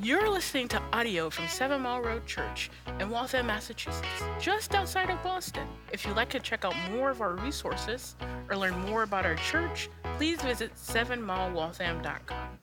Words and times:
You're 0.00 0.30
listening 0.30 0.68
to 0.68 0.80
audio 0.92 1.28
from 1.28 1.48
Seven 1.48 1.82
Mile 1.82 2.00
Road 2.00 2.24
Church 2.24 2.70
in 3.00 3.10
Waltham, 3.10 3.48
Massachusetts, 3.48 4.06
just 4.38 4.76
outside 4.76 5.10
of 5.10 5.20
Boston. 5.24 5.66
If 5.90 6.06
you'd 6.06 6.14
like 6.14 6.28
to 6.28 6.38
check 6.38 6.64
out 6.64 6.76
more 6.92 7.10
of 7.10 7.20
our 7.20 7.34
resources 7.34 8.14
or 8.48 8.56
learn 8.56 8.78
more 8.86 9.02
about 9.02 9.26
our 9.26 9.34
church, 9.34 9.90
please 10.16 10.40
visit 10.40 10.72
sevenmilewaltham.com. 10.76 12.58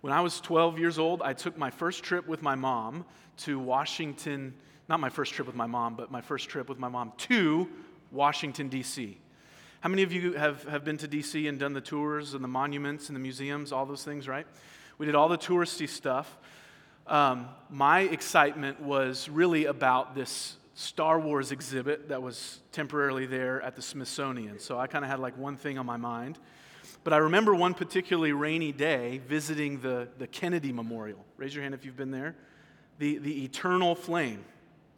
When 0.00 0.14
I 0.14 0.22
was 0.22 0.40
12 0.40 0.78
years 0.78 0.98
old, 0.98 1.20
I 1.20 1.34
took 1.34 1.58
my 1.58 1.68
first 1.68 2.02
trip 2.02 2.26
with 2.26 2.40
my 2.40 2.54
mom 2.54 3.04
to 3.40 3.58
Washington, 3.58 4.54
not 4.90 5.00
my 5.00 5.08
first 5.08 5.32
trip 5.32 5.46
with 5.46 5.56
my 5.56 5.68
mom, 5.68 5.94
but 5.94 6.10
my 6.10 6.20
first 6.20 6.48
trip 6.48 6.68
with 6.68 6.80
my 6.80 6.88
mom 6.88 7.12
to 7.16 7.68
Washington, 8.10 8.68
D.C. 8.68 9.16
How 9.80 9.88
many 9.88 10.02
of 10.02 10.12
you 10.12 10.32
have, 10.32 10.64
have 10.64 10.84
been 10.84 10.98
to 10.98 11.06
D.C. 11.06 11.46
and 11.46 11.60
done 11.60 11.72
the 11.72 11.80
tours 11.80 12.34
and 12.34 12.42
the 12.42 12.48
monuments 12.48 13.08
and 13.08 13.14
the 13.14 13.20
museums, 13.20 13.70
all 13.70 13.86
those 13.86 14.04
things, 14.04 14.26
right? 14.26 14.46
We 14.98 15.06
did 15.06 15.14
all 15.14 15.28
the 15.28 15.38
touristy 15.38 15.88
stuff. 15.88 16.36
Um, 17.06 17.48
my 17.70 18.00
excitement 18.00 18.80
was 18.80 19.28
really 19.28 19.66
about 19.66 20.16
this 20.16 20.56
Star 20.74 21.20
Wars 21.20 21.52
exhibit 21.52 22.08
that 22.08 22.20
was 22.20 22.58
temporarily 22.72 23.26
there 23.26 23.62
at 23.62 23.76
the 23.76 23.82
Smithsonian. 23.82 24.58
So 24.58 24.78
I 24.78 24.88
kind 24.88 25.04
of 25.04 25.10
had 25.10 25.20
like 25.20 25.38
one 25.38 25.56
thing 25.56 25.78
on 25.78 25.86
my 25.86 25.98
mind. 25.98 26.36
But 27.04 27.12
I 27.12 27.18
remember 27.18 27.54
one 27.54 27.74
particularly 27.74 28.32
rainy 28.32 28.72
day 28.72 29.20
visiting 29.28 29.80
the, 29.80 30.08
the 30.18 30.26
Kennedy 30.26 30.72
Memorial. 30.72 31.24
Raise 31.36 31.54
your 31.54 31.62
hand 31.62 31.74
if 31.74 31.84
you've 31.84 31.96
been 31.96 32.10
there. 32.10 32.34
The, 32.98 33.18
the 33.18 33.44
eternal 33.44 33.94
flame, 33.94 34.44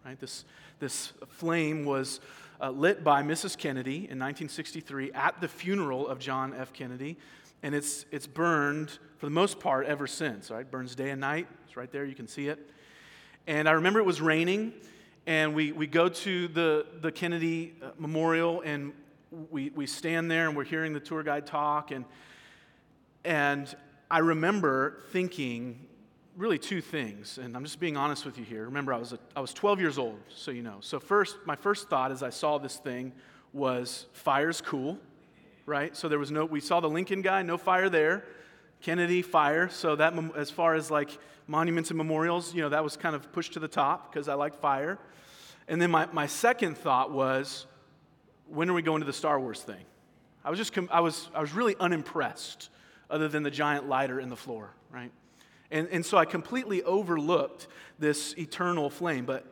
right? 0.04 0.18
This, 0.18 0.44
this 0.78 1.12
flame 1.28 1.84
was 1.84 2.20
uh, 2.60 2.70
lit 2.70 3.02
by 3.02 3.22
Mrs. 3.22 3.56
Kennedy 3.56 3.96
in 3.96 4.18
1963 4.18 5.12
at 5.12 5.40
the 5.40 5.48
funeral 5.48 6.08
of 6.08 6.18
John 6.18 6.54
F. 6.54 6.72
Kennedy. 6.72 7.16
And 7.62 7.74
it's, 7.74 8.04
it's 8.10 8.26
burned 8.26 8.90
for 9.18 9.26
the 9.26 9.30
most 9.30 9.60
part 9.60 9.86
ever 9.86 10.06
since, 10.06 10.50
right? 10.50 10.68
Burns 10.68 10.94
day 10.94 11.10
and 11.10 11.20
night. 11.20 11.46
It's 11.66 11.76
right 11.76 11.90
there, 11.90 12.04
you 12.04 12.14
can 12.14 12.26
see 12.26 12.48
it. 12.48 12.70
And 13.46 13.68
I 13.68 13.72
remember 13.72 13.98
it 13.98 14.06
was 14.06 14.20
raining, 14.20 14.72
and 15.26 15.54
we, 15.54 15.72
we 15.72 15.86
go 15.86 16.08
to 16.08 16.48
the, 16.48 16.86
the 17.00 17.10
Kennedy 17.10 17.74
uh, 17.82 17.90
Memorial, 17.98 18.62
and 18.64 18.92
we, 19.50 19.70
we 19.70 19.86
stand 19.86 20.30
there 20.30 20.46
and 20.46 20.56
we're 20.56 20.64
hearing 20.64 20.92
the 20.92 21.00
tour 21.00 21.22
guide 21.22 21.46
talk. 21.46 21.90
And, 21.90 22.04
and 23.24 23.74
I 24.10 24.18
remember 24.18 25.02
thinking 25.10 25.86
really 26.36 26.58
two 26.58 26.80
things. 26.80 27.38
And 27.38 27.56
I'm 27.56 27.64
just 27.64 27.80
being 27.80 27.96
honest 27.96 28.24
with 28.24 28.38
you 28.38 28.44
here. 28.44 28.64
Remember, 28.64 28.92
I 28.92 28.98
was, 28.98 29.12
a, 29.12 29.18
I 29.36 29.40
was 29.40 29.52
12 29.52 29.80
years 29.80 29.98
old, 29.98 30.18
so 30.34 30.50
you 30.50 30.62
know. 30.62 30.78
So, 30.80 30.98
first, 30.98 31.36
my 31.44 31.56
first 31.56 31.88
thought 31.88 32.10
as 32.10 32.22
I 32.22 32.30
saw 32.30 32.58
this 32.58 32.76
thing 32.76 33.12
was 33.52 34.06
fire's 34.12 34.60
cool, 34.60 34.98
right? 35.66 35.96
So, 35.96 36.08
there 36.08 36.18
was 36.18 36.30
no, 36.30 36.44
we 36.44 36.60
saw 36.60 36.80
the 36.80 36.88
Lincoln 36.88 37.22
guy, 37.22 37.42
no 37.42 37.58
fire 37.58 37.88
there. 37.88 38.24
Kennedy, 38.80 39.22
fire. 39.22 39.68
So, 39.68 39.96
that, 39.96 40.14
as 40.36 40.50
far 40.50 40.74
as 40.74 40.90
like 40.90 41.10
monuments 41.46 41.90
and 41.90 41.98
memorials, 41.98 42.54
you 42.54 42.62
know, 42.62 42.70
that 42.70 42.82
was 42.82 42.96
kind 42.96 43.14
of 43.14 43.30
pushed 43.32 43.52
to 43.54 43.60
the 43.60 43.68
top 43.68 44.12
because 44.12 44.28
I 44.28 44.34
like 44.34 44.54
fire. 44.60 44.98
And 45.68 45.80
then 45.80 45.90
my, 45.90 46.08
my 46.12 46.26
second 46.26 46.76
thought 46.76 47.12
was, 47.12 47.66
when 48.48 48.68
are 48.68 48.74
we 48.74 48.82
going 48.82 49.00
to 49.00 49.06
the 49.06 49.12
Star 49.12 49.38
Wars 49.38 49.60
thing? 49.60 49.84
I 50.44 50.50
was 50.50 50.58
just, 50.58 50.76
I 50.90 51.00
was, 51.00 51.30
I 51.34 51.40
was 51.40 51.52
really 51.52 51.76
unimpressed 51.78 52.68
other 53.08 53.28
than 53.28 53.42
the 53.42 53.50
giant 53.50 53.88
lighter 53.88 54.18
in 54.18 54.28
the 54.28 54.36
floor, 54.36 54.70
right? 54.90 55.12
And, 55.72 55.88
and 55.90 56.06
so 56.06 56.18
I 56.18 56.26
completely 56.26 56.82
overlooked 56.82 57.66
this 57.98 58.34
eternal 58.38 58.90
flame. 58.90 59.24
But 59.24 59.46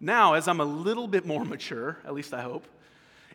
now, 0.00 0.34
as 0.34 0.48
I'm 0.48 0.60
a 0.60 0.64
little 0.64 1.08
bit 1.08 1.24
more 1.24 1.44
mature, 1.46 1.98
at 2.04 2.12
least 2.12 2.34
I 2.34 2.42
hope, 2.42 2.66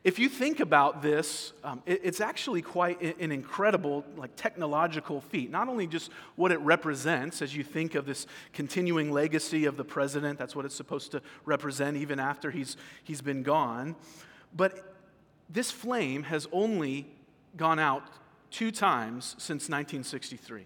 if 0.04 0.18
you 0.18 0.30
think 0.30 0.60
about 0.60 1.04
this, 1.04 1.54
um, 1.64 1.84
it, 1.86 2.02
it's 2.04 2.22
actually 2.22 2.64
quite 2.64 3.02
an 3.20 3.32
incredible, 3.32 4.04
like 4.18 4.36
technological 4.36 5.22
feat. 5.22 5.52
Not 5.52 5.70
only 5.70 5.86
just 5.86 6.12
what 6.36 6.52
it 6.52 6.60
represents, 6.62 7.42
as 7.42 7.56
you 7.56 7.64
think 7.64 7.94
of 7.94 8.08
this 8.08 8.26
continuing 8.52 9.12
legacy 9.12 9.66
of 9.66 9.78
the 9.78 9.84
president, 9.84 10.40
that's 10.40 10.56
what 10.56 10.66
it's 10.66 10.76
supposed 10.76 11.12
to 11.12 11.22
represent 11.46 11.98
even 11.98 12.20
after 12.20 12.50
he's, 12.50 12.78
he's 13.04 13.22
been 13.22 13.44
gone, 13.44 13.96
but 14.56 14.96
this 15.50 15.70
flame 15.70 16.24
has 16.24 16.48
only 16.52 17.06
gone 17.56 17.78
out 17.78 18.04
two 18.50 18.72
times 18.72 19.36
since 19.38 19.70
1963. 19.70 20.66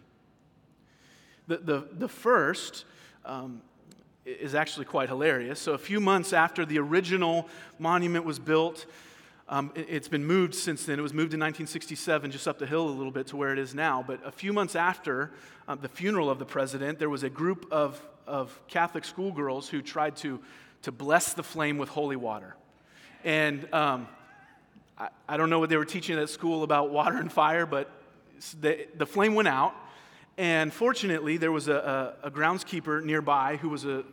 The, 1.47 1.57
the, 1.57 1.87
the 1.91 2.07
first 2.07 2.85
um, 3.23 3.61
is 4.25 4.55
actually 4.55 4.85
quite 4.85 5.09
hilarious. 5.09 5.59
So, 5.59 5.73
a 5.73 5.77
few 5.77 5.99
months 5.99 6.33
after 6.33 6.65
the 6.65 6.79
original 6.79 7.47
monument 7.77 8.25
was 8.25 8.39
built, 8.39 8.85
um, 9.47 9.71
it, 9.75 9.89
has 9.89 10.07
been 10.07 10.25
moved 10.25 10.55
since 10.55 10.85
then. 10.85 10.97
It 10.97 11.03
was 11.03 11.13
moved 11.13 11.33
in 11.33 11.39
1967, 11.39 12.31
just 12.31 12.47
up 12.47 12.57
the 12.57 12.65
hill 12.65 12.87
a 12.87 12.89
little 12.89 13.11
bit 13.11 13.27
to 13.27 13.37
where 13.37 13.53
it 13.53 13.59
is 13.59 13.75
now. 13.75 14.03
But 14.05 14.25
a 14.25 14.31
few 14.31 14.51
months 14.53 14.75
after 14.75 15.31
uh, 15.67 15.75
the 15.75 15.89
funeral 15.89 16.29
of 16.31 16.39
the 16.39 16.45
president, 16.45 16.97
there 16.97 17.09
was 17.09 17.21
a 17.23 17.29
group 17.29 17.67
of, 17.71 18.01
of 18.25 18.59
Catholic 18.67 19.05
schoolgirls 19.05 19.69
who 19.69 19.83
tried 19.83 20.15
to, 20.17 20.39
to 20.81 20.91
bless 20.91 21.33
the 21.33 21.43
flame 21.43 21.77
with 21.77 21.89
holy 21.89 22.15
water. 22.15 22.55
And 23.23 23.71
um, 23.71 24.07
I, 24.97 25.09
I, 25.27 25.37
don't 25.37 25.49
know 25.51 25.59
what 25.59 25.69
they 25.69 25.77
were 25.77 25.85
teaching 25.85 26.17
at 26.17 26.29
school 26.29 26.63
about 26.63 26.89
water 26.89 27.17
and 27.17 27.31
fire, 27.31 27.67
but 27.67 27.91
the, 28.59 28.87
the 28.95 29.05
flame 29.05 29.35
went 29.35 29.47
out. 29.47 29.75
And 30.37 30.73
fortunately, 30.73 31.37
there 31.37 31.51
was 31.51 31.67
a, 31.67 32.15
a, 32.23 32.27
a 32.27 32.31
groundskeeper 32.31 33.03
nearby 33.03 33.57
who, 33.57 33.69
was 33.69 33.85
a, 33.85 34.03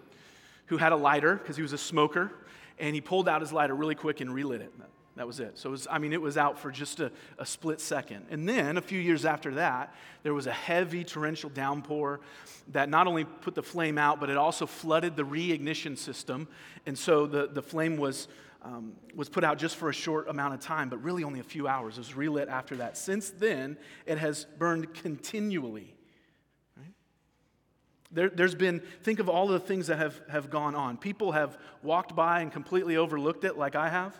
who 0.66 0.76
had 0.76 0.92
a 0.92 0.96
lighter 0.96 1.36
because 1.36 1.56
he 1.56 1.62
was 1.62 1.72
a 1.72 1.78
smoker. 1.78 2.32
And 2.78 2.94
he 2.94 3.00
pulled 3.00 3.28
out 3.28 3.40
his 3.40 3.52
lighter 3.52 3.74
really 3.74 3.94
quick 3.94 4.20
and 4.20 4.32
relit 4.32 4.60
it. 4.60 4.72
That 5.16 5.26
was 5.26 5.40
it. 5.40 5.58
So, 5.58 5.68
it 5.68 5.72
was, 5.72 5.86
I 5.90 5.98
mean, 5.98 6.14
it 6.14 6.20
was 6.22 6.38
out 6.38 6.58
for 6.58 6.70
just 6.70 7.00
a, 7.00 7.12
a, 7.38 7.44
split 7.44 7.80
second. 7.80 8.26
And 8.30 8.48
then, 8.48 8.78
a 8.78 8.80
few 8.80 8.98
years 8.98 9.26
after 9.26 9.54
that, 9.56 9.94
there 10.22 10.32
was 10.32 10.46
a 10.46 10.52
heavy 10.52 11.04
torrential 11.04 11.50
downpour 11.50 12.20
that 12.68 12.88
not 12.88 13.06
only 13.06 13.24
put 13.24 13.54
the 13.54 13.62
flame 13.62 13.98
out, 13.98 14.20
but 14.20 14.30
it 14.30 14.38
also 14.38 14.64
flooded 14.64 15.14
the 15.14 15.22
reignition 15.22 15.98
system. 15.98 16.48
And 16.86 16.96
so 16.96 17.26
the, 17.26 17.46
the 17.46 17.62
flame 17.62 17.98
was 17.98 18.28
um, 18.62 18.92
was 19.14 19.28
put 19.28 19.42
out 19.42 19.58
just 19.58 19.76
for 19.76 19.88
a 19.88 19.92
short 19.92 20.28
amount 20.28 20.54
of 20.54 20.60
time, 20.60 20.88
but 20.88 21.02
really 21.02 21.24
only 21.24 21.40
a 21.40 21.44
few 21.44 21.66
hours. 21.66 21.96
It 21.96 22.00
was 22.00 22.14
relit 22.14 22.48
after 22.48 22.76
that. 22.76 22.96
Since 22.96 23.30
then, 23.30 23.76
it 24.06 24.18
has 24.18 24.46
burned 24.56 24.94
continually. 24.94 25.94
There, 28.12 28.30
has 28.36 28.54
been, 28.54 28.80
think 29.02 29.20
of 29.20 29.28
all 29.28 29.46
the 29.46 29.60
things 29.60 29.86
that 29.86 29.98
have, 29.98 30.20
have 30.28 30.50
gone 30.50 30.74
on. 30.74 30.96
People 30.98 31.32
have 31.32 31.56
walked 31.82 32.14
by 32.14 32.40
and 32.40 32.52
completely 32.52 32.96
overlooked 32.96 33.44
it, 33.44 33.56
like 33.56 33.74
I 33.74 33.88
have, 33.88 34.14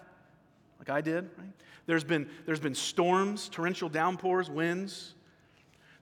like 0.79 0.89
I 0.89 1.01
did. 1.01 1.29
Right? 1.37 1.53
There's, 1.87 2.05
been, 2.05 2.29
there's 2.47 2.61
been 2.61 2.75
storms, 2.75 3.49
torrential 3.49 3.89
downpours, 3.89 4.49
winds. 4.49 5.15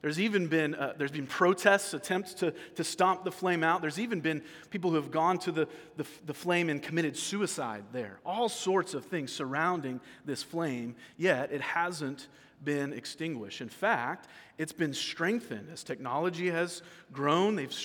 There's 0.01 0.19
even 0.19 0.47
been, 0.47 0.73
uh, 0.73 0.93
there's 0.97 1.11
been 1.11 1.27
protests, 1.27 1.93
attempts 1.93 2.33
to, 2.35 2.53
to 2.75 2.83
stomp 2.83 3.23
the 3.23 3.31
flame 3.31 3.63
out. 3.63 3.81
There's 3.81 3.99
even 3.99 4.19
been 4.19 4.41
people 4.71 4.89
who 4.89 4.95
have 4.95 5.11
gone 5.11 5.37
to 5.39 5.51
the, 5.51 5.67
the, 5.97 6.05
the 6.25 6.33
flame 6.33 6.69
and 6.69 6.81
committed 6.81 7.15
suicide 7.15 7.83
there. 7.91 8.19
All 8.25 8.49
sorts 8.49 8.93
of 8.93 9.05
things 9.05 9.31
surrounding 9.31 9.99
this 10.25 10.41
flame, 10.41 10.95
yet 11.17 11.51
it 11.51 11.61
hasn't 11.61 12.27
been 12.63 12.93
extinguished. 12.93 13.61
In 13.61 13.69
fact, 13.69 14.27
it's 14.57 14.73
been 14.73 14.93
strengthened 14.93 15.69
as 15.71 15.83
technology 15.83 16.49
has 16.49 16.81
grown. 17.11 17.55
They've 17.55 17.75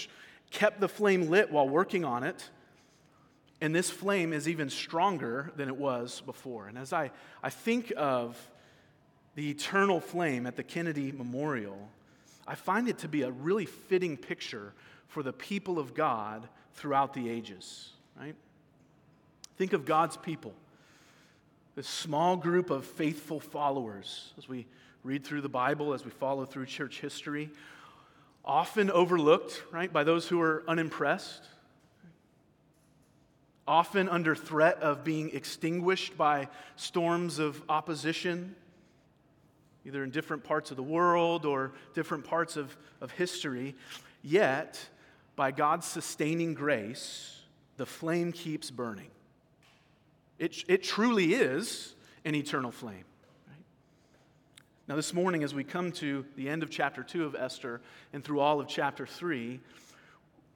kept 0.51 0.81
the 0.81 0.89
flame 0.89 1.29
lit 1.29 1.51
while 1.51 1.69
working 1.69 2.05
on 2.05 2.23
it. 2.23 2.51
And 3.61 3.75
this 3.75 3.91
flame 3.91 4.33
is 4.33 4.49
even 4.49 4.69
stronger 4.69 5.53
than 5.57 5.69
it 5.69 5.77
was 5.77 6.23
before. 6.27 6.69
And 6.69 6.77
as 6.77 6.93
I, 6.93 7.11
I 7.43 7.51
think 7.51 7.93
of 7.97 8.37
the 9.35 9.51
eternal 9.51 10.01
flame 10.01 10.47
at 10.47 10.57
the 10.57 10.63
Kennedy 10.63 11.11
Memorial, 11.13 11.89
I 12.47 12.55
find 12.55 12.89
it 12.89 12.99
to 12.99 13.09
be 13.09 13.23
a 13.23 13.31
really 13.31 13.67
fitting 13.67 14.17
picture 14.17 14.75
for 15.09 15.23
the 15.23 15.33
people 15.33 15.79
of 15.79 15.95
God 15.95 16.49
throughout 16.75 17.15
the 17.15 17.29
ages, 17.29 17.91
right? 18.19 18.35
Think 19.57 19.73
of 19.73 19.87
God's 19.87 20.17
people, 20.17 20.53
this 21.77 21.87
small 21.87 22.37
group 22.37 22.71
of 22.71 22.85
faithful 22.85 23.39
followers 23.39 24.33
as 24.39 24.49
we 24.49 24.67
read 25.05 25.25
through 25.25 25.43
the 25.43 25.49
Bible, 25.49 25.93
as 25.95 26.05
we 26.05 26.11
follow 26.11 26.45
through 26.45 26.67
church 26.67 27.01
history, 27.01 27.51
often 28.45 28.91
overlooked, 28.91 29.63
right, 29.71 29.93
by 29.93 30.03
those 30.03 30.27
who 30.27 30.41
are 30.41 30.65
unimpressed, 30.67 31.45
often 33.69 34.09
under 34.09 34.35
threat 34.35 34.79
of 34.79 35.05
being 35.05 35.31
extinguished 35.35 36.17
by 36.17 36.49
storms 36.77 37.39
of 37.39 37.63
opposition 37.69 38.57
either 39.87 40.03
in 40.03 40.11
different 40.11 40.43
parts 40.43 40.73
of 40.73 40.77
the 40.77 40.83
world 40.83 41.47
or 41.47 41.71
different 41.95 42.25
parts 42.25 42.57
of, 42.57 42.77
of 43.01 43.13
history. 43.13 43.73
Yet, 44.21 44.89
by 45.37 45.53
God's 45.53 45.87
sustaining 45.87 46.55
grace, 46.55 47.41
the 47.77 47.87
flame 47.87 48.33
keeps 48.33 48.69
burning. 48.69 49.11
It, 50.39 50.65
it 50.69 50.83
truly 50.83 51.35
is 51.35 51.95
an 52.25 52.35
eternal 52.35 52.71
flame. 52.71 53.05
Right? 53.49 53.65
Now, 54.89 54.97
this 54.97 55.15
morning, 55.15 55.43
as 55.43 55.55
we 55.55 55.65
come 55.65 55.93
to 55.93 56.27
the 56.37 56.49
end 56.49 56.63
of 56.63 56.71
chapter 56.71 57.03
2 57.03 57.25
of 57.25 57.35
Esther 57.35 57.81
and 58.13 58.23
through 58.23 58.41
all 58.41 58.61
of 58.61 58.69
chapter 58.69 59.07
3, 59.07 59.61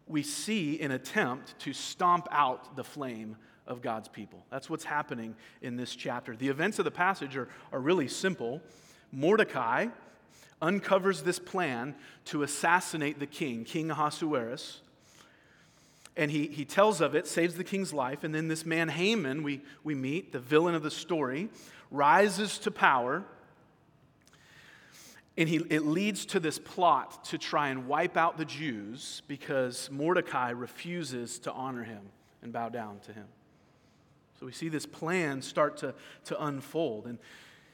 we 0.06 0.22
see 0.22 0.80
an 0.80 0.90
attempt 0.90 1.58
to 1.60 1.72
stomp 1.72 2.28
out 2.30 2.76
the 2.76 2.84
flame 2.84 3.36
of 3.66 3.80
God's 3.80 4.08
people. 4.08 4.44
That's 4.50 4.68
what's 4.68 4.84
happening 4.84 5.36
in 5.62 5.76
this 5.76 5.94
chapter. 5.94 6.36
The 6.36 6.48
events 6.48 6.78
of 6.78 6.84
the 6.84 6.90
passage 6.90 7.36
are, 7.36 7.48
are 7.72 7.80
really 7.80 8.08
simple. 8.08 8.60
Mordecai 9.12 9.86
uncovers 10.60 11.22
this 11.22 11.38
plan 11.38 11.94
to 12.26 12.42
assassinate 12.42 13.18
the 13.18 13.26
king, 13.26 13.64
King 13.64 13.90
Ahasuerus. 13.90 14.82
And 16.20 16.30
he, 16.30 16.48
he 16.48 16.66
tells 16.66 17.00
of 17.00 17.14
it, 17.14 17.26
saves 17.26 17.54
the 17.54 17.64
king's 17.64 17.94
life. 17.94 18.24
And 18.24 18.34
then 18.34 18.46
this 18.46 18.66
man, 18.66 18.90
Haman, 18.90 19.42
we, 19.42 19.62
we 19.82 19.94
meet, 19.94 20.32
the 20.32 20.38
villain 20.38 20.74
of 20.74 20.82
the 20.82 20.90
story, 20.90 21.48
rises 21.90 22.58
to 22.58 22.70
power. 22.70 23.24
And 25.38 25.48
he, 25.48 25.62
it 25.70 25.86
leads 25.86 26.26
to 26.26 26.38
this 26.38 26.58
plot 26.58 27.24
to 27.24 27.38
try 27.38 27.70
and 27.70 27.88
wipe 27.88 28.18
out 28.18 28.36
the 28.36 28.44
Jews 28.44 29.22
because 29.28 29.88
Mordecai 29.90 30.50
refuses 30.50 31.38
to 31.38 31.52
honor 31.52 31.84
him 31.84 32.02
and 32.42 32.52
bow 32.52 32.68
down 32.68 32.98
to 33.06 33.14
him. 33.14 33.24
So 34.38 34.44
we 34.44 34.52
see 34.52 34.68
this 34.68 34.84
plan 34.84 35.40
start 35.40 35.78
to, 35.78 35.94
to 36.26 36.44
unfold. 36.44 37.06
And 37.06 37.18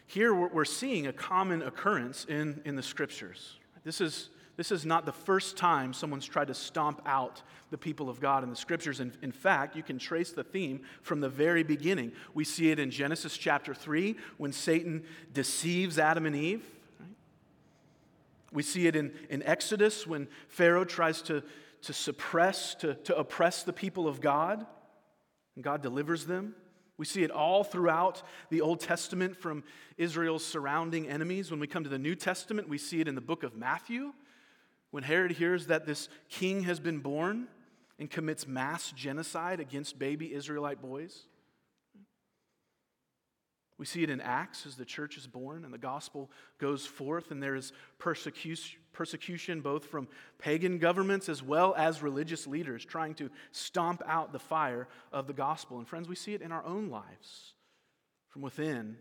here 0.06 0.32
we're 0.32 0.64
seeing 0.64 1.08
a 1.08 1.12
common 1.12 1.62
occurrence 1.62 2.24
in, 2.26 2.62
in 2.64 2.76
the 2.76 2.82
scriptures. 2.84 3.58
This 3.82 4.00
is, 4.00 4.30
this 4.56 4.72
is 4.72 4.86
not 4.86 5.04
the 5.04 5.12
first 5.12 5.56
time 5.56 5.92
someone's 5.92 6.24
tried 6.24 6.48
to 6.48 6.54
stomp 6.54 7.02
out 7.04 7.42
the 7.70 7.76
people 7.76 8.08
of 8.08 8.20
God 8.20 8.42
in 8.42 8.48
the 8.48 8.56
scriptures. 8.56 9.00
In, 9.00 9.12
in 9.20 9.32
fact, 9.32 9.76
you 9.76 9.82
can 9.82 9.98
trace 9.98 10.32
the 10.32 10.44
theme 10.44 10.80
from 11.02 11.20
the 11.20 11.28
very 11.28 11.62
beginning. 11.62 12.12
We 12.32 12.44
see 12.44 12.70
it 12.70 12.78
in 12.78 12.90
Genesis 12.90 13.36
chapter 13.36 13.74
3 13.74 14.16
when 14.38 14.52
Satan 14.52 15.04
deceives 15.32 15.98
Adam 15.98 16.24
and 16.24 16.34
Eve. 16.34 16.64
We 18.50 18.62
see 18.62 18.86
it 18.86 18.96
in, 18.96 19.12
in 19.28 19.42
Exodus 19.42 20.06
when 20.06 20.28
Pharaoh 20.48 20.84
tries 20.84 21.20
to, 21.22 21.42
to 21.82 21.92
suppress, 21.92 22.74
to, 22.76 22.94
to 22.94 23.16
oppress 23.16 23.62
the 23.62 23.72
people 23.72 24.08
of 24.08 24.22
God, 24.22 24.64
and 25.54 25.64
God 25.64 25.82
delivers 25.82 26.24
them. 26.24 26.54
We 26.96 27.04
see 27.04 27.22
it 27.24 27.30
all 27.30 27.62
throughout 27.62 28.22
the 28.48 28.62
Old 28.62 28.80
Testament 28.80 29.36
from 29.36 29.64
Israel's 29.98 30.46
surrounding 30.46 31.08
enemies. 31.08 31.50
When 31.50 31.60
we 31.60 31.66
come 31.66 31.84
to 31.84 31.90
the 31.90 31.98
New 31.98 32.14
Testament, 32.14 32.70
we 32.70 32.78
see 32.78 33.02
it 33.02 33.08
in 33.08 33.14
the 33.14 33.20
book 33.20 33.42
of 33.42 33.54
Matthew. 33.54 34.14
When 34.90 35.02
Herod 35.02 35.32
hears 35.32 35.66
that 35.66 35.86
this 35.86 36.08
king 36.28 36.62
has 36.62 36.80
been 36.80 37.00
born 37.00 37.48
and 37.98 38.10
commits 38.10 38.46
mass 38.46 38.92
genocide 38.92 39.60
against 39.60 39.98
baby 39.98 40.32
Israelite 40.32 40.80
boys. 40.80 41.26
We 43.78 43.84
see 43.84 44.02
it 44.02 44.08
in 44.08 44.22
Acts 44.22 44.64
as 44.64 44.76
the 44.76 44.86
church 44.86 45.18
is 45.18 45.26
born 45.26 45.64
and 45.64 45.72
the 45.72 45.78
gospel 45.78 46.30
goes 46.58 46.86
forth, 46.86 47.30
and 47.30 47.42
there 47.42 47.56
is 47.56 47.72
persecution, 47.98 49.60
both 49.60 49.84
from 49.84 50.08
pagan 50.38 50.78
governments 50.78 51.28
as 51.28 51.42
well 51.42 51.74
as 51.76 52.02
religious 52.02 52.46
leaders 52.46 52.84
trying 52.84 53.14
to 53.16 53.28
stomp 53.52 54.02
out 54.06 54.32
the 54.32 54.38
fire 54.38 54.88
of 55.12 55.26
the 55.26 55.34
gospel. 55.34 55.76
And 55.78 55.86
friends, 55.86 56.08
we 56.08 56.14
see 56.14 56.32
it 56.32 56.40
in 56.40 56.52
our 56.52 56.64
own 56.64 56.88
lives 56.88 57.52
from 58.28 58.40
within 58.40 58.96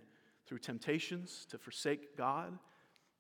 through 0.45 0.59
temptations 0.59 1.47
to 1.51 1.57
forsake 1.57 2.17
God. 2.17 2.57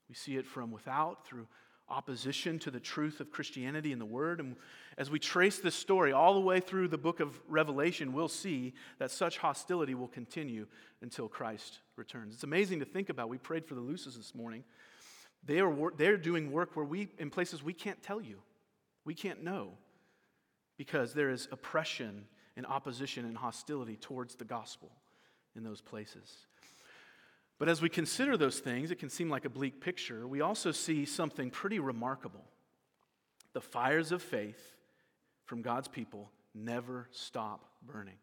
We 0.09 0.15
see 0.15 0.35
it 0.35 0.45
from 0.45 0.71
without 0.71 1.25
through 1.25 1.47
opposition 1.87 2.57
to 2.59 2.71
the 2.71 2.79
truth 2.79 3.19
of 3.19 3.31
Christianity 3.31 3.91
and 3.91 4.01
the 4.01 4.05
Word. 4.05 4.39
And 4.39 4.55
as 4.97 5.11
we 5.11 5.19
trace 5.19 5.59
this 5.59 5.75
story 5.75 6.11
all 6.11 6.33
the 6.33 6.39
way 6.39 6.59
through 6.59 6.87
the 6.87 6.97
book 6.97 7.19
of 7.19 7.39
Revelation, 7.47 8.13
we'll 8.13 8.27
see 8.27 8.73
that 8.97 9.11
such 9.11 9.37
hostility 9.37 9.93
will 9.93 10.07
continue 10.07 10.65
until 11.01 11.27
Christ 11.27 11.79
returns. 11.95 12.33
It's 12.33 12.43
amazing 12.43 12.79
to 12.79 12.85
think 12.85 13.09
about. 13.09 13.29
We 13.29 13.37
prayed 13.37 13.65
for 13.65 13.75
the 13.75 13.81
Luces 13.81 14.17
this 14.17 14.33
morning. 14.33 14.63
They 15.45 15.59
are, 15.59 15.91
they're 15.95 16.17
doing 16.17 16.51
work 16.51 16.75
where 16.75 16.85
we, 16.85 17.09
in 17.19 17.29
places 17.29 17.61
we 17.61 17.73
can't 17.73 18.01
tell 18.01 18.19
you, 18.19 18.39
we 19.05 19.13
can't 19.13 19.43
know, 19.43 19.73
because 20.77 21.13
there 21.13 21.29
is 21.29 21.47
oppression 21.51 22.25
and 22.57 22.65
opposition 22.65 23.25
and 23.25 23.37
hostility 23.37 23.95
towards 23.95 24.35
the 24.35 24.45
gospel 24.45 24.91
in 25.55 25.63
those 25.63 25.81
places. 25.81 26.47
But 27.57 27.69
as 27.69 27.81
we 27.81 27.89
consider 27.89 28.35
those 28.37 28.59
things, 28.59 28.91
it 28.91 28.99
can 28.99 29.09
seem 29.09 29.29
like 29.29 29.45
a 29.45 29.49
bleak 29.49 29.79
picture. 29.79 30.27
We 30.27 30.41
also 30.41 30.71
see 30.71 31.05
something 31.05 31.49
pretty 31.49 31.79
remarkable. 31.79 32.43
The 33.53 33.61
fires 33.61 34.11
of 34.11 34.21
faith 34.21 34.59
from 35.45 35.61
God's 35.61 35.87
people 35.87 36.31
never 36.53 37.07
stop 37.11 37.65
burning. 37.81 38.17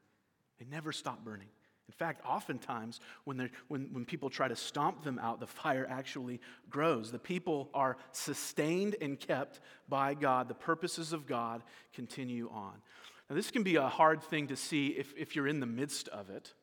They 0.59 0.67
never 0.71 0.93
stop 0.93 1.25
burning. 1.25 1.49
In 1.89 1.95
fact, 1.95 2.23
oftentimes 2.27 3.01
when, 3.25 3.51
when, 3.69 3.89
when 3.93 4.05
people 4.05 4.31
try 4.31 4.49
to 4.49 4.57
stomp 4.57 5.03
them 5.03 5.19
out, 5.19 5.41
the 5.41 5.47
fire 5.47 5.87
actually 5.89 6.41
grows. 6.71 7.11
The 7.11 7.19
people 7.19 7.71
are 7.75 7.97
sustained 8.13 8.97
and 9.01 9.19
kept 9.19 9.61
by 9.89 10.15
God. 10.15 10.49
The 10.49 10.55
purposes 10.55 11.13
of 11.13 11.27
God 11.27 11.63
continue 11.93 12.49
on. 12.51 12.75
Now, 13.29 13.37
this 13.37 13.51
can 13.51 13.63
be 13.63 13.77
a 13.77 13.89
hard 13.89 14.23
thing 14.23 14.49
to 14.49 14.57
see 14.57 14.89
if, 14.89 15.13
if 15.17 15.35
you're 15.35 15.49
in 15.49 15.61
the 15.61 15.67
midst 15.67 16.09
of 16.09 16.31
it. 16.31 16.55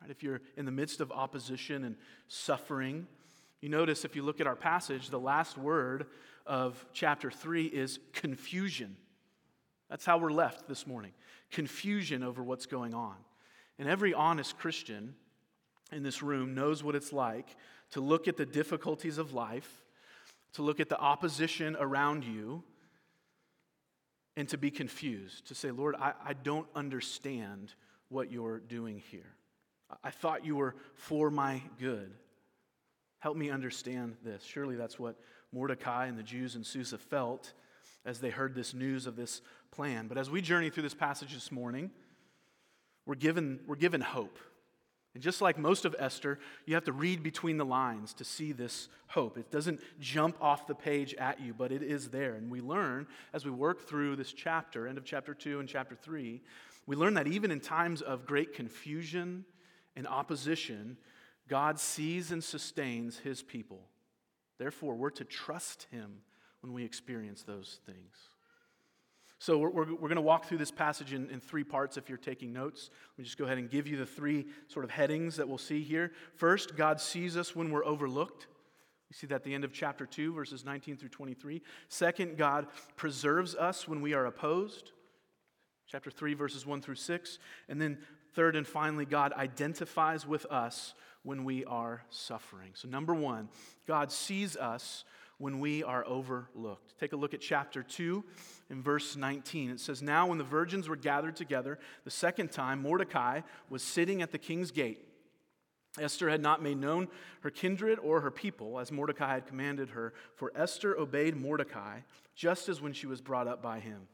Right? 0.00 0.10
If 0.10 0.22
you're 0.22 0.40
in 0.56 0.64
the 0.64 0.72
midst 0.72 1.00
of 1.00 1.12
opposition 1.12 1.84
and 1.84 1.96
suffering, 2.28 3.06
you 3.60 3.68
notice 3.68 4.04
if 4.04 4.16
you 4.16 4.22
look 4.22 4.40
at 4.40 4.46
our 4.46 4.56
passage, 4.56 5.10
the 5.10 5.20
last 5.20 5.58
word 5.58 6.06
of 6.46 6.84
chapter 6.92 7.30
3 7.30 7.66
is 7.66 7.98
confusion. 8.12 8.96
That's 9.88 10.06
how 10.06 10.18
we're 10.18 10.32
left 10.32 10.68
this 10.68 10.86
morning 10.86 11.12
confusion 11.50 12.22
over 12.22 12.42
what's 12.42 12.66
going 12.66 12.94
on. 12.94 13.16
And 13.78 13.88
every 13.88 14.14
honest 14.14 14.56
Christian 14.56 15.14
in 15.90 16.04
this 16.04 16.22
room 16.22 16.54
knows 16.54 16.84
what 16.84 16.94
it's 16.94 17.12
like 17.12 17.56
to 17.90 18.00
look 18.00 18.28
at 18.28 18.36
the 18.36 18.46
difficulties 18.46 19.18
of 19.18 19.32
life, 19.32 19.82
to 20.52 20.62
look 20.62 20.78
at 20.78 20.88
the 20.88 20.98
opposition 20.98 21.76
around 21.80 22.24
you, 22.24 22.62
and 24.36 24.48
to 24.48 24.56
be 24.56 24.70
confused, 24.70 25.48
to 25.48 25.54
say, 25.54 25.70
Lord, 25.70 25.96
I, 25.96 26.12
I 26.24 26.32
don't 26.34 26.68
understand 26.74 27.74
what 28.08 28.30
you're 28.30 28.60
doing 28.60 29.02
here. 29.10 29.34
I 30.02 30.10
thought 30.10 30.44
you 30.44 30.56
were 30.56 30.74
for 30.94 31.30
my 31.30 31.62
good. 31.78 32.12
Help 33.18 33.36
me 33.36 33.50
understand 33.50 34.16
this. 34.24 34.42
Surely 34.42 34.76
that's 34.76 34.98
what 34.98 35.16
Mordecai 35.52 36.06
and 36.06 36.18
the 36.18 36.22
Jews 36.22 36.56
in 36.56 36.64
Susa 36.64 36.98
felt 36.98 37.52
as 38.04 38.20
they 38.20 38.30
heard 38.30 38.54
this 38.54 38.72
news 38.72 39.06
of 39.06 39.16
this 39.16 39.42
plan. 39.70 40.06
But 40.08 40.16
as 40.18 40.30
we 40.30 40.40
journey 40.40 40.70
through 40.70 40.84
this 40.84 40.94
passage 40.94 41.34
this 41.34 41.52
morning, 41.52 41.90
we're 43.06 43.14
given, 43.14 43.60
we're 43.66 43.76
given 43.76 44.00
hope. 44.00 44.38
And 45.12 45.22
just 45.22 45.42
like 45.42 45.58
most 45.58 45.84
of 45.84 45.96
Esther, 45.98 46.38
you 46.66 46.74
have 46.74 46.84
to 46.84 46.92
read 46.92 47.22
between 47.22 47.56
the 47.56 47.64
lines 47.64 48.14
to 48.14 48.24
see 48.24 48.52
this 48.52 48.88
hope. 49.08 49.36
It 49.36 49.50
doesn't 49.50 49.80
jump 49.98 50.36
off 50.40 50.68
the 50.68 50.74
page 50.74 51.14
at 51.14 51.40
you, 51.40 51.52
but 51.52 51.72
it 51.72 51.82
is 51.82 52.10
there. 52.10 52.34
And 52.34 52.50
we 52.50 52.60
learn 52.60 53.08
as 53.34 53.44
we 53.44 53.50
work 53.50 53.88
through 53.88 54.16
this 54.16 54.32
chapter, 54.32 54.86
end 54.86 54.98
of 54.98 55.04
chapter 55.04 55.34
2 55.34 55.58
and 55.58 55.68
chapter 55.68 55.96
3, 55.96 56.40
we 56.86 56.96
learn 56.96 57.14
that 57.14 57.26
even 57.26 57.50
in 57.50 57.60
times 57.60 58.02
of 58.02 58.24
great 58.24 58.54
confusion 58.54 59.44
in 60.00 60.06
opposition, 60.06 60.96
God 61.46 61.78
sees 61.78 62.32
and 62.32 62.42
sustains 62.42 63.18
his 63.18 63.42
people. 63.42 63.82
Therefore, 64.58 64.94
we're 64.94 65.10
to 65.10 65.24
trust 65.24 65.88
him 65.90 66.22
when 66.62 66.72
we 66.72 66.84
experience 66.84 67.42
those 67.42 67.80
things. 67.84 68.16
So, 69.38 69.58
we're, 69.58 69.68
we're, 69.68 69.84
we're 69.92 70.08
going 70.08 70.16
to 70.16 70.22
walk 70.22 70.46
through 70.46 70.56
this 70.56 70.70
passage 70.70 71.12
in, 71.12 71.28
in 71.28 71.38
three 71.38 71.64
parts 71.64 71.98
if 71.98 72.08
you're 72.08 72.16
taking 72.16 72.50
notes. 72.50 72.88
Let 73.12 73.18
me 73.18 73.24
just 73.24 73.36
go 73.36 73.44
ahead 73.44 73.58
and 73.58 73.68
give 73.68 73.86
you 73.86 73.98
the 73.98 74.06
three 74.06 74.46
sort 74.68 74.86
of 74.86 74.90
headings 74.90 75.36
that 75.36 75.46
we'll 75.46 75.58
see 75.58 75.82
here. 75.82 76.12
First, 76.34 76.76
God 76.76 76.98
sees 76.98 77.36
us 77.36 77.54
when 77.54 77.70
we're 77.70 77.84
overlooked. 77.84 78.46
You 79.10 79.14
see 79.14 79.26
that 79.26 79.36
at 79.36 79.44
the 79.44 79.52
end 79.52 79.64
of 79.64 79.72
chapter 79.72 80.06
2, 80.06 80.32
verses 80.32 80.64
19 80.64 80.96
through 80.96 81.10
23. 81.10 81.60
Second, 81.88 82.38
God 82.38 82.68
preserves 82.96 83.54
us 83.54 83.86
when 83.86 84.00
we 84.00 84.14
are 84.14 84.24
opposed. 84.24 84.92
Chapter 85.86 86.10
3, 86.10 86.32
verses 86.32 86.64
1 86.64 86.80
through 86.80 86.94
6. 86.94 87.38
And 87.68 87.82
then 87.82 87.98
Third 88.34 88.56
and 88.56 88.66
finally, 88.66 89.04
God 89.04 89.32
identifies 89.32 90.26
with 90.26 90.46
us 90.46 90.94
when 91.22 91.44
we 91.44 91.64
are 91.64 92.02
suffering. 92.10 92.70
So, 92.74 92.88
number 92.88 93.14
one, 93.14 93.48
God 93.86 94.10
sees 94.10 94.56
us 94.56 95.04
when 95.38 95.58
we 95.58 95.82
are 95.82 96.06
overlooked. 96.06 96.98
Take 97.00 97.12
a 97.12 97.16
look 97.16 97.32
at 97.34 97.40
chapter 97.40 97.82
2 97.82 98.22
in 98.68 98.82
verse 98.82 99.16
19. 99.16 99.70
It 99.70 99.80
says, 99.80 100.02
Now 100.02 100.26
when 100.26 100.38
the 100.38 100.44
virgins 100.44 100.88
were 100.88 100.96
gathered 100.96 101.34
together 101.34 101.78
the 102.04 102.10
second 102.10 102.52
time, 102.52 102.82
Mordecai 102.82 103.40
was 103.70 103.82
sitting 103.82 104.20
at 104.20 104.32
the 104.32 104.38
king's 104.38 104.70
gate. 104.70 105.06
Esther 105.98 106.28
had 106.28 106.42
not 106.42 106.62
made 106.62 106.76
known 106.76 107.08
her 107.40 107.50
kindred 107.50 107.98
or 107.98 108.20
her 108.20 108.30
people, 108.30 108.78
as 108.78 108.92
Mordecai 108.92 109.34
had 109.34 109.46
commanded 109.46 109.90
her, 109.90 110.12
for 110.36 110.52
Esther 110.54 110.96
obeyed 110.96 111.34
Mordecai 111.34 112.00
just 112.34 112.68
as 112.68 112.80
when 112.80 112.92
she 112.92 113.06
was 113.06 113.20
brought 113.20 113.48
up 113.48 113.62
by 113.62 113.80
him. 113.80 114.08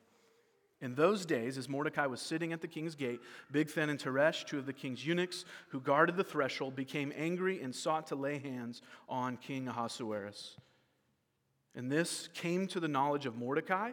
In 0.82 0.94
those 0.94 1.24
days, 1.24 1.56
as 1.56 1.68
Mordecai 1.68 2.06
was 2.06 2.20
sitting 2.20 2.52
at 2.52 2.60
the 2.60 2.68
king's 2.68 2.94
gate, 2.94 3.20
Bigthan 3.52 3.88
and 3.88 3.98
Teresh, 3.98 4.44
two 4.44 4.58
of 4.58 4.66
the 4.66 4.74
king's 4.74 5.06
eunuchs 5.06 5.46
who 5.68 5.80
guarded 5.80 6.16
the 6.16 6.24
threshold, 6.24 6.76
became 6.76 7.12
angry 7.16 7.62
and 7.62 7.74
sought 7.74 8.06
to 8.08 8.14
lay 8.14 8.38
hands 8.38 8.82
on 9.08 9.38
King 9.38 9.68
Ahasuerus. 9.68 10.56
And 11.74 11.90
this 11.90 12.28
came 12.34 12.66
to 12.68 12.80
the 12.80 12.88
knowledge 12.88 13.24
of 13.24 13.36
Mordecai, 13.36 13.92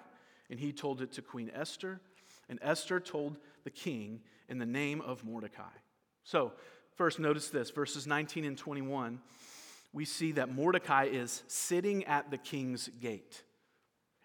and 0.50 0.60
he 0.60 0.74
told 0.74 1.02
it 1.02 1.14
to 1.14 1.22
Queen 1.22 1.50
Esther, 1.54 2.02
and 2.50 2.60
Esther 2.62 3.00
told 3.00 3.38
the 3.64 3.70
king 3.70 4.20
in 4.50 4.58
the 4.58 4.66
name 4.66 5.00
of 5.02 5.24
Mordecai. 5.24 5.64
So, 6.26 6.52
first, 6.96 7.18
notice 7.18 7.50
this 7.50 7.70
verses 7.70 8.06
19 8.06 8.44
and 8.44 8.58
21. 8.58 9.20
We 9.94 10.06
see 10.06 10.34
that 10.34 10.54
Mordecai 10.54 11.06
is 11.06 11.44
sitting 11.48 12.04
at 12.06 12.30
the 12.30 12.38
king's 12.38 12.90
gate. 13.02 13.44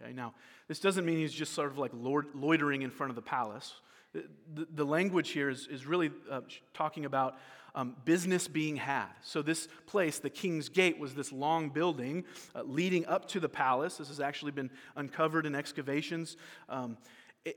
Okay, 0.01 0.13
now, 0.13 0.35
this 0.69 0.81
doesn't 0.81 1.05
mean 1.05 1.19
he's 1.19 1.33
just 1.33 1.55
sort 1.55 1.71
of 1.71 1.79
like 1.79 1.93
loitering 1.95 2.83
in 2.83 2.91
front 2.91 3.11
of 3.11 3.17
the 3.17 3.23
palace. 3.23 3.75
The, 4.13 4.67
the 4.75 4.85
language 4.85 5.31
here 5.31 5.49
is, 5.51 5.67
is 5.67 5.87
really 5.87 6.11
uh, 6.31 6.43
talking 6.73 7.05
about 7.05 7.39
um, 7.75 7.95
business 8.05 8.49
being 8.49 8.77
had. 8.77 9.09
So, 9.23 9.43
this 9.43 9.69
place, 9.87 10.19
the 10.19 10.31
King's 10.31 10.69
Gate, 10.69 10.99
was 10.99 11.15
this 11.15 11.31
long 11.33 11.69
building 11.69 12.25
uh, 12.55 12.63
leading 12.63 13.07
up 13.07 13.29
to 13.29 13.41
the 13.41 13.49
palace. 13.49 13.99
This 13.99 14.09
has 14.09 14.21
actually 14.21 14.53
been 14.53 14.71
uncovered 14.97 15.47
in 15.47 15.55
excavations. 15.55 16.37
Um, 16.69 16.97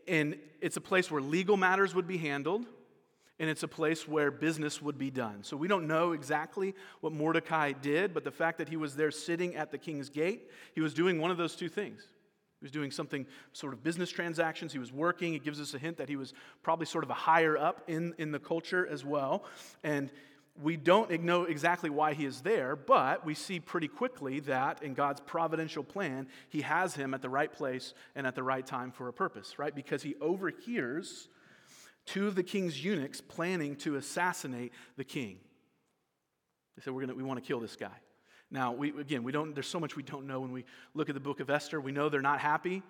and 0.07 0.37
it's 0.61 0.77
a 0.77 0.81
place 0.81 1.09
where 1.09 1.21
legal 1.21 1.57
matters 1.57 1.95
would 1.95 2.07
be 2.07 2.17
handled, 2.17 2.65
and 3.39 3.49
it's 3.49 3.63
a 3.63 3.67
place 3.67 4.07
where 4.07 4.31
business 4.31 4.81
would 4.81 4.97
be 4.97 5.09
done. 5.09 5.43
So, 5.43 5.57
we 5.57 5.67
don't 5.67 5.87
know 5.87 6.11
exactly 6.11 6.75
what 6.99 7.13
Mordecai 7.13 7.71
did, 7.71 8.13
but 8.13 8.23
the 8.23 8.31
fact 8.31 8.57
that 8.59 8.69
he 8.69 8.77
was 8.77 8.95
there 8.95 9.11
sitting 9.11 9.55
at 9.55 9.71
the 9.71 9.77
King's 9.77 10.09
Gate, 10.09 10.51
he 10.75 10.81
was 10.81 10.93
doing 10.93 11.19
one 11.19 11.31
of 11.31 11.37
those 11.37 11.55
two 11.55 11.69
things. 11.69 12.07
He 12.61 12.65
was 12.65 12.71
doing 12.71 12.91
something 12.91 13.25
sort 13.53 13.73
of 13.73 13.83
business 13.83 14.11
transactions. 14.11 14.71
He 14.71 14.77
was 14.77 14.93
working. 14.93 15.33
It 15.33 15.43
gives 15.43 15.59
us 15.59 15.73
a 15.73 15.79
hint 15.79 15.97
that 15.97 16.07
he 16.07 16.15
was 16.15 16.33
probably 16.61 16.85
sort 16.85 17.03
of 17.03 17.09
a 17.09 17.15
higher 17.15 17.57
up 17.57 17.81
in, 17.87 18.13
in 18.19 18.31
the 18.31 18.37
culture 18.37 18.87
as 18.87 19.03
well. 19.03 19.45
And 19.83 20.11
we 20.61 20.77
don't 20.77 21.09
know 21.23 21.45
exactly 21.45 21.89
why 21.89 22.13
he 22.13 22.23
is 22.23 22.41
there, 22.41 22.75
but 22.75 23.25
we 23.25 23.33
see 23.33 23.59
pretty 23.59 23.87
quickly 23.87 24.41
that 24.41 24.83
in 24.83 24.93
God's 24.93 25.21
providential 25.21 25.83
plan, 25.83 26.27
he 26.49 26.61
has 26.61 26.93
him 26.93 27.15
at 27.15 27.23
the 27.23 27.29
right 27.29 27.51
place 27.51 27.95
and 28.15 28.27
at 28.27 28.35
the 28.35 28.43
right 28.43 28.65
time 28.65 28.91
for 28.91 29.07
a 29.07 29.13
purpose, 29.13 29.57
right? 29.57 29.73
Because 29.73 30.03
he 30.03 30.13
overhears 30.21 31.29
two 32.05 32.27
of 32.27 32.35
the 32.35 32.43
king's 32.43 32.83
eunuchs 32.83 33.21
planning 33.21 33.75
to 33.77 33.95
assassinate 33.95 34.71
the 34.97 35.03
king. 35.03 35.39
They 36.75 36.83
said, 36.83 36.93
We're 36.93 37.01
gonna, 37.01 37.15
We 37.15 37.23
want 37.23 37.41
to 37.41 37.47
kill 37.47 37.59
this 37.59 37.75
guy. 37.75 37.97
Now, 38.51 38.73
we, 38.73 38.89
again, 38.99 39.23
we 39.23 39.31
don't, 39.31 39.55
there's 39.55 39.67
so 39.67 39.79
much 39.79 39.95
we 39.95 40.03
don't 40.03 40.27
know 40.27 40.41
when 40.41 40.51
we 40.51 40.65
look 40.93 41.07
at 41.07 41.15
the 41.15 41.21
book 41.21 41.39
of 41.39 41.49
Esther. 41.49 41.79
We 41.79 41.93
know 41.93 42.09
they're 42.09 42.21
not 42.21 42.39
happy 42.39 42.83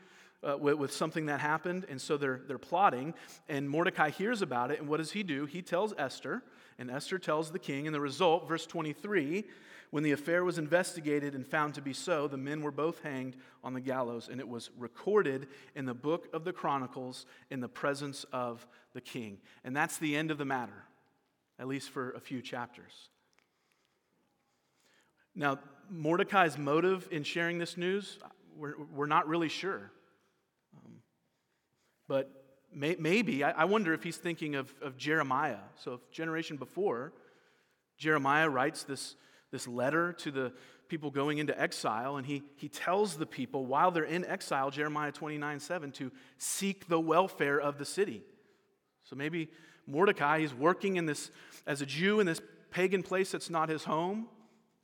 uh, 0.43 0.57
with, 0.57 0.75
with, 0.75 0.91
something 0.91 1.27
that 1.27 1.39
happened, 1.39 1.85
and 1.87 2.01
so 2.01 2.17
they're, 2.17 2.41
they're 2.47 2.57
plotting. 2.57 3.13
And 3.47 3.69
Mordecai 3.69 4.09
hears 4.09 4.41
about 4.41 4.71
it, 4.71 4.79
and 4.79 4.89
what 4.89 4.97
does 4.97 5.11
he 5.11 5.21
do? 5.21 5.45
He 5.45 5.61
tells 5.61 5.93
Esther, 5.99 6.41
and 6.79 6.89
Esther 6.89 7.19
tells 7.19 7.51
the 7.51 7.59
king. 7.59 7.85
And 7.85 7.93
the 7.93 8.01
result, 8.01 8.47
verse 8.47 8.65
23, 8.65 9.45
when 9.91 10.03
the 10.03 10.13
affair 10.13 10.43
was 10.43 10.57
investigated 10.57 11.35
and 11.35 11.45
found 11.45 11.75
to 11.75 11.81
be 11.81 11.93
so, 11.93 12.27
the 12.27 12.37
men 12.37 12.61
were 12.61 12.71
both 12.71 13.03
hanged 13.03 13.35
on 13.63 13.73
the 13.73 13.81
gallows, 13.81 14.29
and 14.29 14.39
it 14.39 14.47
was 14.47 14.71
recorded 14.79 15.47
in 15.75 15.85
the 15.85 15.93
book 15.93 16.27
of 16.33 16.43
the 16.43 16.53
Chronicles 16.53 17.27
in 17.51 17.59
the 17.59 17.69
presence 17.69 18.25
of 18.33 18.65
the 18.93 19.01
king. 19.01 19.37
And 19.63 19.75
that's 19.75 19.99
the 19.99 20.15
end 20.15 20.31
of 20.31 20.39
the 20.39 20.45
matter, 20.45 20.85
at 21.59 21.67
least 21.67 21.91
for 21.91 22.11
a 22.11 22.19
few 22.19 22.41
chapters. 22.41 23.09
Now, 25.35 25.59
Mordecai's 25.89 26.57
motive 26.57 27.07
in 27.11 27.23
sharing 27.23 27.57
this 27.57 27.77
news, 27.77 28.17
we're, 28.57 28.75
we're 28.93 29.07
not 29.07 29.27
really 29.27 29.49
sure. 29.49 29.91
Um, 30.75 30.93
but 32.07 32.29
may, 32.73 32.95
maybe, 32.99 33.43
I, 33.43 33.51
I, 33.51 33.65
wonder 33.65 33.93
if 33.93 34.03
he's 34.03 34.17
thinking 34.17 34.55
of, 34.55 34.73
of 34.81 34.97
Jeremiah. 34.97 35.57
So, 35.83 36.01
generation 36.11 36.57
before, 36.57 37.13
Jeremiah 37.97 38.49
writes 38.49 38.83
this, 38.83 39.15
this 39.51 39.67
letter 39.67 40.13
to 40.13 40.31
the 40.31 40.53
people 40.87 41.11
going 41.11 41.37
into 41.37 41.59
exile, 41.59 42.17
and 42.17 42.25
he, 42.25 42.43
he 42.57 42.67
tells 42.67 43.15
the 43.15 43.25
people 43.25 43.65
while 43.65 43.91
they're 43.91 44.03
in 44.03 44.25
exile, 44.25 44.69
Jeremiah 44.71 45.11
29 45.11 45.59
7, 45.59 45.91
to 45.93 46.11
seek 46.37 46.87
the 46.87 46.99
welfare 46.99 47.59
of 47.59 47.77
the 47.77 47.85
city. 47.85 48.23
So 49.03 49.15
maybe 49.15 49.49
Mordecai, 49.87 50.39
he's 50.39 50.53
working 50.53 50.97
in 50.97 51.05
this, 51.05 51.31
as 51.65 51.81
a 51.81 51.85
Jew 51.85 52.19
in 52.19 52.25
this 52.25 52.41
pagan 52.71 53.03
place 53.03 53.31
that's 53.31 53.49
not 53.49 53.69
his 53.69 53.83
home. 53.83 54.27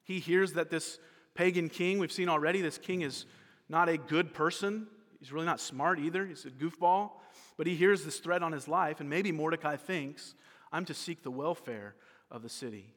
He 0.07 0.19
hears 0.19 0.53
that 0.53 0.69
this 0.69 0.99
pagan 1.35 1.67
king, 1.67 1.99
we've 1.99 2.13
seen 2.13 2.29
already, 2.29 2.61
this 2.61 2.77
king 2.77 3.01
is 3.01 3.25
not 3.67 3.89
a 3.89 3.97
good 3.97 4.33
person. 4.33 4.87
He's 5.19 5.33
really 5.33 5.45
not 5.45 5.59
smart 5.59 5.99
either. 5.99 6.25
He's 6.25 6.45
a 6.45 6.49
goofball. 6.49 7.11
But 7.57 7.67
he 7.67 7.75
hears 7.75 8.05
this 8.05 8.19
threat 8.19 8.41
on 8.41 8.53
his 8.53 8.69
life, 8.69 9.01
and 9.01 9.09
maybe 9.09 9.33
Mordecai 9.33 9.75
thinks, 9.75 10.33
I'm 10.71 10.85
to 10.85 10.93
seek 10.93 11.23
the 11.23 11.31
welfare 11.31 11.95
of 12.31 12.41
the 12.41 12.49
city. 12.49 12.93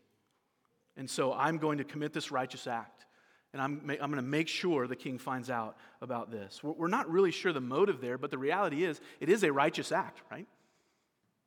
And 0.97 1.11
so 1.11 1.33
I'm 1.33 1.59
going 1.59 1.79
to 1.79 1.85
commit 1.85 2.13
this 2.13 2.31
righteous 2.31 2.69
act. 2.69 3.07
And 3.53 3.61
I'm, 3.61 3.81
I'm 3.91 4.11
going 4.11 4.15
to 4.15 4.23
make 4.23 4.47
sure 4.47 4.87
the 4.87 4.95
king 4.95 5.19
finds 5.19 5.51
out 5.51 5.77
about 6.01 6.31
this. 6.31 6.63
We're 6.63 6.87
not 6.87 7.11
really 7.11 7.33
sure 7.33 7.53
the 7.53 7.61
motive 7.61 8.01
there, 8.01 8.19
but 8.19 8.31
the 8.31 8.39
reality 8.39 8.85
is, 8.85 9.01
it 9.19 9.29
is 9.29 9.43
a 9.43 9.53
righteous 9.53 9.91
act, 9.91 10.21
right? 10.31 10.47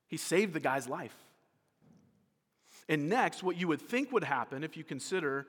He 0.07 0.17
saved 0.17 0.53
the 0.53 0.59
guy's 0.59 0.89
life. 0.89 1.15
And 2.89 3.09
next, 3.09 3.43
what 3.43 3.57
you 3.57 3.67
would 3.67 3.81
think 3.81 4.11
would 4.11 4.23
happen 4.23 4.63
if 4.63 4.75
you 4.77 4.83
consider 4.83 5.47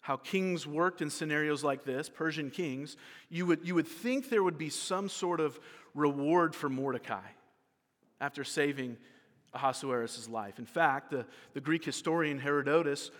how 0.00 0.16
kings 0.16 0.66
worked 0.66 1.00
in 1.00 1.10
scenarios 1.10 1.62
like 1.62 1.84
this, 1.84 2.08
Persian 2.08 2.50
kings, 2.50 2.96
you 3.30 3.46
would, 3.46 3.60
you 3.62 3.74
would 3.76 3.86
think 3.86 4.28
there 4.28 4.42
would 4.42 4.58
be 4.58 4.68
some 4.68 5.08
sort 5.08 5.38
of 5.38 5.58
reward 5.94 6.54
for 6.54 6.68
Mordecai 6.68 7.20
after 8.20 8.42
saving 8.42 8.96
Ahasuerus' 9.54 10.28
life. 10.28 10.58
In 10.58 10.66
fact, 10.66 11.10
the, 11.10 11.24
the 11.54 11.60
Greek 11.60 11.84
historian 11.84 12.40
Herodotus, 12.40 13.12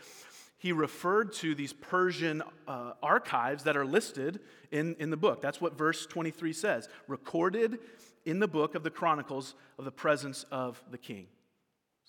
he 0.59 0.73
referred 0.73 1.33
to 1.35 1.55
these 1.55 1.73
Persian 1.73 2.43
uh, 2.67 2.93
archives 3.03 3.65
that 3.65 3.77
are 3.77 3.85
listed 3.85 4.41
in, 4.73 4.97
in 4.99 5.11
the 5.11 5.17
book. 5.17 5.41
That's 5.41 5.61
what 5.61 5.79
verse 5.79 6.07
23 6.07 6.53
says 6.53 6.89
recorded 7.07 7.79
in 8.25 8.41
the 8.41 8.49
book 8.49 8.75
of 8.75 8.83
the 8.83 8.91
Chronicles 8.91 9.55
of 9.79 9.85
the 9.85 9.91
presence 9.93 10.45
of 10.51 10.83
the 10.91 10.99
king. 10.99 11.27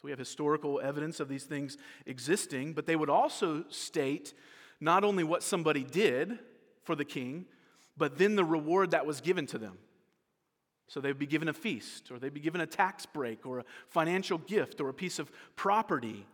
We 0.03 0.09
have 0.11 0.19
historical 0.19 0.81
evidence 0.81 1.19
of 1.21 1.29
these 1.29 1.45
things 1.45 1.77
existing, 2.05 2.73
but 2.73 2.85
they 2.85 2.95
would 2.97 3.09
also 3.09 3.63
state 3.69 4.33
not 4.81 5.05
only 5.05 5.23
what 5.23 5.41
somebody 5.41 5.83
did 5.83 6.37
for 6.83 6.93
the 6.93 7.05
king, 7.05 7.45
but 7.95 8.17
then 8.17 8.35
the 8.35 8.43
reward 8.43 8.91
that 8.91 9.05
was 9.05 9.21
given 9.21 9.47
to 9.47 9.57
them. 9.57 9.77
So 10.89 10.99
they'd 10.99 11.17
be 11.17 11.25
given 11.25 11.47
a 11.47 11.53
feast, 11.53 12.11
or 12.11 12.19
they'd 12.19 12.33
be 12.33 12.41
given 12.41 12.59
a 12.59 12.65
tax 12.65 13.05
break, 13.05 13.45
or 13.45 13.59
a 13.59 13.65
financial 13.87 14.37
gift, 14.37 14.81
or 14.81 14.89
a 14.89 14.93
piece 14.93 15.19
of 15.19 15.31
property. 15.55 16.25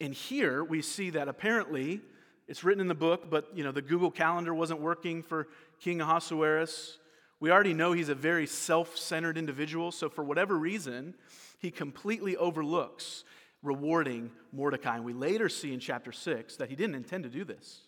And 0.00 0.14
here 0.14 0.62
we 0.62 0.80
see 0.80 1.10
that 1.10 1.28
apparently 1.28 2.00
it's 2.46 2.62
written 2.62 2.80
in 2.80 2.88
the 2.88 2.94
book, 2.94 3.28
but 3.28 3.48
you 3.54 3.64
know 3.64 3.72
the 3.72 3.82
Google 3.82 4.10
Calendar 4.10 4.54
wasn't 4.54 4.80
working 4.80 5.22
for 5.22 5.48
King 5.80 6.00
Ahasuerus. 6.00 6.98
We 7.40 7.50
already 7.50 7.74
know 7.74 7.92
he's 7.92 8.08
a 8.08 8.14
very 8.14 8.46
self-centered 8.46 9.36
individual, 9.36 9.90
so 9.90 10.08
for 10.08 10.22
whatever 10.22 10.56
reason, 10.56 11.14
he 11.58 11.70
completely 11.70 12.36
overlooks 12.36 13.24
rewarding 13.62 14.30
Mordecai. 14.52 14.96
And 14.96 15.04
we 15.04 15.12
later 15.12 15.48
see 15.48 15.72
in 15.72 15.80
chapter 15.80 16.12
6 16.12 16.56
that 16.56 16.68
he 16.68 16.76
didn't 16.76 16.94
intend 16.94 17.24
to 17.24 17.30
do 17.30 17.44
this. 17.44 17.80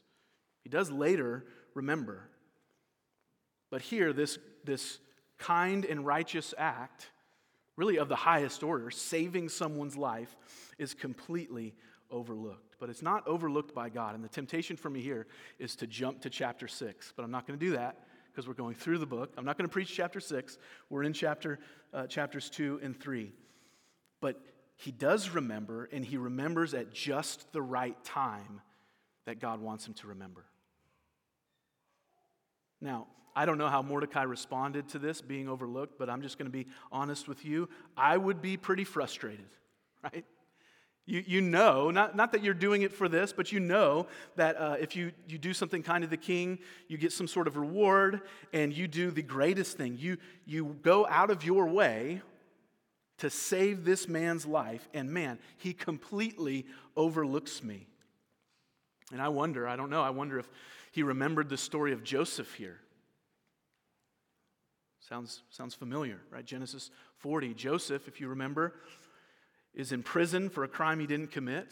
He 0.62 0.70
does 0.70 0.90
later 0.90 1.44
remember. 1.74 2.28
But 3.70 3.82
here, 3.82 4.12
this, 4.12 4.38
this 4.64 4.98
kind 5.38 5.84
and 5.84 6.04
righteous 6.04 6.54
act, 6.56 7.10
really 7.76 7.98
of 7.98 8.08
the 8.08 8.16
highest 8.16 8.62
order, 8.62 8.90
saving 8.90 9.48
someone's 9.48 9.96
life, 9.96 10.34
is 10.78 10.94
completely 10.94 11.74
overlooked. 12.10 12.76
But 12.80 12.90
it's 12.90 13.02
not 13.02 13.26
overlooked 13.26 13.74
by 13.74 13.88
God. 13.88 14.14
And 14.14 14.24
the 14.24 14.28
temptation 14.28 14.76
for 14.76 14.90
me 14.90 15.00
here 15.00 15.26
is 15.58 15.76
to 15.76 15.86
jump 15.86 16.22
to 16.22 16.30
chapter 16.30 16.68
6. 16.68 17.12
But 17.16 17.24
I'm 17.24 17.30
not 17.30 17.46
going 17.46 17.58
to 17.58 17.64
do 17.64 17.72
that 17.72 17.98
because 18.30 18.46
we're 18.46 18.54
going 18.54 18.74
through 18.74 18.98
the 18.98 19.06
book. 19.06 19.32
I'm 19.36 19.44
not 19.44 19.56
going 19.56 19.68
to 19.68 19.72
preach 19.72 19.94
chapter 19.94 20.20
6. 20.20 20.58
We're 20.90 21.02
in 21.02 21.12
chapter, 21.12 21.58
uh, 21.92 22.06
chapters 22.06 22.50
2 22.50 22.80
and 22.82 22.98
3. 22.98 23.32
But 24.20 24.40
he 24.76 24.92
does 24.92 25.30
remember, 25.30 25.88
and 25.90 26.04
he 26.04 26.16
remembers 26.16 26.74
at 26.74 26.92
just 26.92 27.52
the 27.52 27.62
right 27.62 28.02
time 28.04 28.60
that 29.24 29.40
God 29.40 29.60
wants 29.60 29.86
him 29.86 29.94
to 29.94 30.08
remember. 30.08 30.44
Now, 32.80 33.06
I 33.34 33.44
don't 33.44 33.58
know 33.58 33.68
how 33.68 33.82
Mordecai 33.82 34.22
responded 34.22 34.88
to 34.90 34.98
this 34.98 35.20
being 35.20 35.48
overlooked, 35.48 35.98
but 35.98 36.08
I'm 36.08 36.22
just 36.22 36.38
going 36.38 36.50
to 36.50 36.52
be 36.52 36.66
honest 36.90 37.28
with 37.28 37.44
you. 37.44 37.68
I 37.96 38.16
would 38.16 38.40
be 38.40 38.56
pretty 38.56 38.84
frustrated, 38.84 39.46
right? 40.02 40.24
You, 41.04 41.22
you 41.24 41.40
know, 41.40 41.90
not, 41.90 42.16
not 42.16 42.32
that 42.32 42.42
you're 42.42 42.54
doing 42.54 42.82
it 42.82 42.92
for 42.92 43.08
this, 43.08 43.32
but 43.32 43.52
you 43.52 43.60
know 43.60 44.08
that 44.34 44.60
uh, 44.60 44.76
if 44.80 44.96
you, 44.96 45.12
you 45.28 45.38
do 45.38 45.54
something 45.54 45.82
kind 45.82 46.02
to 46.02 46.08
the 46.08 46.16
king, 46.16 46.58
you 46.88 46.98
get 46.98 47.12
some 47.12 47.28
sort 47.28 47.46
of 47.46 47.56
reward, 47.56 48.22
and 48.52 48.72
you 48.72 48.88
do 48.88 49.10
the 49.10 49.22
greatest 49.22 49.76
thing. 49.76 49.96
You, 49.98 50.16
you 50.46 50.76
go 50.82 51.06
out 51.06 51.30
of 51.30 51.44
your 51.44 51.68
way 51.68 52.22
to 53.18 53.30
save 53.30 53.84
this 53.84 54.08
man's 54.08 54.44
life, 54.44 54.88
and 54.92 55.10
man, 55.10 55.38
he 55.58 55.72
completely 55.72 56.66
overlooks 56.96 57.62
me. 57.62 57.86
And 59.12 59.22
I 59.22 59.28
wonder, 59.28 59.66
I 59.66 59.76
don't 59.76 59.90
know, 59.90 60.02
I 60.02 60.10
wonder 60.10 60.38
if 60.38 60.48
he 60.92 61.02
remembered 61.02 61.48
the 61.48 61.56
story 61.56 61.92
of 61.92 62.02
Joseph 62.02 62.54
here. 62.54 62.80
Sounds, 65.00 65.42
sounds 65.50 65.74
familiar, 65.74 66.20
right? 66.30 66.44
Genesis 66.44 66.90
40. 67.18 67.54
Joseph, 67.54 68.08
if 68.08 68.20
you 68.20 68.28
remember, 68.28 68.74
is 69.72 69.92
in 69.92 70.02
prison 70.02 70.50
for 70.50 70.64
a 70.64 70.68
crime 70.68 70.98
he 70.98 71.06
didn't 71.06 71.30
commit. 71.30 71.68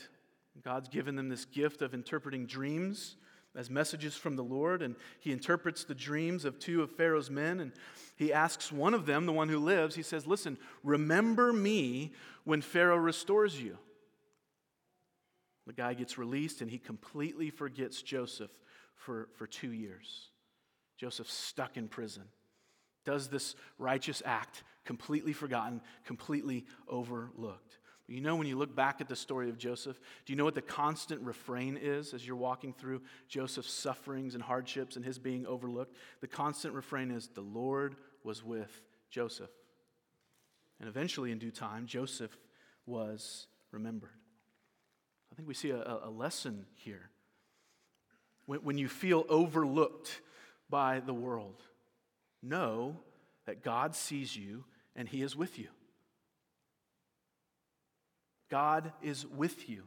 God's 0.63 0.89
given 0.89 1.17
them 1.17 1.29
this 1.29 1.45
gift 1.45 1.83
of 1.83 1.95
interpreting 1.95 2.47
dreams 2.47 3.17
as 3.57 3.71
messages 3.71 4.17
from 4.17 4.37
the 4.37 4.43
Lord, 4.43 4.83
and 4.83 4.97
he 5.21 5.33
interprets 5.33 5.85
the 5.85 5.95
dreams 5.95 6.45
of 6.45 6.59
two 6.59 6.83
of 6.83 6.91
Pharaoh's 6.91 7.31
men, 7.31 7.61
and 7.61 7.73
he 8.17 8.33
asks 8.33 8.73
one 8.73 8.95
of 8.95 9.07
them, 9.07 9.27
the 9.27 9.33
one 9.33 9.49
who 9.49 9.59
lives, 9.59 9.95
he 9.95 10.03
says, 10.03 10.27
Listen, 10.27 10.59
remember 10.83 11.53
me 11.53 12.13
when 12.45 12.63
Pharaoh 12.63 12.97
restores 12.97 13.61
you. 13.61 13.79
The 15.67 15.73
guy 15.73 15.95
gets 15.95 16.19
released, 16.19 16.61
and 16.61 16.71
he 16.71 16.79
completely 16.79 17.51
forgets 17.51 18.03
Joseph 18.03 18.51
for, 18.97 19.29
for 19.37 19.47
two 19.47 19.73
years. 19.73 20.31
Joseph 20.97 21.31
stuck 21.31 21.77
in 21.77 21.89
prison, 21.89 22.25
does 23.05 23.29
this 23.29 23.55
righteous 23.79 24.23
act, 24.25 24.63
completely 24.85 25.33
forgotten, 25.33 25.81
completely 26.05 26.65
overlooked. 26.89 27.79
You 28.07 28.21
know, 28.21 28.37
when 28.37 28.47
you 28.47 28.59
look 28.59 28.77
back 28.77 29.01
at 29.01 29.09
the 29.09 29.17
story 29.17 29.49
of 29.49 29.57
Joseph, 29.57 29.99
do 30.27 30.33
you 30.33 30.37
know 30.37 30.45
what 30.45 30.55
the 30.55 30.61
constant 30.61 31.23
refrain 31.23 31.79
is 31.81 32.13
as 32.13 32.27
you're 32.27 32.37
walking 32.37 32.75
through 32.75 33.01
Joseph's 33.29 33.73
sufferings 33.73 34.35
and 34.35 34.43
hardships 34.43 34.97
and 34.97 35.05
his 35.05 35.19
being 35.19 35.47
overlooked? 35.47 35.97
The 36.21 36.27
constant 36.27 36.75
refrain 36.75 37.11
is, 37.11 37.29
The 37.29 37.41
Lord 37.41 37.97
was 38.23 38.45
with 38.45 38.83
Joseph. 39.11 39.51
And 40.81 40.89
eventually, 40.89 41.33
in 41.33 41.39
due 41.39 41.51
time, 41.51 41.87
Joseph 41.87 42.37
was 42.85 43.47
remembered. 43.71 44.11
I 45.33 45.35
think 45.35 45.49
we 45.49 45.55
see 45.55 45.71
a, 45.71 46.01
a 46.05 46.11
lesson 46.11 46.67
here. 46.75 47.09
When, 48.45 48.61
when 48.61 48.79
you 48.79 48.89
feel 48.89 49.25
overlooked 49.31 50.21
by 50.69 51.01
the 51.01 51.15
world, 51.15 51.63
know 52.43 53.01
that 53.47 53.63
God 53.63 53.95
sees 53.95 54.37
you 54.37 54.65
and 54.95 55.09
He 55.09 55.23
is 55.23 55.35
with 55.35 55.59
you. 55.59 55.69
God 58.55 58.93
is 59.03 59.27
with 59.27 59.69
you. 59.69 59.83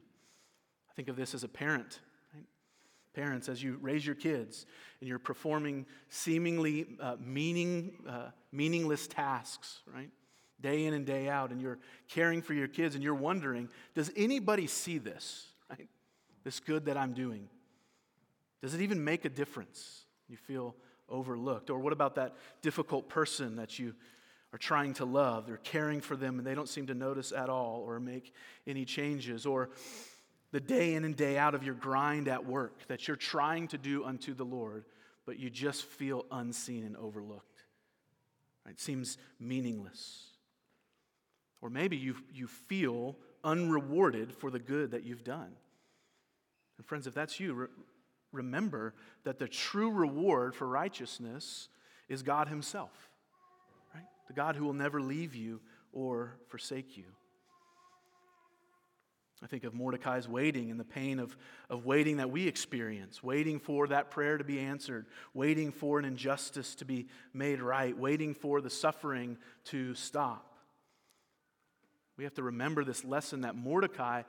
I 0.91 0.93
think 0.93 1.07
of 1.07 1.15
this 1.15 1.33
as 1.33 1.45
a 1.45 1.47
parent. 1.47 2.01
Parents, 3.13 3.47
as 3.47 3.63
you 3.63 3.77
raise 3.81 4.05
your 4.05 4.13
kids 4.13 4.65
and 4.99 5.07
you're 5.07 5.19
performing 5.19 5.85
seemingly 6.09 6.85
uh, 6.99 7.15
meaning, 7.17 7.93
uh, 8.05 8.31
meaningless 8.51 9.07
tasks, 9.07 9.79
right? 9.95 10.09
Day 10.59 10.83
in 10.83 10.93
and 10.93 11.05
day 11.05 11.29
out, 11.29 11.51
and 11.51 11.61
you're 11.61 11.79
caring 12.09 12.41
for 12.41 12.53
your 12.53 12.67
kids 12.67 12.93
and 12.93 13.01
you're 13.01 13.15
wondering, 13.15 13.69
does 13.95 14.11
anybody 14.17 14.67
see 14.67 14.97
this, 14.97 15.47
right? 15.69 15.87
This 16.43 16.59
good 16.59 16.87
that 16.87 16.97
I'm 16.97 17.13
doing? 17.13 17.47
Does 18.61 18.73
it 18.73 18.81
even 18.81 19.01
make 19.01 19.23
a 19.23 19.29
difference? 19.29 20.03
You 20.27 20.35
feel 20.35 20.75
overlooked. 21.07 21.69
Or 21.69 21.79
what 21.79 21.93
about 21.93 22.15
that 22.15 22.35
difficult 22.61 23.07
person 23.07 23.55
that 23.55 23.79
you 23.79 23.95
are 24.53 24.57
trying 24.57 24.93
to 24.93 25.05
love. 25.05 25.45
They're 25.45 25.57
caring 25.57 26.01
for 26.01 26.15
them 26.15 26.37
and 26.37 26.47
they 26.47 26.55
don't 26.55 26.69
seem 26.69 26.87
to 26.87 26.93
notice 26.93 27.31
at 27.31 27.49
all 27.49 27.83
or 27.85 27.99
make 27.99 28.33
any 28.65 28.85
changes. 28.85 29.45
Or 29.45 29.69
the 30.51 30.59
day 30.59 30.93
in 30.93 31.03
and 31.03 31.15
day 31.15 31.37
out 31.37 31.53
of 31.53 31.63
your 31.63 31.75
grind 31.75 32.27
at 32.27 32.45
work 32.45 32.87
that 32.87 33.07
you're 33.07 33.17
trying 33.17 33.67
to 33.69 33.77
do 33.77 34.05
unto 34.05 34.33
the 34.33 34.45
Lord, 34.45 34.85
but 35.25 35.37
you 35.37 35.49
just 35.49 35.83
feel 35.83 36.25
unseen 36.31 36.83
and 36.85 36.95
overlooked. 36.95 37.63
It 38.69 38.79
seems 38.79 39.17
meaningless. 39.39 40.25
Or 41.61 41.69
maybe 41.69 41.97
you, 41.97 42.15
you 42.33 42.47
feel 42.47 43.17
unrewarded 43.43 44.33
for 44.33 44.49
the 44.51 44.59
good 44.59 44.91
that 44.91 45.03
you've 45.03 45.23
done. 45.23 45.51
And 46.77 46.85
friends, 46.85 47.07
if 47.07 47.13
that's 47.13 47.39
you, 47.39 47.53
re- 47.53 47.67
remember 48.31 48.93
that 49.23 49.39
the 49.39 49.47
true 49.47 49.89
reward 49.89 50.53
for 50.53 50.67
righteousness 50.67 51.69
is 52.07 52.23
God 52.23 52.47
Himself 52.47 53.09
the 54.27 54.33
God 54.33 54.55
who 54.55 54.65
will 54.65 54.73
never 54.73 55.01
leave 55.01 55.35
you 55.35 55.61
or 55.91 56.37
forsake 56.49 56.97
you. 56.97 57.05
I 59.43 59.45
think 59.45 59.65
of 59.65 59.73
Mordecai's 59.75 60.27
waiting 60.27 60.71
and 60.71 60.79
the 60.79 60.85
pain 60.85 61.19
of, 61.19 61.37
of 61.69 61.85
waiting 61.85 62.17
that 62.17 62.31
we 62.31 62.47
experience, 62.47 63.21
waiting 63.21 63.59
for 63.59 63.87
that 63.87 64.09
prayer 64.09 64.37
to 64.37 64.43
be 64.43 64.59
answered, 64.59 65.05
waiting 65.35 65.71
for 65.71 65.99
an 65.99 66.05
injustice 66.05 66.73
to 66.75 66.85
be 66.85 67.07
made 67.33 67.61
right, 67.61 67.95
waiting 67.95 68.33
for 68.33 68.61
the 68.61 68.69
suffering 68.69 69.37
to 69.65 69.93
stop. 69.93 70.57
We 72.17 72.23
have 72.23 72.33
to 72.35 72.43
remember 72.43 72.83
this 72.83 73.05
lesson 73.05 73.41
that 73.41 73.55
Mordecai, 73.55 74.23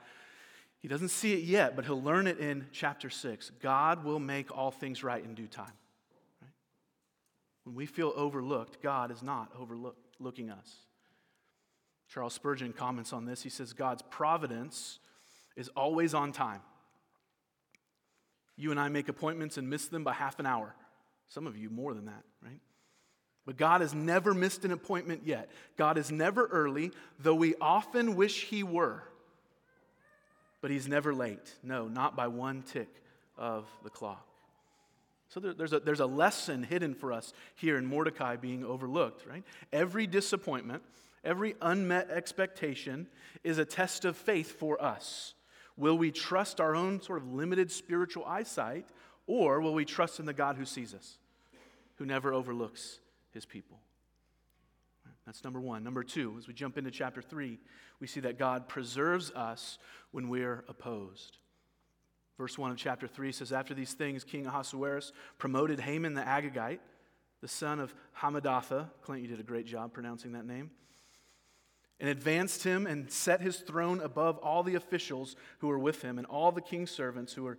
he 0.78 0.88
doesn't 0.88 1.08
see 1.08 1.32
it 1.32 1.42
yet, 1.42 1.74
but 1.74 1.86
he'll 1.86 2.02
learn 2.02 2.26
it 2.26 2.38
in 2.38 2.66
chapter 2.70 3.08
6. 3.08 3.50
God 3.62 4.04
will 4.04 4.20
make 4.20 4.54
all 4.54 4.70
things 4.70 5.02
right 5.02 5.24
in 5.24 5.34
due 5.34 5.46
time. 5.46 5.72
When 7.68 7.74
we 7.74 7.84
feel 7.84 8.14
overlooked, 8.16 8.82
God 8.82 9.10
is 9.10 9.22
not 9.22 9.52
overlooking 9.54 10.48
us. 10.48 10.74
Charles 12.08 12.32
Spurgeon 12.32 12.72
comments 12.72 13.12
on 13.12 13.26
this. 13.26 13.42
He 13.42 13.50
says, 13.50 13.74
God's 13.74 14.00
providence 14.08 15.00
is 15.54 15.68
always 15.76 16.14
on 16.14 16.32
time. 16.32 16.62
You 18.56 18.70
and 18.70 18.80
I 18.80 18.88
make 18.88 19.10
appointments 19.10 19.58
and 19.58 19.68
miss 19.68 19.86
them 19.86 20.02
by 20.02 20.14
half 20.14 20.38
an 20.38 20.46
hour. 20.46 20.74
Some 21.28 21.46
of 21.46 21.58
you 21.58 21.68
more 21.68 21.92
than 21.92 22.06
that, 22.06 22.24
right? 22.42 22.60
But 23.44 23.58
God 23.58 23.82
has 23.82 23.92
never 23.92 24.32
missed 24.32 24.64
an 24.64 24.70
appointment 24.70 25.24
yet. 25.26 25.50
God 25.76 25.98
is 25.98 26.10
never 26.10 26.46
early, 26.46 26.90
though 27.18 27.34
we 27.34 27.54
often 27.60 28.16
wish 28.16 28.44
He 28.44 28.62
were. 28.62 29.02
But 30.62 30.70
He's 30.70 30.88
never 30.88 31.12
late. 31.12 31.54
No, 31.62 31.86
not 31.86 32.16
by 32.16 32.28
one 32.28 32.62
tick 32.62 32.88
of 33.36 33.66
the 33.84 33.90
clock. 33.90 34.26
So 35.28 35.40
there, 35.40 35.52
there's, 35.52 35.72
a, 35.72 35.80
there's 35.80 36.00
a 36.00 36.06
lesson 36.06 36.62
hidden 36.62 36.94
for 36.94 37.12
us 37.12 37.32
here 37.54 37.76
in 37.76 37.84
Mordecai 37.84 38.36
being 38.36 38.64
overlooked, 38.64 39.26
right? 39.26 39.44
Every 39.72 40.06
disappointment, 40.06 40.82
every 41.22 41.54
unmet 41.60 42.10
expectation 42.10 43.06
is 43.44 43.58
a 43.58 43.64
test 43.64 44.04
of 44.04 44.16
faith 44.16 44.58
for 44.58 44.82
us. 44.82 45.34
Will 45.76 45.98
we 45.98 46.10
trust 46.10 46.60
our 46.60 46.74
own 46.74 47.00
sort 47.02 47.18
of 47.18 47.32
limited 47.32 47.70
spiritual 47.70 48.24
eyesight, 48.24 48.86
or 49.26 49.60
will 49.60 49.74
we 49.74 49.84
trust 49.84 50.18
in 50.18 50.26
the 50.26 50.32
God 50.32 50.56
who 50.56 50.64
sees 50.64 50.94
us, 50.94 51.18
who 51.96 52.06
never 52.06 52.32
overlooks 52.32 52.98
his 53.32 53.44
people? 53.44 53.78
That's 55.26 55.44
number 55.44 55.60
one. 55.60 55.84
Number 55.84 56.02
two, 56.02 56.36
as 56.38 56.48
we 56.48 56.54
jump 56.54 56.78
into 56.78 56.90
chapter 56.90 57.20
three, 57.20 57.58
we 58.00 58.06
see 58.06 58.20
that 58.20 58.38
God 58.38 58.66
preserves 58.66 59.30
us 59.32 59.78
when 60.10 60.30
we're 60.30 60.64
opposed. 60.68 61.36
Verse 62.38 62.56
1 62.56 62.70
of 62.70 62.76
chapter 62.76 63.08
3 63.08 63.32
says, 63.32 63.52
After 63.52 63.74
these 63.74 63.92
things, 63.92 64.22
King 64.22 64.46
Ahasuerus 64.46 65.12
promoted 65.38 65.80
Haman 65.80 66.14
the 66.14 66.22
Agagite, 66.22 66.78
the 67.40 67.48
son 67.48 67.80
of 67.80 67.92
Hammedatha. 68.20 68.88
Clint, 69.02 69.22
you 69.22 69.28
did 69.28 69.40
a 69.40 69.44
great 69.44 69.66
job 69.66 69.92
pronouncing 69.92 70.32
that 70.32 70.46
name. 70.46 70.70
And 71.98 72.08
advanced 72.08 72.62
him 72.62 72.86
and 72.86 73.10
set 73.10 73.40
his 73.40 73.56
throne 73.56 74.00
above 74.00 74.38
all 74.38 74.62
the 74.62 74.76
officials 74.76 75.34
who 75.58 75.66
were 75.66 75.80
with 75.80 76.00
him, 76.02 76.16
and 76.16 76.26
all 76.28 76.52
the 76.52 76.60
king's 76.60 76.92
servants 76.92 77.32
who 77.32 77.42
were 77.42 77.58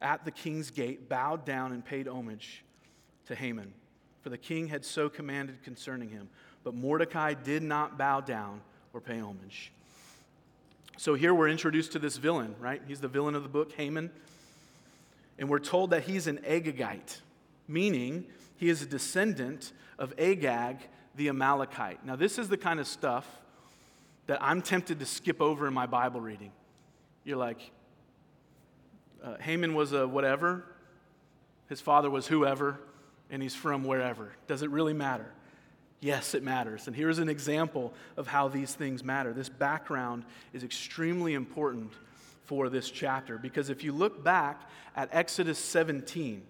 at 0.00 0.24
the 0.24 0.30
king's 0.30 0.70
gate 0.70 1.06
bowed 1.08 1.44
down 1.44 1.72
and 1.72 1.84
paid 1.84 2.08
homage 2.08 2.64
to 3.26 3.34
Haman. 3.34 3.74
For 4.22 4.30
the 4.30 4.38
king 4.38 4.68
had 4.68 4.86
so 4.86 5.10
commanded 5.10 5.62
concerning 5.62 6.08
him. 6.08 6.30
But 6.62 6.74
Mordecai 6.74 7.34
did 7.34 7.62
not 7.62 7.98
bow 7.98 8.22
down 8.22 8.62
or 8.94 9.02
pay 9.02 9.20
homage. 9.20 9.70
So 10.96 11.14
here 11.14 11.34
we're 11.34 11.48
introduced 11.48 11.92
to 11.92 11.98
this 11.98 12.16
villain, 12.16 12.54
right? 12.60 12.80
He's 12.86 13.00
the 13.00 13.08
villain 13.08 13.34
of 13.34 13.42
the 13.42 13.48
book, 13.48 13.72
Haman. 13.72 14.10
And 15.38 15.48
we're 15.48 15.58
told 15.58 15.90
that 15.90 16.04
he's 16.04 16.26
an 16.26 16.38
Agagite, 16.38 17.20
meaning 17.66 18.26
he 18.56 18.68
is 18.68 18.82
a 18.82 18.86
descendant 18.86 19.72
of 19.98 20.14
Agag 20.18 20.78
the 21.16 21.28
Amalekite. 21.28 22.04
Now, 22.04 22.16
this 22.16 22.38
is 22.38 22.48
the 22.48 22.56
kind 22.56 22.80
of 22.80 22.86
stuff 22.86 23.26
that 24.26 24.42
I'm 24.42 24.62
tempted 24.62 25.00
to 25.00 25.06
skip 25.06 25.40
over 25.40 25.66
in 25.66 25.74
my 25.74 25.86
Bible 25.86 26.20
reading. 26.20 26.52
You're 27.24 27.36
like, 27.36 27.70
uh, 29.22 29.36
Haman 29.38 29.74
was 29.74 29.92
a 29.92 30.06
whatever, 30.06 30.64
his 31.68 31.80
father 31.80 32.10
was 32.10 32.26
whoever, 32.26 32.78
and 33.30 33.42
he's 33.42 33.54
from 33.54 33.84
wherever. 33.84 34.32
Does 34.46 34.62
it 34.62 34.70
really 34.70 34.92
matter? 34.92 35.30
Yes, 36.04 36.34
it 36.34 36.42
matters. 36.42 36.86
And 36.86 36.94
here's 36.94 37.18
an 37.18 37.30
example 37.30 37.94
of 38.18 38.26
how 38.26 38.48
these 38.48 38.74
things 38.74 39.02
matter. 39.02 39.32
This 39.32 39.48
background 39.48 40.26
is 40.52 40.62
extremely 40.62 41.32
important 41.32 41.94
for 42.44 42.68
this 42.68 42.90
chapter 42.90 43.38
because 43.38 43.70
if 43.70 43.82
you 43.82 43.90
look 43.90 44.22
back 44.22 44.68
at 44.94 45.08
Exodus 45.12 45.58
17, 45.58 46.42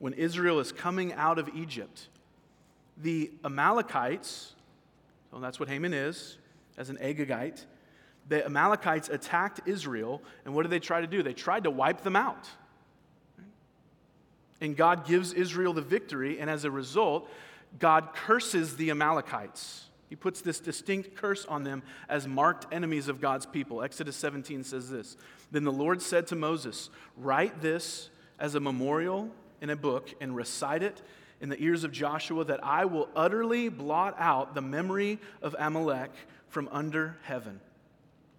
when 0.00 0.12
Israel 0.14 0.58
is 0.58 0.72
coming 0.72 1.12
out 1.12 1.38
of 1.38 1.48
Egypt, 1.54 2.08
the 3.00 3.30
Amalekites, 3.44 4.54
so 5.30 5.38
that's 5.38 5.60
what 5.60 5.68
Haman 5.68 5.94
is, 5.94 6.38
as 6.76 6.90
an 6.90 6.96
Agagite, 6.96 7.64
the 8.28 8.44
Amalekites 8.44 9.08
attacked 9.08 9.60
Israel, 9.66 10.20
and 10.44 10.52
what 10.52 10.62
did 10.62 10.72
they 10.72 10.80
try 10.80 11.00
to 11.00 11.06
do? 11.06 11.22
They 11.22 11.32
tried 11.32 11.62
to 11.62 11.70
wipe 11.70 12.00
them 12.00 12.16
out. 12.16 12.48
And 14.60 14.76
God 14.76 15.06
gives 15.06 15.32
Israel 15.32 15.72
the 15.74 15.80
victory, 15.80 16.40
and 16.40 16.50
as 16.50 16.64
a 16.64 16.72
result, 16.72 17.30
God 17.78 18.10
curses 18.14 18.76
the 18.76 18.90
Amalekites. 18.90 19.84
He 20.08 20.16
puts 20.16 20.40
this 20.40 20.60
distinct 20.60 21.16
curse 21.16 21.44
on 21.46 21.64
them 21.64 21.82
as 22.08 22.28
marked 22.28 22.72
enemies 22.72 23.08
of 23.08 23.20
God's 23.20 23.46
people. 23.46 23.82
Exodus 23.82 24.16
17 24.16 24.62
says 24.62 24.90
this 24.90 25.16
Then 25.50 25.64
the 25.64 25.72
Lord 25.72 26.00
said 26.00 26.26
to 26.28 26.36
Moses, 26.36 26.90
Write 27.16 27.60
this 27.60 28.10
as 28.38 28.54
a 28.54 28.60
memorial 28.60 29.30
in 29.60 29.70
a 29.70 29.76
book 29.76 30.14
and 30.20 30.36
recite 30.36 30.82
it 30.82 31.02
in 31.40 31.48
the 31.48 31.60
ears 31.62 31.84
of 31.84 31.92
Joshua, 31.92 32.44
that 32.44 32.64
I 32.64 32.84
will 32.84 33.08
utterly 33.16 33.68
blot 33.68 34.14
out 34.18 34.54
the 34.54 34.62
memory 34.62 35.18
of 35.42 35.56
Amalek 35.58 36.12
from 36.48 36.68
under 36.70 37.16
heaven. 37.22 37.60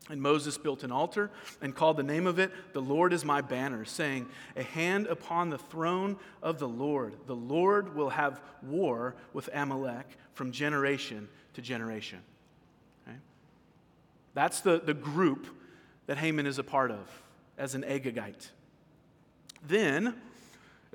And 0.09 0.21
Moses 0.21 0.57
built 0.57 0.83
an 0.83 0.91
altar 0.91 1.31
and 1.61 1.75
called 1.75 1.97
the 1.97 2.03
name 2.03 2.27
of 2.27 2.37
it, 2.37 2.51
The 2.73 2.81
Lord 2.81 3.11
is 3.11 3.25
my 3.25 3.41
banner, 3.41 3.85
saying, 3.85 4.27
A 4.55 4.61
hand 4.61 5.07
upon 5.07 5.49
the 5.49 5.57
throne 5.57 6.17
of 6.43 6.59
the 6.59 6.67
Lord. 6.67 7.15
The 7.25 7.35
Lord 7.35 7.95
will 7.95 8.11
have 8.11 8.39
war 8.61 9.15
with 9.33 9.49
Amalek 9.51 10.05
from 10.33 10.51
generation 10.51 11.27
to 11.53 11.61
generation. 11.61 12.19
Okay? 13.07 13.17
That's 14.35 14.61
the, 14.61 14.79
the 14.79 14.93
group 14.93 15.47
that 16.05 16.17
Haman 16.17 16.45
is 16.45 16.59
a 16.59 16.63
part 16.63 16.91
of 16.91 17.23
as 17.57 17.73
an 17.73 17.81
Agagite. 17.83 18.49
Then, 19.67 20.15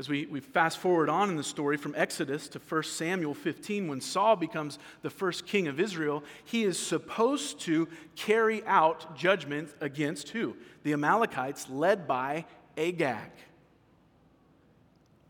As 0.01 0.09
we, 0.09 0.25
we 0.25 0.41
fast 0.41 0.79
forward 0.79 1.11
on 1.11 1.29
in 1.29 1.37
the 1.37 1.45
story 1.45 1.77
from 1.77 1.93
Exodus 1.95 2.49
to 2.49 2.59
1 2.59 2.83
Samuel 2.85 3.35
15, 3.35 3.87
when 3.87 4.01
Saul 4.01 4.35
becomes 4.35 4.79
the 5.03 5.11
first 5.11 5.45
king 5.45 5.69
of 5.69 5.79
Israel, 5.79 6.25
he 6.43 6.65
is 6.65 6.79
supposed 6.79 7.61
to 7.61 7.87
carry 8.17 8.65
out 8.65 9.15
judgment 9.15 9.69
against 9.79 10.31
who? 10.31 10.57
The 10.85 10.95
Amalekites, 10.95 11.69
led 11.69 12.09
by 12.09 12.47
Agag. 12.79 13.31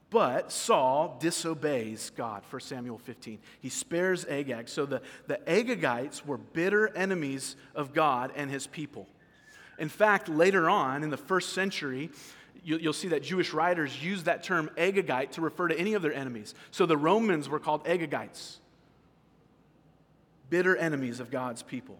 But 0.09 0.53
Saul 0.53 1.19
disobeys 1.21 2.11
God, 2.11 2.45
1 2.49 2.61
Samuel 2.61 2.99
15. 2.99 3.41
He 3.59 3.71
spares 3.71 4.25
Agag. 4.25 4.69
So 4.69 4.87
the, 4.87 5.03
the 5.27 5.41
Agagites 5.49 6.25
were 6.25 6.39
bitter 6.39 6.97
enemies 6.97 7.57
of 7.75 7.93
God 7.93 8.31
and 8.37 8.49
his 8.49 8.69
people. 8.69 9.09
In 9.81 9.89
fact, 9.89 10.29
later 10.29 10.71
on 10.71 11.03
in 11.03 11.11
the 11.11 11.17
first 11.17 11.55
century, 11.55 12.11
you'll 12.63 12.93
see 12.93 13.09
that 13.09 13.23
Jewish 13.23 13.53
writers 13.53 14.03
use 14.03 14.25
that 14.25 14.43
term 14.43 14.71
Agagite 14.77 15.33
to 15.33 15.41
refer 15.41 15.69
to 15.69 15.79
any 15.79 15.95
of 15.95 16.03
their 16.03 16.13
enemies. 16.15 16.55
So 16.71 16.87
the 16.87 16.97
Romans 16.97 17.49
were 17.49 17.59
called 17.59 17.85
Agagites, 17.85 18.59
bitter 20.49 20.77
enemies 20.77 21.21
of 21.21 21.31
God's 21.31 21.63
people. 21.63 21.99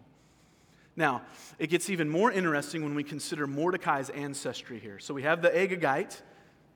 Now, 0.97 1.23
it 1.59 1.69
gets 1.69 1.89
even 1.89 2.09
more 2.09 2.31
interesting 2.31 2.83
when 2.83 2.95
we 2.95 3.05
consider 3.05 3.47
Mordecai's 3.47 4.11
ancestry 4.11 4.79
here. 4.79 4.99
So 4.99 5.15
we 5.15 5.23
have 5.23 5.41
the 5.41 5.51
Agagite 5.51 6.21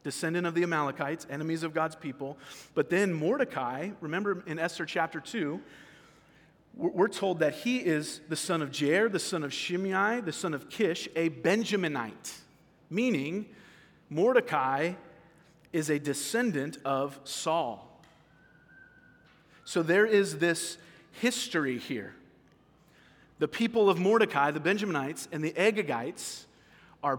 descendant 0.02 0.46
of 0.46 0.54
the 0.54 0.62
Amalekites, 0.62 1.26
enemies 1.30 1.62
of 1.62 1.74
God's 1.74 1.96
people. 1.96 2.38
But 2.74 2.90
then 2.90 3.12
Mordecai, 3.12 3.90
remember 4.00 4.44
in 4.46 4.58
Esther 4.58 4.84
chapter 4.84 5.18
2, 5.18 5.60
we're 6.76 7.08
told 7.08 7.38
that 7.38 7.54
he 7.54 7.78
is 7.78 8.20
the 8.28 8.36
son 8.36 8.60
of 8.60 8.70
Jair, 8.70 9.10
the 9.10 9.20
son 9.20 9.44
of 9.44 9.52
Shimei, 9.52 10.20
the 10.20 10.32
son 10.32 10.54
of 10.54 10.68
Kish, 10.68 11.08
a 11.14 11.30
Benjaminite, 11.30 12.38
meaning 12.90 13.46
Mordecai 14.14 14.92
is 15.72 15.90
a 15.90 15.98
descendant 15.98 16.78
of 16.84 17.18
Saul. 17.24 18.00
So 19.64 19.82
there 19.82 20.06
is 20.06 20.38
this 20.38 20.78
history 21.10 21.78
here. 21.78 22.14
The 23.40 23.48
people 23.48 23.90
of 23.90 23.98
Mordecai, 23.98 24.52
the 24.52 24.60
Benjaminites, 24.60 25.26
and 25.32 25.42
the 25.42 25.50
Agagites 25.52 26.44
are 27.02 27.18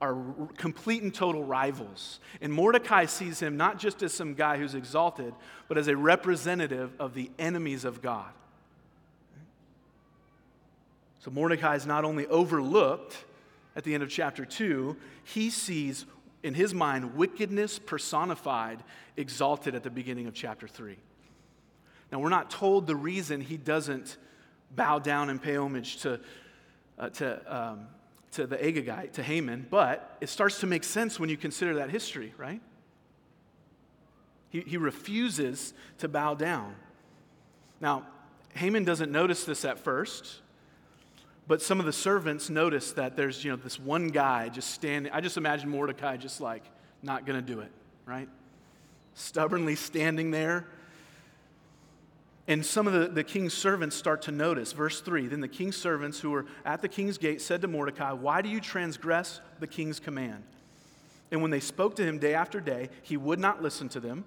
are 0.00 0.16
complete 0.56 1.02
and 1.02 1.12
total 1.12 1.42
rivals. 1.42 2.20
And 2.40 2.52
Mordecai 2.52 3.06
sees 3.06 3.40
him 3.40 3.56
not 3.56 3.80
just 3.80 4.00
as 4.04 4.12
some 4.12 4.34
guy 4.34 4.56
who's 4.56 4.76
exalted, 4.76 5.34
but 5.66 5.76
as 5.76 5.88
a 5.88 5.96
representative 5.96 6.92
of 7.00 7.14
the 7.14 7.32
enemies 7.36 7.84
of 7.84 8.00
God. 8.00 8.30
So 11.18 11.32
Mordecai 11.32 11.74
is 11.74 11.84
not 11.84 12.04
only 12.04 12.28
overlooked 12.28 13.24
at 13.74 13.82
the 13.84 13.94
end 13.94 14.02
of 14.02 14.08
chapter 14.08 14.44
2, 14.44 14.96
he 15.24 15.50
sees 15.50 16.06
in 16.42 16.54
his 16.54 16.74
mind 16.74 17.16
wickedness 17.16 17.78
personified, 17.78 18.82
exalted 19.16 19.74
at 19.74 19.82
the 19.82 19.90
beginning 19.90 20.26
of 20.26 20.34
chapter 20.34 20.68
3. 20.68 20.96
Now, 22.10 22.20
we're 22.20 22.28
not 22.28 22.50
told 22.50 22.86
the 22.86 22.96
reason 22.96 23.40
he 23.40 23.56
doesn't 23.56 24.16
bow 24.74 24.98
down 24.98 25.30
and 25.30 25.42
pay 25.42 25.56
homage 25.56 25.98
to, 25.98 26.20
uh, 26.98 27.10
to 27.10 27.56
um, 27.56 27.88
to 28.32 28.46
the 28.46 28.56
Agagite, 28.56 29.12
to 29.12 29.22
Haman, 29.22 29.66
but 29.70 30.16
it 30.20 30.28
starts 30.28 30.60
to 30.60 30.66
make 30.66 30.84
sense 30.84 31.18
when 31.18 31.28
you 31.28 31.36
consider 31.36 31.76
that 31.76 31.90
history, 31.90 32.34
right? 32.36 32.60
He, 34.50 34.60
he 34.60 34.76
refuses 34.76 35.72
to 35.98 36.08
bow 36.08 36.34
down. 36.34 36.74
Now, 37.80 38.06
Haman 38.54 38.84
doesn't 38.84 39.10
notice 39.12 39.44
this 39.44 39.64
at 39.64 39.78
first, 39.78 40.40
but 41.48 41.60
some 41.60 41.80
of 41.80 41.86
the 41.86 41.92
servants 41.92 42.48
notice 42.48 42.92
that 42.92 43.16
there's, 43.16 43.44
you 43.44 43.50
know, 43.50 43.56
this 43.56 43.80
one 43.80 44.08
guy 44.08 44.48
just 44.48 44.70
standing. 44.70 45.10
I 45.12 45.20
just 45.20 45.36
imagine 45.36 45.68
Mordecai 45.68 46.16
just 46.16 46.40
like, 46.40 46.62
not 47.02 47.26
going 47.26 47.40
to 47.40 47.44
do 47.44 47.60
it, 47.60 47.72
right? 48.06 48.28
Stubbornly 49.14 49.74
standing 49.74 50.30
there 50.30 50.66
and 52.48 52.64
some 52.64 52.86
of 52.86 52.94
the, 52.94 53.08
the 53.08 53.22
king's 53.22 53.52
servants 53.52 53.94
start 53.94 54.22
to 54.22 54.32
notice. 54.32 54.72
Verse 54.72 55.02
3 55.02 55.28
Then 55.28 55.42
the 55.42 55.48
king's 55.48 55.76
servants 55.76 56.18
who 56.18 56.30
were 56.30 56.46
at 56.64 56.80
the 56.80 56.88
king's 56.88 57.18
gate 57.18 57.42
said 57.42 57.60
to 57.60 57.68
Mordecai, 57.68 58.12
Why 58.12 58.40
do 58.40 58.48
you 58.48 58.58
transgress 58.58 59.40
the 59.60 59.66
king's 59.66 60.00
command? 60.00 60.42
And 61.30 61.42
when 61.42 61.50
they 61.50 61.60
spoke 61.60 61.94
to 61.96 62.04
him 62.04 62.18
day 62.18 62.32
after 62.32 62.58
day, 62.58 62.88
he 63.02 63.18
would 63.18 63.38
not 63.38 63.62
listen 63.62 63.90
to 63.90 64.00
them. 64.00 64.24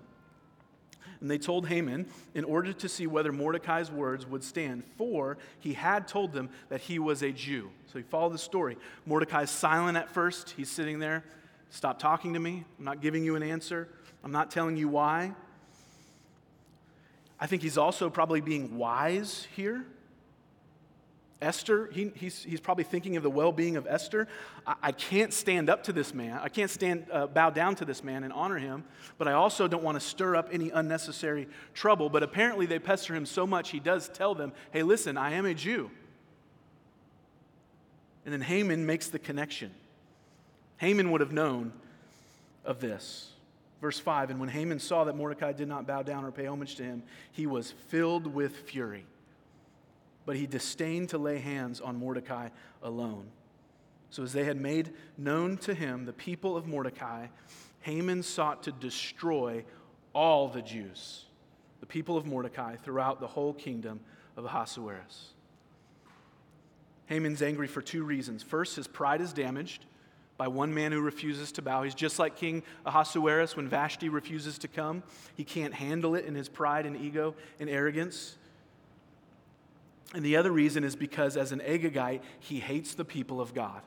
And 1.22 1.30
they 1.30 1.38
told 1.38 1.68
Haman 1.68 2.08
in 2.34 2.44
order 2.44 2.74
to 2.74 2.90
see 2.90 3.06
whether 3.06 3.32
Mordecai's 3.32 3.92
words 3.92 4.26
would 4.26 4.44
stand, 4.44 4.84
for 4.98 5.38
he 5.60 5.74
had 5.74 6.08
told 6.08 6.34
them 6.34 6.50
that 6.70 6.82
he 6.82 6.98
was 6.98 7.22
a 7.22 7.32
Jew. 7.32 7.70
So 7.92 8.00
you 8.00 8.04
follow 8.04 8.30
the 8.30 8.40
story. 8.40 8.76
Mordecai's 9.06 9.52
silent 9.52 9.98
at 9.98 10.10
first. 10.10 10.52
He's 10.58 10.70
sitting 10.70 10.98
there. 10.98 11.24
Stop 11.70 12.00
talking 12.00 12.34
to 12.34 12.40
me. 12.40 12.66
I'm 12.80 12.86
not 12.86 13.02
giving 13.02 13.24
you 13.24 13.36
an 13.36 13.44
answer. 13.44 13.88
I'm 14.24 14.32
not 14.32 14.50
telling 14.50 14.76
you 14.76 14.90
why. 14.90 15.34
I 17.40 17.48
think 17.48 17.62
he's 17.62 17.78
also 17.78 18.10
probably 18.10 18.42
being 18.42 18.78
wise 18.78 19.48
here. 19.56 19.86
Esther, 21.42 21.90
he, 21.92 22.12
he's, 22.16 22.44
he's 22.44 22.60
probably 22.60 22.84
thinking 22.84 23.18
of 23.18 23.24
the 23.24 23.30
well 23.30 23.52
being 23.52 23.76
of 23.76 23.88
Esther. 23.88 24.28
I, 24.66 24.76
I, 24.84 24.92
can't 24.92 25.34
stand 25.34 25.70
up 25.70 25.84
to 25.86 25.94
this 25.94 26.14
man. 26.14 26.40
I 26.42 26.50
can't 26.50 26.70
stand, 26.70 27.08
uh, 27.12 27.28
bow 27.28 27.50
down 27.50 27.76
to 27.78 27.86
this 27.86 28.04
man 28.04 28.24
and 28.24 28.32
honor 28.32 28.60
him, 28.60 28.84
but 29.18 29.28
I 29.28 29.34
also 29.34 29.68
don't 29.68 29.84
want 29.84 30.00
to 30.00 30.06
stir 30.06 30.36
up 30.36 30.50
any 30.52 30.70
unnecessary 30.70 31.48
trouble. 31.74 32.10
But 32.10 32.22
apparently, 32.22 32.68
they 32.68 32.78
pester 32.80 33.16
him 33.16 33.26
so 33.26 33.48
much, 33.48 33.72
he 33.72 33.80
does 33.80 34.08
tell 34.10 34.36
them, 34.36 34.54
hey, 34.72 34.84
listen, 34.84 35.18
I 35.18 35.34
am 35.34 35.46
a 35.46 35.54
Jew. 35.54 35.90
And 38.24 38.34
then 38.34 38.42
Haman 38.42 38.86
makes 38.86 39.08
the 39.08 39.20
connection. 39.20 39.72
Haman 40.78 41.12
would 41.12 41.22
have 41.22 41.32
known 41.32 41.74
of 42.64 42.80
this. 42.80 43.32
Verse 43.82 44.00
5 44.00 44.30
And 44.30 44.40
when 44.40 44.50
Haman 44.50 44.80
saw 44.80 45.06
that 45.06 45.16
Mordecai 45.16 45.54
did 45.54 45.68
not 45.68 45.88
bow 45.88 46.04
down 46.04 46.24
or 46.24 46.32
pay 46.32 46.46
homage 46.46 46.76
to 46.76 46.84
him, 46.84 47.04
he 47.32 47.48
was 47.48 47.72
filled 47.90 48.28
with 48.28 48.56
fury. 48.58 49.06
But 50.26 50.36
he 50.36 50.48
disdained 50.48 51.10
to 51.10 51.18
lay 51.18 51.40
hands 51.40 51.82
on 51.82 51.98
Mordecai 51.98 52.50
alone. 52.84 53.26
So, 54.10 54.24
as 54.24 54.34
they 54.34 54.44
had 54.44 54.60
made 54.60 54.92
known 55.18 55.58
to 55.60 55.74
him 55.74 56.06
the 56.06 56.14
people 56.14 56.58
of 56.58 56.68
Mordecai, 56.68 57.28
Haman 57.82 58.24
sought 58.24 58.64
to 58.64 58.72
destroy 58.72 59.64
all 60.14 60.50
the 60.50 60.62
Jews, 60.62 61.26
the 61.80 61.86
people 61.86 62.18
of 62.18 62.26
Mordecai, 62.26 62.76
throughout 62.76 63.20
the 63.20 63.28
whole 63.28 63.54
kingdom 63.54 64.02
of 64.36 64.46
Ahasuerus. 64.46 65.34
Haman's 67.06 67.42
angry 67.42 67.68
for 67.68 67.82
two 67.82 68.04
reasons. 68.04 68.44
First, 68.44 68.76
his 68.76 68.88
pride 68.88 69.22
is 69.22 69.34
damaged 69.34 69.86
by 70.38 70.48
one 70.48 70.74
man 70.74 70.92
who 70.92 71.02
refuses 71.02 71.52
to 71.52 71.62
bow. 71.62 71.84
He's 71.84 71.94
just 71.94 72.20
like 72.20 72.36
King 72.36 72.64
Ahasuerus 72.86 73.56
when 73.56 73.68
Vashti 73.68 74.10
refuses 74.10 74.58
to 74.60 74.68
come. 74.68 75.04
He 75.36 75.44
can't 75.44 75.74
handle 75.74 76.16
it 76.16 76.26
in 76.26 76.36
his 76.36 76.50
pride 76.50 76.86
and 76.86 76.98
ego 76.98 77.36
and 77.60 77.70
arrogance. 77.70 78.38
And 80.14 80.26
the 80.26 80.36
other 80.36 80.52
reason 80.52 80.84
is 80.84 80.96
because, 80.96 81.38
as 81.38 81.52
an 81.52 81.60
Agagite, 81.60 82.22
he 82.40 82.60
hates 82.60 82.96
the 82.96 83.06
people 83.06 83.40
of 83.40 83.54
God. 83.54 83.82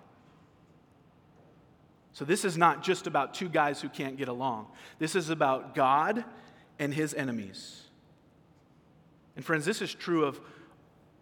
So, 2.12 2.24
this 2.24 2.44
is 2.44 2.56
not 2.56 2.82
just 2.82 3.06
about 3.06 3.34
two 3.34 3.48
guys 3.48 3.80
who 3.80 3.88
can't 3.88 4.16
get 4.16 4.28
along. 4.28 4.68
This 4.98 5.14
is 5.14 5.28
about 5.28 5.74
God 5.74 6.24
and 6.78 6.94
his 6.94 7.12
enemies. 7.12 7.82
And, 9.36 9.44
friends, 9.44 9.64
this 9.64 9.82
is 9.82 9.92
true 9.92 10.24
of, 10.24 10.40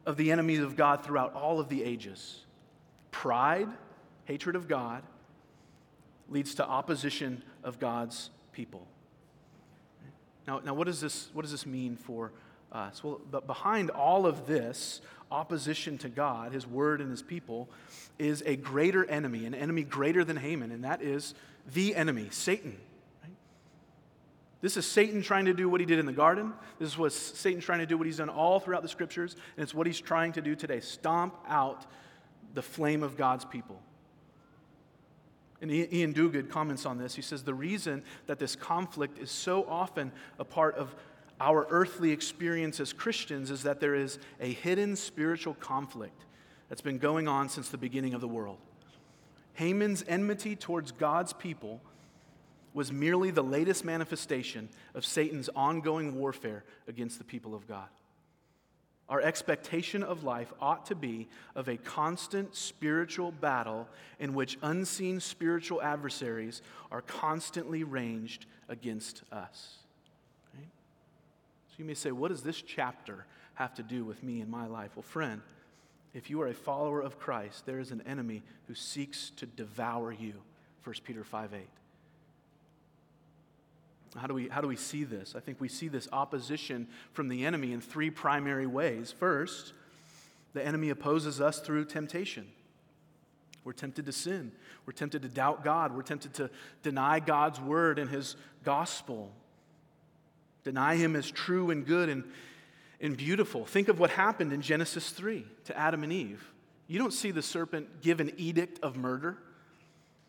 of 0.07 0.17
the 0.17 0.31
enemies 0.31 0.61
of 0.61 0.77
God 0.77 1.05
throughout 1.05 1.35
all 1.35 1.59
of 1.59 1.69
the 1.69 1.83
ages 1.83 2.45
pride, 3.11 3.69
hatred 4.25 4.57
of 4.57 4.69
God, 4.69 5.03
leads 6.29 6.55
to 6.55 6.67
opposition 6.67 7.43
of 7.63 7.79
God's 7.79 8.31
people. 8.53 8.87
Now, 10.47 10.61
now 10.61 10.75
what, 10.75 10.87
does 10.87 11.01
this, 11.01 11.29
what 11.33 11.43
does 11.43 11.53
this 11.53 11.67
mean 11.67 11.97
for 11.97 12.33
us? 12.73 13.05
Well, 13.05 13.21
but 13.31 13.47
behind 13.47 13.91
all 13.91 14.27
of 14.27 14.47
this 14.47 15.01
opposition 15.31 15.99
to 15.99 16.09
God, 16.09 16.53
His 16.53 16.67
word, 16.67 17.01
and 17.01 17.11
His 17.11 17.23
people, 17.23 17.69
is 18.19 18.43
a 18.47 18.57
greater 18.57 19.05
enemy, 19.05 19.47
an 19.47 19.55
enemy 19.55 19.83
greater 19.83 20.25
than 20.25 20.37
Haman, 20.37 20.71
and 20.73 20.85
that 20.85 21.03
is 21.03 21.35
the 21.73 21.95
enemy, 21.95 22.29
Satan. 22.31 22.77
This 24.61 24.77
is 24.77 24.87
Satan 24.87 25.23
trying 25.23 25.47
to 25.47 25.55
do 25.55 25.69
what 25.69 25.81
he 25.81 25.87
did 25.87 25.99
in 25.99 26.07
the 26.07 26.13
garden. 26.13 26.53
This 26.79 26.89
is 26.89 26.97
what 26.97 27.13
Satan 27.13 27.61
trying 27.61 27.81
to 27.81 27.87
do 27.87 27.99
what 27.99 28.07
he's 28.07 28.19
done 28.19 28.29
all 28.29 28.61
throughout 28.61 28.83
the 28.83 28.89
scriptures, 28.89 29.35
and 29.57 29.65
it's 29.65 29.75
what 29.75 29.89
he's 29.89 30.01
trying 30.01 30.33
to 30.35 30.41
do 30.41 30.55
today 30.55 30.79
stomp 30.81 31.35
out 31.49 31.85
the 32.55 32.63
flame 32.63 33.03
of 33.03 33.17
God's 33.17 33.45
people. 33.45 33.81
And 35.61 35.71
Ian 35.71 36.13
Duguid 36.13 36.49
comments 36.49 36.87
on 36.87 36.99
this. 36.99 37.15
He 37.15 37.23
says 37.23 37.45
the 37.45 37.55
reason 37.55 38.03
that 38.27 38.39
this 38.39 38.57
conflict 38.57 39.19
is 39.19 39.31
so 39.31 39.65
often 39.69 40.11
a 40.39 40.45
part 40.45 40.77
of 40.77 40.95
our 41.43 41.67
earthly 41.71 42.13
experience 42.13 42.79
as 42.79 42.93
Christians 42.93 43.51
is 43.51 43.65
that 43.65 43.81
there 43.81 43.97
is 43.97 44.21
a 44.41 44.53
hidden 44.53 44.95
spiritual 44.95 45.55
conflict 45.55 46.25
that's 46.69 46.81
been 46.81 46.99
going 46.99 47.27
on 47.27 47.49
since 47.49 47.69
the 47.69 47.77
beginning 47.77 48.15
of 48.15 48.21
the 48.21 48.29
world. 48.29 48.59
Haman's 49.55 50.05
enmity 50.07 50.55
towards 50.55 50.93
God's 50.93 51.33
people 51.33 51.81
was 52.75 52.93
merely 52.93 53.33
the 53.33 53.43
latest 53.43 53.85
manifestation 53.85 54.69
of 54.95 55.05
Satan's 55.05 55.51
ongoing 55.57 56.15
warfare 56.15 56.63
against 56.87 57.19
the 57.19 57.25
people 57.25 57.57
of 57.57 57.67
God. 57.67 57.89
Our 59.09 59.21
expectation 59.21 60.05
of 60.05 60.23
life 60.23 60.53
ought 60.61 60.87
to 60.87 60.95
be 60.95 61.29
of 61.57 61.69
a 61.69 61.77
constant 61.77 62.55
spiritual 62.55 63.33
battle 63.33 63.89
in 64.21 64.33
which 64.33 64.59
unseen 64.63 65.19
spiritual 65.19 65.83
adversaries 65.83 66.63
are 66.93 67.03
constantly 67.03 67.83
ranged 67.83 68.47
against 68.69 69.25
us. 69.33 69.82
You 71.83 71.89
may 71.89 71.95
say, 71.95 72.13
what 72.13 72.29
does 72.29 72.45
this 72.45 72.63
chapter 72.63 73.27
have 73.55 73.75
to 73.75 73.83
do 73.83 74.05
with 74.05 74.23
me 74.23 74.41
and 74.41 74.49
my 74.49 74.69
life? 74.69 74.93
Well, 74.95 75.03
friend, 75.03 75.41
if 76.15 76.31
you 76.31 76.41
are 76.41 76.47
a 76.47 76.55
follower 76.55 77.01
of 77.01 77.19
Christ, 77.19 77.67
there 77.67 77.81
is 77.81 77.91
an 77.91 78.05
enemy 78.07 78.45
who 78.69 78.75
seeks 78.77 79.31
to 79.39 79.47
devour 79.47 80.13
you. 80.13 80.35
1 80.85 80.95
Peter 81.03 81.25
5 81.25 81.55
8. 81.55 81.61
How 84.17 84.29
do, 84.29 84.35
we, 84.35 84.49
how 84.49 84.61
do 84.61 84.69
we 84.69 84.77
see 84.77 85.03
this? 85.03 85.35
I 85.35 85.41
think 85.41 85.61
we 85.61 85.67
see 85.67 85.89
this 85.89 86.07
opposition 86.13 86.87
from 87.15 87.29
the 87.29 87.45
enemy 87.45 87.73
in 87.73 87.81
three 87.81 88.11
primary 88.11 88.69
ways. 88.69 89.11
First, 89.11 89.73
the 90.53 90.65
enemy 90.65 90.91
opposes 90.91 91.41
us 91.41 91.59
through 91.59 91.87
temptation. 91.87 92.47
We're 93.65 93.73
tempted 93.73 94.07
to 94.07 94.13
sin. 94.13 94.53
We're 94.87 94.93
tempted 94.93 95.23
to 95.23 95.29
doubt 95.29 95.65
God. 95.65 95.97
We're 95.97 96.03
tempted 96.03 96.35
to 96.35 96.49
deny 96.85 97.19
God's 97.19 97.61
word 97.61 97.99
and 97.99 98.09
his 98.09 98.37
gospel, 98.63 99.33
deny 100.65 100.97
him 100.97 101.17
as 101.17 101.31
true 101.31 101.71
and 101.71 101.87
good 101.87 102.09
and, 102.09 102.25
and 103.01 103.17
beautiful. 103.17 103.65
Think 103.65 103.89
of 103.89 103.99
what 103.99 104.11
happened 104.11 104.53
in 104.53 104.63
Genesis 104.63 105.11
3 105.11 105.45
to 105.65 105.79
Adam 105.79 106.03
and 106.03 106.13
Eve. 106.13 106.45
You 106.87 106.99
don't 106.99 107.13
see 107.13 107.31
the 107.31 107.43
serpent 107.43 108.03
give 108.03 108.21
an 108.21 108.33
edict 108.37 108.79
of 108.83 108.97
murder. 108.97 109.39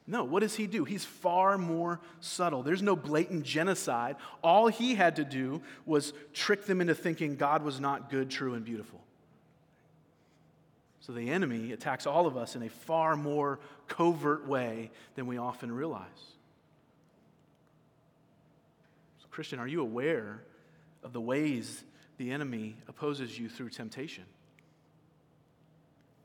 No, 0.05 0.25
what 0.25 0.41
does 0.41 0.55
he 0.55 0.67
do? 0.67 0.83
He's 0.83 1.05
far 1.05 1.57
more 1.57 2.01
subtle. 2.19 2.61
There's 2.61 2.81
no 2.81 2.95
blatant 2.95 3.43
genocide. 3.43 4.17
All 4.43 4.67
he 4.67 4.95
had 4.95 5.15
to 5.15 5.23
do 5.23 5.61
was 5.85 6.13
trick 6.33 6.65
them 6.65 6.81
into 6.81 6.93
thinking 6.93 7.37
God 7.37 7.63
was 7.63 7.79
not 7.79 8.09
good, 8.09 8.29
true, 8.29 8.53
and 8.53 8.65
beautiful. 8.65 8.99
So 10.99 11.11
the 11.11 11.29
enemy 11.29 11.73
attacks 11.73 12.05
all 12.07 12.27
of 12.27 12.37
us 12.37 12.55
in 12.55 12.63
a 12.63 12.69
far 12.69 13.15
more 13.15 13.59
covert 13.87 14.47
way 14.47 14.89
than 15.15 15.27
we 15.27 15.37
often 15.37 15.69
realize. 15.69 16.07
So, 19.21 19.22
Christian, 19.33 19.59
are 19.59 19.67
you 19.67 19.81
aware 19.81 20.43
of 21.03 21.11
the 21.11 21.21
ways 21.21 21.83
the 22.17 22.31
enemy 22.31 22.77
opposes 22.87 23.37
you 23.37 23.49
through 23.49 23.69
temptation? 23.69 24.23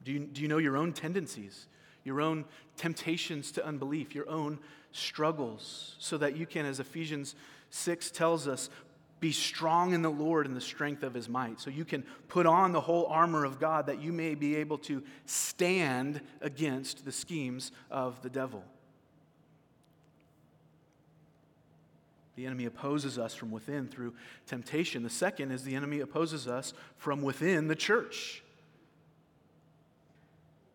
Do 0.04 0.12
you, 0.12 0.20
do 0.20 0.42
you 0.42 0.48
know 0.48 0.58
your 0.58 0.76
own 0.76 0.92
tendencies? 0.92 1.66
your 2.08 2.20
own 2.20 2.44
temptations 2.76 3.52
to 3.52 3.64
unbelief, 3.64 4.14
your 4.14 4.28
own 4.28 4.58
struggles, 4.90 5.94
so 5.98 6.18
that 6.18 6.36
you 6.36 6.46
can, 6.46 6.66
as 6.66 6.80
Ephesians 6.80 7.36
6 7.70 8.10
tells 8.10 8.48
us, 8.48 8.70
be 9.20 9.32
strong 9.32 9.92
in 9.92 10.02
the 10.02 10.10
Lord 10.10 10.46
and 10.46 10.56
the 10.56 10.60
strength 10.60 11.02
of 11.02 11.12
his 11.12 11.28
might. 11.28 11.60
So 11.60 11.70
you 11.70 11.84
can 11.84 12.04
put 12.28 12.46
on 12.46 12.72
the 12.72 12.80
whole 12.80 13.06
armor 13.06 13.44
of 13.44 13.58
God 13.58 13.86
that 13.86 14.00
you 14.00 14.12
may 14.12 14.34
be 14.34 14.56
able 14.56 14.78
to 14.78 15.02
stand 15.26 16.20
against 16.40 17.04
the 17.04 17.12
schemes 17.12 17.72
of 17.90 18.22
the 18.22 18.30
devil. 18.30 18.64
The 22.38 22.46
enemy 22.46 22.66
opposes 22.66 23.18
us 23.18 23.34
from 23.34 23.50
within 23.50 23.88
through 23.88 24.14
temptation. 24.46 25.02
The 25.02 25.10
second 25.10 25.50
is 25.50 25.64
the 25.64 25.74
enemy 25.74 25.98
opposes 25.98 26.46
us 26.46 26.72
from 26.96 27.20
within 27.20 27.66
the 27.66 27.74
church. 27.74 28.44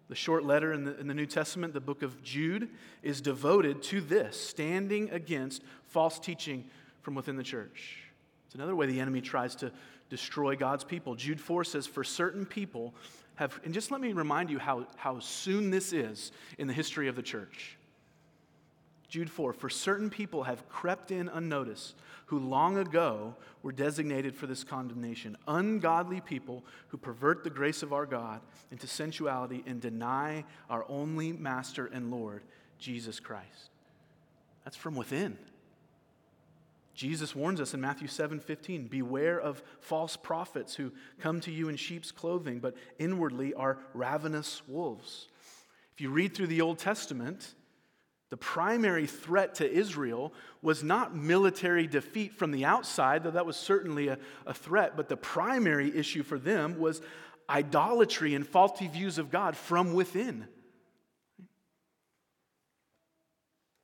The 0.09 0.15
short 0.15 0.43
letter 0.43 0.73
in 0.73 0.83
the, 0.83 0.99
in 0.99 1.07
the 1.07 1.13
New 1.13 1.25
Testament, 1.25 1.73
the 1.73 1.79
book 1.79 2.01
of 2.01 2.21
Jude, 2.21 2.67
is 3.01 3.21
devoted 3.21 3.81
to 3.83 4.01
this 4.01 4.37
standing 4.37 5.09
against 5.11 5.61
false 5.87 6.19
teaching 6.19 6.65
from 7.01 7.15
within 7.15 7.37
the 7.37 7.43
church. 7.43 7.99
It's 8.47 8.55
another 8.55 8.75
way 8.75 8.85
the 8.85 8.99
enemy 8.99 9.21
tries 9.21 9.55
to 9.55 9.71
destroy 10.09 10.57
God's 10.57 10.83
people. 10.83 11.15
Jude 11.15 11.39
4 11.39 11.63
says, 11.63 11.87
For 11.87 12.03
certain 12.03 12.45
people 12.45 12.93
have, 13.35 13.57
and 13.63 13.73
just 13.73 13.89
let 13.89 14.01
me 14.01 14.11
remind 14.11 14.49
you 14.49 14.59
how, 14.59 14.85
how 14.97 15.19
soon 15.19 15.69
this 15.69 15.93
is 15.93 16.33
in 16.57 16.67
the 16.67 16.73
history 16.73 17.07
of 17.07 17.15
the 17.15 17.23
church. 17.23 17.77
Jude 19.13 19.29
4 19.29 19.53
For 19.53 19.69
certain 19.69 20.09
people 20.09 20.41
have 20.41 20.67
crept 20.67 21.11
in 21.11 21.29
unnoticed, 21.29 21.93
who 22.25 22.39
long 22.39 22.79
ago 22.79 23.35
were 23.61 23.71
designated 23.71 24.35
for 24.35 24.47
this 24.47 24.63
condemnation. 24.63 25.37
Ungodly 25.47 26.19
people 26.19 26.63
who 26.87 26.97
pervert 26.97 27.43
the 27.43 27.51
grace 27.51 27.83
of 27.83 27.93
our 27.93 28.07
God 28.07 28.41
into 28.71 28.87
sensuality 28.87 29.63
and 29.67 29.79
deny 29.79 30.45
our 30.67 30.83
only 30.89 31.31
Master 31.31 31.85
and 31.85 32.09
Lord, 32.09 32.41
Jesus 32.79 33.19
Christ. 33.19 33.69
That's 34.63 34.77
from 34.77 34.95
within. 34.95 35.37
Jesus 36.95 37.35
warns 37.35 37.61
us 37.61 37.75
in 37.75 37.81
Matthew 37.81 38.07
7 38.07 38.39
15, 38.39 38.87
beware 38.87 39.39
of 39.39 39.61
false 39.79 40.17
prophets 40.17 40.73
who 40.73 40.91
come 41.19 41.39
to 41.41 41.51
you 41.51 41.69
in 41.69 41.75
sheep's 41.75 42.11
clothing, 42.11 42.57
but 42.57 42.75
inwardly 42.97 43.53
are 43.53 43.77
ravenous 43.93 44.63
wolves. 44.67 45.27
If 45.93 46.01
you 46.01 46.09
read 46.09 46.33
through 46.33 46.47
the 46.47 46.61
Old 46.61 46.79
Testament, 46.79 47.53
the 48.33 48.37
primary 48.37 49.05
threat 49.05 49.53
to 49.53 49.71
Israel 49.71 50.33
was 50.63 50.83
not 50.83 51.15
military 51.15 51.85
defeat 51.85 52.33
from 52.33 52.49
the 52.49 52.65
outside, 52.65 53.21
though 53.21 53.29
that 53.29 53.45
was 53.45 53.55
certainly 53.55 54.07
a, 54.07 54.17
a, 54.47 54.55
threat, 54.55 54.97
but 54.97 55.07
the 55.07 55.15
primary 55.15 55.95
issue 55.95 56.23
for 56.23 56.39
them 56.39 56.79
was 56.79 57.03
idolatry 57.47 58.33
and 58.33 58.47
faulty 58.47 58.87
views 58.87 59.19
of 59.19 59.29
God 59.29 59.55
from 59.55 59.93
within. 59.93 60.47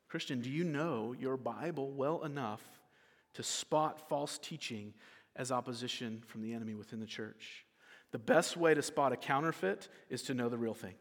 Christian, 0.07 0.41
do 0.41 0.49
you 0.49 0.63
know 0.63 1.13
your 1.13 1.37
Bible 1.37 1.91
well 1.91 2.23
enough 2.23 2.63
to 3.35 3.43
spot 3.43 4.09
false 4.09 4.39
teaching 4.39 4.95
as 5.35 5.51
opposition 5.51 6.23
from 6.25 6.41
the 6.41 6.55
enemy 6.55 6.73
within 6.73 6.99
the 6.99 7.05
church? 7.05 7.67
The 8.09 8.17
best 8.17 8.57
way 8.57 8.73
to 8.73 8.81
spot 8.81 9.13
a 9.13 9.15
counterfeit 9.15 9.89
is 10.09 10.23
to 10.23 10.33
know 10.33 10.49
the 10.49 10.57
real 10.57 10.73
thing. 10.73 10.95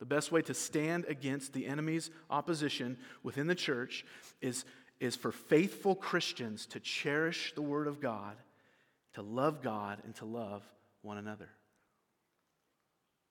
The 0.00 0.06
best 0.06 0.32
way 0.32 0.42
to 0.42 0.54
stand 0.54 1.04
against 1.06 1.52
the 1.52 1.66
enemy's 1.66 2.10
opposition 2.30 2.98
within 3.22 3.46
the 3.46 3.54
church 3.54 4.04
is, 4.40 4.64
is 4.98 5.14
for 5.14 5.30
faithful 5.30 5.94
Christians 5.94 6.66
to 6.68 6.80
cherish 6.80 7.52
the 7.54 7.62
Word 7.62 7.86
of 7.86 8.00
God, 8.00 8.36
to 9.14 9.22
love 9.22 9.62
God, 9.62 9.98
and 10.04 10.14
to 10.16 10.24
love 10.24 10.64
one 11.02 11.18
another. 11.18 11.50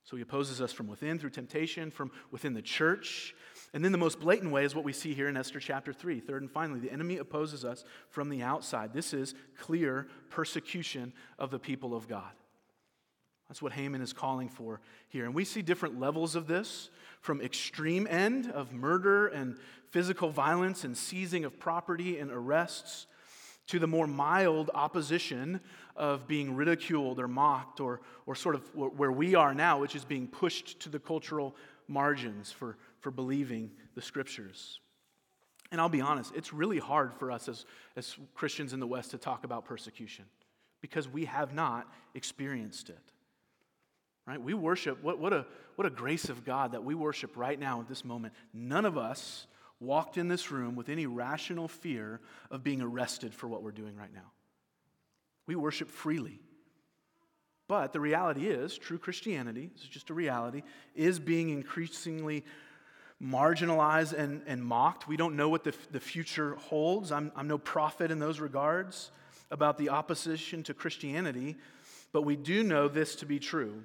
So 0.04 0.16
he 0.16 0.24
opposes 0.24 0.62
us 0.62 0.72
from 0.72 0.88
within 0.88 1.20
through 1.20 1.32
temptation, 1.32 1.92
from 1.92 2.12
within 2.32 2.54
the 2.54 2.62
church. 2.62 3.36
And 3.74 3.84
then 3.84 3.92
the 3.92 3.98
most 3.98 4.20
blatant 4.20 4.52
way 4.52 4.64
is 4.64 4.74
what 4.74 4.86
we 4.86 4.94
see 4.94 5.14
here 5.14 5.28
in 5.28 5.38
Esther 5.38 5.60
chapter 5.60 5.94
3. 5.94 6.20
Third 6.20 6.42
and 6.42 6.52
finally, 6.52 6.80
the 6.80 6.92
enemy 6.92 7.18
opposes 7.18 7.66
us 7.66 7.84
from 8.10 8.30
the 8.30 8.42
outside. 8.42 8.94
This 8.94 9.14
is 9.14 9.36
clear 9.60 10.08
persecution 10.30 11.14
of 11.38 11.52
the 11.52 11.60
people 11.60 11.96
of 11.96 12.08
God. 12.08 12.32
That's 13.50 13.62
what 13.62 13.74
Haman 13.74 14.02
is 14.02 14.14
calling 14.14 14.48
for 14.48 14.80
here. 15.10 15.26
And 15.26 15.34
we 15.34 15.44
see 15.44 15.62
different 15.62 16.00
levels 16.00 16.36
of 16.36 16.48
this 16.48 16.92
from 17.20 17.42
extreme 17.42 18.08
end 18.08 18.50
of 18.52 18.72
murder 18.72 19.28
and 19.28 19.58
physical 19.90 20.30
violence 20.30 20.84
and 20.84 20.96
seizing 20.96 21.44
of 21.44 21.60
property 21.60 22.20
and 22.20 22.32
arrests 22.32 23.08
to 23.68 23.80
the 23.80 23.88
more 23.88 24.08
mild 24.08 24.70
opposition 24.74 25.60
of 25.96 26.28
being 26.28 26.56
ridiculed 26.56 27.20
or 27.20 27.28
mocked 27.28 27.80
or, 27.80 28.02
or 28.26 28.36
sort 28.36 28.56
of 28.56 28.64
where 28.74 29.12
we 29.12 29.36
are 29.36 29.54
now, 29.54 29.80
which 29.80 29.96
is 29.96 30.06
being 30.06 30.28
pushed 30.28 30.80
to 30.80 30.90
the 30.90 31.00
cultural 31.00 31.56
margins 31.88 32.52
for, 32.52 32.78
for 33.00 33.12
believing 33.12 33.72
the 33.96 34.02
scriptures. 34.02 34.80
And 35.72 35.82
I'll 35.82 35.90
be 35.90 36.02
honest, 36.02 36.34
it's 36.36 36.54
really 36.54 36.80
hard 36.80 37.14
for 37.14 37.32
us 37.32 37.48
as, 37.48 37.66
as 37.96 38.16
Christians 38.34 38.74
in 38.74 38.80
the 38.80 38.88
West 38.88 39.12
to 39.12 39.18
talk 39.18 39.44
about 39.44 39.66
persecution 39.66 40.26
because 40.82 41.08
we 41.08 41.26
have 41.26 41.54
not 41.54 41.92
experienced 42.16 42.90
it. 42.90 43.12
Right? 44.30 44.40
We 44.40 44.54
worship, 44.54 45.02
what, 45.02 45.18
what, 45.18 45.34
a, 45.34 45.44
what 45.76 45.88
a 45.88 45.90
grace 45.90 46.30
of 46.30 46.46
God 46.46 46.74
that 46.74 46.84
we 46.84 46.94
worship 46.94 47.36
right 47.36 47.60
now 47.60 47.82
at 47.82 47.88
this 47.88 48.06
moment. 48.06 48.36
None 48.54 48.86
of 48.86 48.96
us 48.96 49.48
walked 49.80 50.20
in 50.20 50.28
this 50.28 50.52
room 50.52 50.76
with 50.76 50.88
any 50.88 51.08
rational 51.08 51.68
fear 51.68 52.22
of 52.52 52.64
being 52.64 52.80
arrested 52.80 53.34
for 53.34 53.48
what 53.48 53.64
we're 53.64 53.72
doing 53.72 53.96
right 53.96 54.14
now. 54.14 54.32
We 55.48 55.56
worship 55.56 55.90
freely. 55.90 56.42
But 57.68 57.92
the 57.92 58.00
reality 58.00 58.46
is, 58.46 58.78
true 58.78 59.00
Christianity, 59.00 59.72
this 59.74 59.82
is 59.82 59.90
just 59.90 60.12
a 60.12 60.14
reality, 60.14 60.62
is 60.94 61.20
being 61.20 61.50
increasingly 61.50 62.46
marginalized 63.20 64.14
and, 64.14 64.44
and 64.46 64.64
mocked. 64.64 65.08
We 65.08 65.18
don't 65.18 65.36
know 65.36 65.50
what 65.50 65.64
the, 65.64 65.74
the 65.90 66.00
future 66.00 66.54
holds. 66.54 67.12
I'm, 67.12 67.32
I'm 67.36 67.48
no 67.48 67.58
prophet 67.58 68.12
in 68.12 68.20
those 68.20 68.40
regards 68.40 69.10
about 69.50 69.80
the 69.80 69.90
opposition 69.90 70.62
to 70.66 70.76
Christianity, 70.76 71.58
but 72.12 72.22
we 72.22 72.36
do 72.36 72.62
know 72.62 72.88
this 72.88 73.16
to 73.16 73.26
be 73.26 73.40
true 73.40 73.84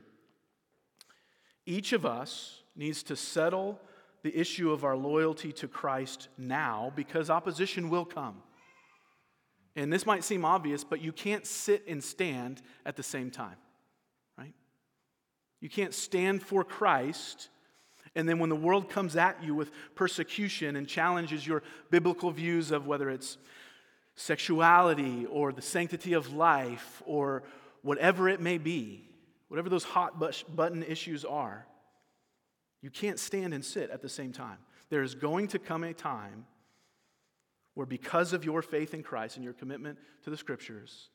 each 1.67 1.93
of 1.93 2.05
us 2.05 2.63
needs 2.77 3.03
to 3.05 3.17
settle 3.17 3.81
the 4.23 4.37
issue 4.37 4.73
of 4.73 4.85
our 4.85 4.97
loyalty 4.97 5.53
to 5.53 5.69
Christ 5.69 6.29
now 6.39 6.93
because 6.97 7.31
opposition 7.31 7.91
will 7.91 8.05
come. 8.05 8.43
And 9.77 9.93
this 9.93 10.07
might 10.07 10.25
seem 10.25 10.45
obvious, 10.45 10.85
but 10.85 11.01
you 11.01 11.13
can't 11.13 11.47
sit 11.47 11.85
and 11.89 12.03
stand 12.03 12.63
at 12.87 12.97
the 12.97 13.03
same 13.03 13.31
time, 13.31 13.57
right? 14.39 14.55
You 15.61 15.69
can't 15.69 15.93
stand 15.93 16.43
for 16.43 16.65
Christ, 16.65 17.49
and 18.15 18.29
then 18.29 18.39
when 18.39 18.51
the 18.51 18.57
world 18.57 18.89
comes 18.89 19.17
at 19.17 19.43
you 19.43 19.55
with 19.55 19.73
persecution 19.95 20.77
and 20.77 20.87
challenges 20.87 21.47
your 21.47 21.63
biblical 21.91 22.31
views 22.31 22.71
of 22.71 22.87
whether 22.87 23.11
it's 23.11 23.37
sexuality 24.15 25.27
or 25.27 25.53
the 25.53 25.63
sanctity 25.63 26.13
of 26.13 26.33
life 26.33 27.03
or 27.05 27.43
whatever 27.83 28.29
it 28.29 28.41
may 28.41 28.59
be, 28.59 29.09
whatever 29.55 29.69
those 29.69 29.85
hot 29.85 30.19
button 30.57 30.83
issues 30.83 31.25
are, 31.25 31.65
you 32.83 32.91
can't 32.91 33.21
stand 33.21 33.55
and 33.55 33.65
sit 33.65 33.89
at 33.89 34.03
the 34.03 34.09
same 34.09 34.33
time. 34.33 34.59
There 34.91 35.05
is 35.05 35.15
going 35.15 35.47
to 35.49 35.61
come 35.61 35.85
a 35.85 35.95
time 35.95 36.45
where, 37.75 37.87
because 37.87 38.33
of 38.33 38.45
your 38.45 38.63
faith 38.63 38.95
in 38.95 39.05
Christ 39.05 39.37
and 39.37 39.45
your 39.45 39.53
commitment 39.53 39.97
to 40.25 40.31
the 40.31 40.37
scriptures, 40.37 41.09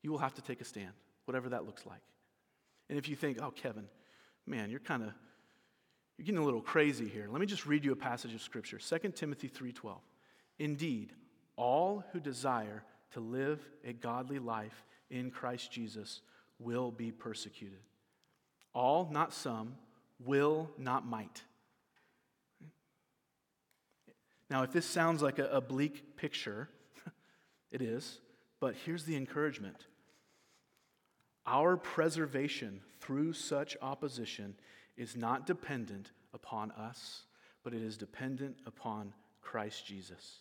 you 0.00 0.10
will 0.10 0.16
have 0.20 0.32
to 0.36 0.40
take 0.40 0.62
a 0.62 0.64
stand, 0.64 0.92
whatever 1.26 1.50
that 1.50 1.66
looks 1.66 1.84
like. 1.84 2.00
And 2.88 2.98
if 2.98 3.10
you 3.10 3.14
think, 3.14 3.42
oh, 3.42 3.50
Kevin, 3.50 3.84
man, 4.46 4.70
you're 4.70 4.80
kind 4.80 5.02
of 5.02 5.10
you're 6.16 6.24
getting 6.24 6.40
a 6.40 6.44
little 6.44 6.62
crazy 6.62 7.06
here. 7.06 7.26
Let 7.30 7.42
me 7.42 7.46
just 7.46 7.66
read 7.66 7.84
you 7.84 7.92
a 7.92 7.96
passage 7.96 8.32
of 8.32 8.40
scripture. 8.40 8.78
2 8.78 9.10
Timothy 9.10 9.50
3:12. 9.50 9.98
Indeed, 10.58 11.12
all 11.56 12.04
who 12.12 12.20
desire 12.20 12.84
to 13.10 13.20
live 13.20 13.60
a 13.84 13.92
godly 13.92 14.38
life 14.38 14.86
in 15.10 15.30
Christ 15.30 15.70
Jesus 15.70 16.22
will 16.62 16.90
be 16.90 17.10
persecuted. 17.10 17.80
All, 18.74 19.08
not 19.10 19.32
some, 19.32 19.74
will, 20.24 20.70
not 20.78 21.06
might. 21.06 21.42
Now, 24.50 24.62
if 24.62 24.72
this 24.72 24.86
sounds 24.86 25.22
like 25.22 25.38
a, 25.38 25.46
a 25.46 25.60
bleak 25.60 26.16
picture, 26.16 26.68
it 27.70 27.82
is, 27.82 28.18
but 28.60 28.74
here's 28.84 29.04
the 29.04 29.16
encouragement 29.16 29.86
our 31.44 31.76
preservation 31.76 32.80
through 33.00 33.32
such 33.32 33.76
opposition 33.82 34.54
is 34.96 35.16
not 35.16 35.46
dependent 35.46 36.12
upon 36.32 36.70
us, 36.72 37.24
but 37.64 37.74
it 37.74 37.82
is 37.82 37.96
dependent 37.96 38.56
upon 38.66 39.12
Christ 39.40 39.84
Jesus. 39.86 40.38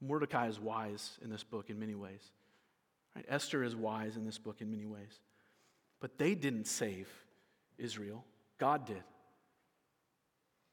Mordecai 0.00 0.48
is 0.48 0.60
wise 0.60 1.18
in 1.22 1.30
this 1.30 1.42
book 1.42 1.70
in 1.70 1.78
many 1.78 1.94
ways. 1.94 2.22
Right? 3.14 3.24
Esther 3.28 3.62
is 3.62 3.74
wise 3.74 4.16
in 4.16 4.24
this 4.24 4.38
book 4.38 4.60
in 4.60 4.70
many 4.70 4.86
ways. 4.86 5.20
But 6.00 6.18
they 6.18 6.34
didn't 6.34 6.66
save 6.66 7.08
Israel, 7.78 8.24
God 8.58 8.86
did. 8.86 9.02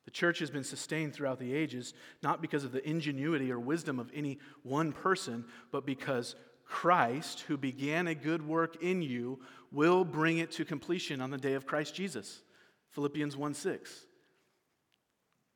The 0.06 0.12
church 0.12 0.40
has 0.40 0.50
been 0.50 0.64
sustained 0.64 1.14
throughout 1.14 1.38
the 1.38 1.54
ages, 1.54 1.94
not 2.24 2.42
because 2.42 2.64
of 2.64 2.72
the 2.72 2.88
ingenuity 2.88 3.52
or 3.52 3.60
wisdom 3.60 4.00
of 4.00 4.10
any 4.14 4.40
one 4.64 4.94
person, 4.94 5.44
but 5.70 5.86
because 5.86 6.36
Christ, 6.64 7.42
who 7.42 7.58
began 7.58 8.08
a 8.08 8.16
good 8.16 8.48
work 8.48 8.82
in 8.82 9.02
you, 9.02 9.40
will 9.72 10.06
bring 10.06 10.38
it 10.38 10.52
to 10.52 10.66
completion 10.66 11.20
on 11.20 11.30
the 11.30 11.38
day 11.38 11.54
of 11.54 11.66
Christ 11.66 11.94
Jesus. 11.94 12.42
Philippians 12.92 13.36
1 13.36 13.54
6. 13.54 14.06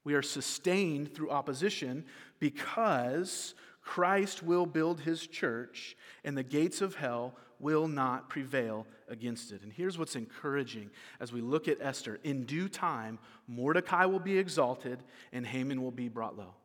We 0.04 0.16
are 0.16 0.22
sustained 0.22 1.14
through 1.14 1.30
opposition 1.30 2.06
because 2.40 3.54
Christ 3.82 4.44
will 4.44 4.66
build 4.66 5.02
his 5.02 5.26
church 5.28 5.96
and 6.24 6.38
the 6.38 6.44
gates 6.44 6.82
of 6.82 6.96
hell 6.96 7.36
will 7.60 7.88
not 7.88 8.30
prevail 8.30 8.88
against 9.08 9.52
it. 9.52 9.62
And 9.62 9.72
here's 9.72 9.98
what's 9.98 10.16
encouraging 10.16 10.90
as 11.20 11.32
we 11.32 11.42
look 11.42 11.68
at 11.68 11.78
Esther. 11.82 12.20
In 12.24 12.46
due 12.46 12.68
time, 12.68 13.20
Mordecai 13.48 14.06
will 14.06 14.20
be 14.20 14.38
exalted 14.38 15.04
and 15.32 15.46
Haman 15.46 15.82
will 15.82 15.92
be 15.92 16.10
brought 16.10 16.38
low. 16.38 16.56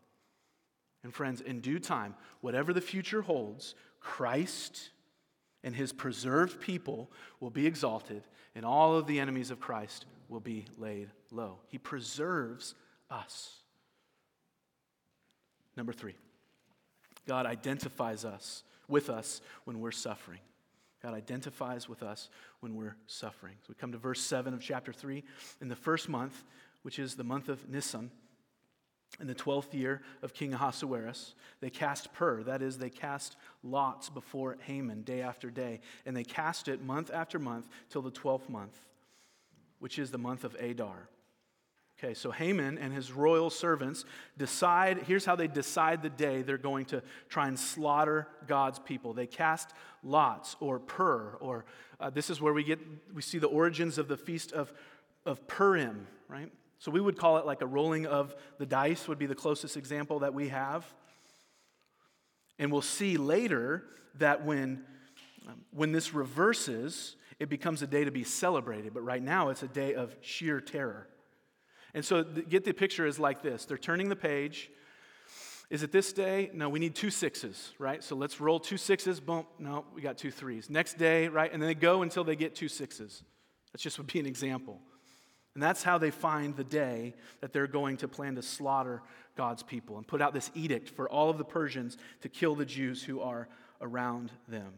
And 1.05 1.14
friends, 1.14 1.40
in 1.40 1.61
due 1.61 1.79
time, 1.79 2.14
whatever 2.40 2.72
the 2.72 2.81
future 2.81 3.22
holds, 3.22 3.74
Christ 4.00 4.90
and 5.62 5.74
his 5.74 5.92
preserved 5.92 6.61
people 6.61 7.11
will 7.40 7.50
be 7.50 7.66
exalted, 7.66 8.22
and 8.55 8.64
all 8.64 8.96
of 8.96 9.07
the 9.07 9.20
enemies 9.20 9.50
of 9.50 9.61
Christ 9.61 10.07
will 10.29 10.40
be 10.40 10.64
laid 10.79 11.11
low. 11.31 11.59
He 11.68 11.79
preserves 11.79 12.74
us. 13.11 13.57
Number 15.76 15.92
three, 15.92 16.14
God 17.26 17.46
identifies 17.46 18.24
us 18.24 18.62
with 18.88 19.10
us 19.10 19.40
when 19.64 19.80
we're 19.80 19.90
suffering. 19.90 20.40
God 21.02 21.14
identifies 21.14 21.88
with 21.88 22.02
us 22.02 22.28
when 22.60 22.74
we're 22.74 22.96
suffering. 23.06 23.54
So 23.62 23.66
we 23.68 23.74
come 23.74 23.92
to 23.92 23.98
verse 23.98 24.20
7 24.20 24.54
of 24.54 24.60
chapter 24.60 24.92
3. 24.92 25.22
In 25.60 25.68
the 25.68 25.76
first 25.76 26.08
month, 26.08 26.44
which 26.82 26.98
is 26.98 27.14
the 27.14 27.24
month 27.24 27.48
of 27.48 27.68
Nisan, 27.68 28.10
in 29.20 29.26
the 29.26 29.34
12th 29.34 29.72
year 29.72 30.02
of 30.22 30.34
King 30.34 30.52
Ahasuerus, 30.52 31.34
they 31.60 31.70
cast 31.70 32.12
pur, 32.12 32.42
that 32.42 32.60
is, 32.60 32.78
they 32.78 32.90
cast 32.90 33.36
lots 33.62 34.10
before 34.10 34.56
Haman 34.62 35.02
day 35.02 35.22
after 35.22 35.50
day, 35.50 35.80
and 36.04 36.16
they 36.16 36.24
cast 36.24 36.68
it 36.68 36.82
month 36.82 37.10
after 37.12 37.38
month 37.38 37.68
till 37.88 38.02
the 38.02 38.10
12th 38.10 38.48
month, 38.48 38.76
which 39.78 39.98
is 39.98 40.10
the 40.10 40.18
month 40.18 40.44
of 40.44 40.54
Adar. 40.56 41.08
Okay, 41.98 42.12
so 42.12 42.30
Haman 42.30 42.76
and 42.76 42.92
his 42.92 43.11
royal 43.11 43.48
servants 43.48 44.04
decide, 44.37 45.04
here's 45.06 45.24
how 45.24 45.35
they 45.35 45.48
decide 45.48 46.02
the 46.02 46.11
day 46.11 46.42
they're 46.42 46.59
going 46.59 46.85
to 46.87 47.02
try 47.30 47.48
and 47.48 47.59
slaughter 47.59 48.28
God's 48.46 48.78
people. 48.78 49.14
They 49.14 49.26
cast 49.26 49.70
lots 50.02 50.56
or 50.61 50.78
pur, 50.78 51.38
or 51.40 51.64
uh, 51.98 52.11
this 52.11 52.28
is 52.28 52.38
where 52.38 52.52
we 52.52 52.64
get, 52.64 52.80
we 53.14 53.22
see 53.22 53.38
the 53.38 53.46
origins 53.46 53.96
of 53.96 54.09
the 54.09 54.16
feast 54.18 54.52
of, 54.52 54.74
of 55.24 55.48
Purim, 55.48 56.06
right? 56.28 56.52
So 56.78 56.90
we 56.90 57.00
would 57.00 57.16
call 57.16 57.38
it 57.38 57.46
like 57.46 57.62
a 57.62 57.66
rolling 57.66 58.04
of 58.04 58.37
the 58.59 58.66
dice, 58.66 59.09
would 59.09 59.18
be 59.18 59.24
the 59.24 59.35
closest 59.35 59.78
example 59.78 60.18
that 60.18 60.35
we 60.35 60.48
have. 60.48 60.85
And 62.59 62.70
we'll 62.70 62.82
see 62.82 63.16
later 63.16 63.85
that 64.18 64.44
when, 64.44 64.85
um, 65.48 65.62
when 65.70 65.92
this 65.92 66.12
reverses, 66.12 67.16
it 67.38 67.48
becomes 67.48 67.80
a 67.80 67.87
day 67.87 68.04
to 68.04 68.11
be 68.11 68.22
celebrated. 68.22 68.92
But 68.92 69.00
right 69.00 69.22
now, 69.22 69.48
it's 69.48 69.62
a 69.62 69.68
day 69.68 69.94
of 69.94 70.14
sheer 70.20 70.61
terror. 70.61 71.09
And 71.96 72.04
so 72.04 72.22
get 72.22 72.62
the 72.64 72.72
picture 72.72 73.06
is 73.06 73.18
like 73.18 73.42
this 73.42 73.64
they're 73.64 73.78
turning 73.78 74.09
the 74.09 74.16
page. 74.16 74.70
Is 75.68 75.82
it 75.82 75.90
this 75.90 76.12
day? 76.12 76.50
No, 76.54 76.68
we 76.68 76.78
need 76.78 76.94
two 76.94 77.11
sixes, 77.11 77.72
right? 77.80 78.04
So 78.04 78.14
let's 78.14 78.40
roll 78.40 78.61
two 78.61 78.76
sixes. 78.76 79.18
Boom. 79.18 79.46
No, 79.59 79.85
we 79.92 80.00
got 80.00 80.16
two 80.16 80.30
threes. 80.30 80.70
Next 80.70 80.96
day, 80.96 81.26
right? 81.26 81.52
And 81.52 81.61
then 81.61 81.66
they 81.66 81.74
go 81.74 82.02
until 82.02 82.22
they 82.22 82.37
get 82.37 82.54
two 82.54 82.68
sixes. 82.68 83.24
That 83.72 83.80
just 83.80 83.98
would 83.98 84.06
be 84.06 84.20
an 84.20 84.26
example. 84.26 84.78
And 85.54 85.62
that's 85.62 85.82
how 85.82 85.98
they 85.98 86.12
find 86.12 86.54
the 86.54 86.62
day 86.62 87.14
that 87.40 87.52
they're 87.52 87.66
going 87.66 87.96
to 87.96 88.09
plan 88.09 88.37
to 88.37 88.42
slaughter 88.42 89.02
God's 89.35 89.64
people 89.64 89.96
and 89.96 90.06
put 90.06 90.22
out 90.22 90.35
this 90.35 90.52
edict 90.54 90.90
for 90.90 91.09
all 91.09 91.30
of 91.30 91.38
the 91.38 91.44
Persians 91.44 91.96
to 92.20 92.28
kill 92.28 92.54
the 92.54 92.66
Jews 92.66 93.02
who 93.02 93.20
are 93.22 93.48
around 93.80 94.30
them. 94.46 94.72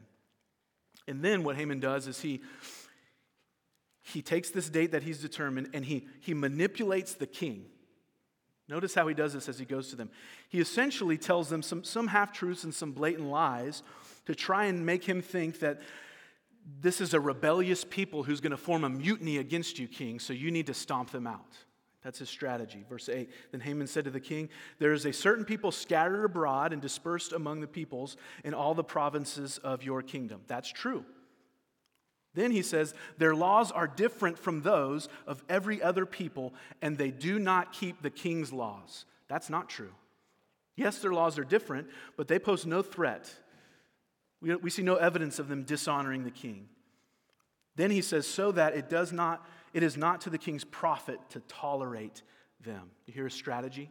And 1.07 1.22
then 1.22 1.42
what 1.42 1.57
Haman 1.57 1.81
does 1.81 2.07
is 2.07 2.20
he 2.20 2.40
he 4.12 4.23
takes 4.23 4.51
this 4.51 4.68
date 4.68 4.92
that 4.92 5.03
he's 5.03 5.21
determined 5.21 5.71
and 5.75 5.85
he, 5.85 6.07
he 6.21 6.35
manipulates 6.35 7.14
the 7.14 7.27
king. 7.27 7.66
Notice 8.68 8.94
how 8.94 9.07
he 9.09 9.14
does 9.14 9.33
this 9.33 9.49
as 9.49 9.59
he 9.59 9.64
goes 9.64 9.88
to 9.90 9.97
them. 9.97 10.11
He 10.49 10.61
essentially 10.61 11.16
tells 11.16 11.49
them 11.49 11.62
some, 11.62 11.85
some 11.85 12.09
half 12.09 12.33
truths 12.33 12.64
and 12.64 12.75
some 12.75 12.92
blatant 12.92 13.29
lies 13.29 13.83
to 14.27 14.35
try 14.35 14.66
and 14.66 14.85
make 14.85 15.05
him 15.05 15.23
think 15.23 15.61
that 15.61 15.81
this 16.81 17.01
is 17.01 17.14
a 17.14 17.21
rebellious 17.21 17.85
people 17.85 18.23
who's 18.23 18.40
going 18.40 18.51
to 18.51 18.59
form 18.59 18.85
a 18.85 18.90
mutiny 18.90 19.38
against 19.38 19.79
you, 19.79 19.88
king, 19.88 20.18
so 20.18 20.35
you 20.35 20.51
need 20.51 20.66
to 20.66 20.75
stomp 20.75 21.11
them 21.11 21.27
out. 21.27 21.57
That's 22.03 22.18
his 22.18 22.29
strategy. 22.29 22.85
Verse 22.88 23.09
8 23.09 23.31
Then 23.53 23.61
Haman 23.61 23.87
said 23.87 24.05
to 24.05 24.11
the 24.11 24.21
king, 24.21 24.51
There 24.79 24.92
is 24.92 25.07
a 25.07 25.12
certain 25.12 25.44
people 25.44 25.73
scattered 25.73 26.25
abroad 26.25 26.73
and 26.73 26.81
dispersed 26.81 27.33
among 27.33 27.61
the 27.61 27.66
peoples 27.66 28.16
in 28.44 28.55
all 28.55 28.75
the 28.75 28.85
provinces 28.85 29.59
of 29.59 29.83
your 29.83 30.03
kingdom. 30.03 30.42
That's 30.47 30.71
true. 30.71 31.05
Then 32.38 32.53
he 32.53 32.62
says, 32.62 32.94
Their 33.18 33.35
laws 33.35 33.72
are 33.72 33.88
different 33.88 34.38
from 34.38 34.62
those 34.62 35.09
of 35.27 35.42
every 35.48 35.83
other 35.83 36.07
people, 36.07 36.55
and 36.81 36.96
they 36.96 37.11
do 37.11 37.40
not 37.40 37.72
keep 37.72 38.01
the 38.01 38.11
king's 38.11 38.53
laws. 38.53 39.07
That's 39.27 39.51
not 39.51 39.68
true. 39.68 39.90
Yes, 40.77 41.01
their 41.01 41.12
laws 41.12 41.37
are 41.37 41.44
different, 41.44 41.88
but 42.16 42.29
they 42.29 42.38
pose 42.38 42.64
no 42.64 42.81
threat. 42.81 43.29
We, 44.40 44.55
we 44.55 44.70
see 44.70 44.83
no 44.83 44.94
evidence 44.94 45.40
of 45.40 45.48
them 45.48 45.64
dishonoring 45.64 46.22
the 46.22 46.31
king. 46.31 46.68
Then 47.74 47.90
he 47.90 48.03
says, 48.03 48.24
So 48.24 48.53
that 48.53 48.77
it 48.77 48.88
does 48.88 49.12
not, 49.12 49.44
it 49.74 49.83
is 49.83 49.96
not 49.96 50.20
to 50.20 50.31
the 50.31 50.38
king's 50.38 50.64
profit 50.64 51.18
to 51.31 51.40
tolerate 51.48 52.22
them. 52.61 52.90
You 53.07 53.14
hear 53.14 53.27
a 53.27 53.31
strategy? 53.33 53.90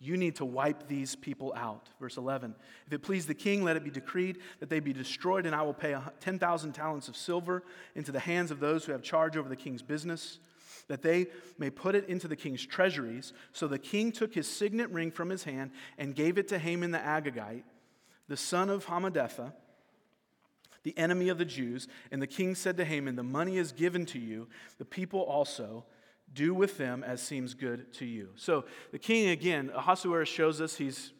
You 0.00 0.16
need 0.16 0.36
to 0.36 0.44
wipe 0.44 0.86
these 0.86 1.16
people 1.16 1.52
out. 1.56 1.88
Verse 1.98 2.16
11 2.16 2.54
If 2.86 2.92
it 2.92 3.02
please 3.02 3.26
the 3.26 3.34
king, 3.34 3.64
let 3.64 3.76
it 3.76 3.84
be 3.84 3.90
decreed 3.90 4.38
that 4.60 4.70
they 4.70 4.80
be 4.80 4.92
destroyed, 4.92 5.44
and 5.44 5.54
I 5.54 5.62
will 5.62 5.74
pay 5.74 5.96
10,000 6.20 6.72
talents 6.72 7.08
of 7.08 7.16
silver 7.16 7.64
into 7.94 8.12
the 8.12 8.20
hands 8.20 8.50
of 8.50 8.60
those 8.60 8.84
who 8.84 8.92
have 8.92 9.02
charge 9.02 9.36
over 9.36 9.48
the 9.48 9.56
king's 9.56 9.82
business, 9.82 10.38
that 10.86 11.02
they 11.02 11.26
may 11.58 11.68
put 11.68 11.96
it 11.96 12.08
into 12.08 12.28
the 12.28 12.36
king's 12.36 12.64
treasuries. 12.64 13.32
So 13.52 13.66
the 13.66 13.78
king 13.78 14.12
took 14.12 14.34
his 14.34 14.46
signet 14.46 14.90
ring 14.90 15.10
from 15.10 15.30
his 15.30 15.42
hand 15.42 15.72
and 15.98 16.14
gave 16.14 16.38
it 16.38 16.48
to 16.48 16.58
Haman 16.58 16.92
the 16.92 16.98
Agagite, 16.98 17.64
the 18.28 18.36
son 18.36 18.70
of 18.70 18.86
Hammedatha, 18.86 19.52
the 20.84 20.96
enemy 20.96 21.28
of 21.28 21.38
the 21.38 21.44
Jews. 21.44 21.88
And 22.12 22.22
the 22.22 22.26
king 22.28 22.54
said 22.54 22.76
to 22.76 22.84
Haman, 22.84 23.16
The 23.16 23.24
money 23.24 23.58
is 23.58 23.72
given 23.72 24.06
to 24.06 24.18
you, 24.20 24.48
the 24.78 24.84
people 24.84 25.20
also 25.20 25.84
do 26.34 26.54
with 26.54 26.78
them 26.78 27.02
as 27.02 27.22
seems 27.22 27.54
good 27.54 27.92
to 27.94 28.04
you. 28.04 28.28
So 28.36 28.64
the 28.92 28.98
king, 28.98 29.30
again, 29.30 29.70
Ahasuerus 29.74 30.28
shows 30.28 30.60
us 30.60 30.76
he's, 30.76 31.12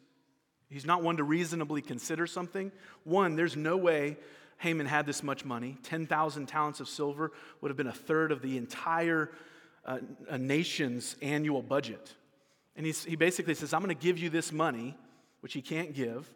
he's 0.69 0.87
not 0.87 1.03
one 1.03 1.17
to 1.17 1.25
reasonably 1.25 1.83
consider 1.83 2.27
something. 2.27 2.71
One, 3.05 3.37
there's 3.37 3.57
no 3.57 3.77
way 3.77 4.17
Haman 4.59 4.87
had 4.87 5.07
this 5.07 5.23
much 5.23 5.45
money. 5.45 5.79
10,000 5.85 6.47
talents 6.47 6.81
of 6.81 6.89
silver 6.89 7.33
would 7.61 7.71
have 7.71 7.77
been 7.77 7.87
a 7.87 7.93
third 7.93 8.33
of 8.33 8.43
the 8.43 8.57
entire 8.57 9.31
uh, 9.85 9.99
nation's 10.37 11.17
annual 11.23 11.63
budget. 11.63 12.15
And 12.77 12.85
he's, 12.85 13.05
he 13.05 13.17
basically 13.17 13.55
says, 13.55 13.73
I'm 13.73 13.83
going 13.83 13.95
to 13.95 14.03
give 14.03 14.19
you 14.19 14.31
this 14.31 14.53
money, 14.53 14.97
which 15.41 15.53
he 15.53 15.63
can't 15.63 15.95
give. 15.95 16.31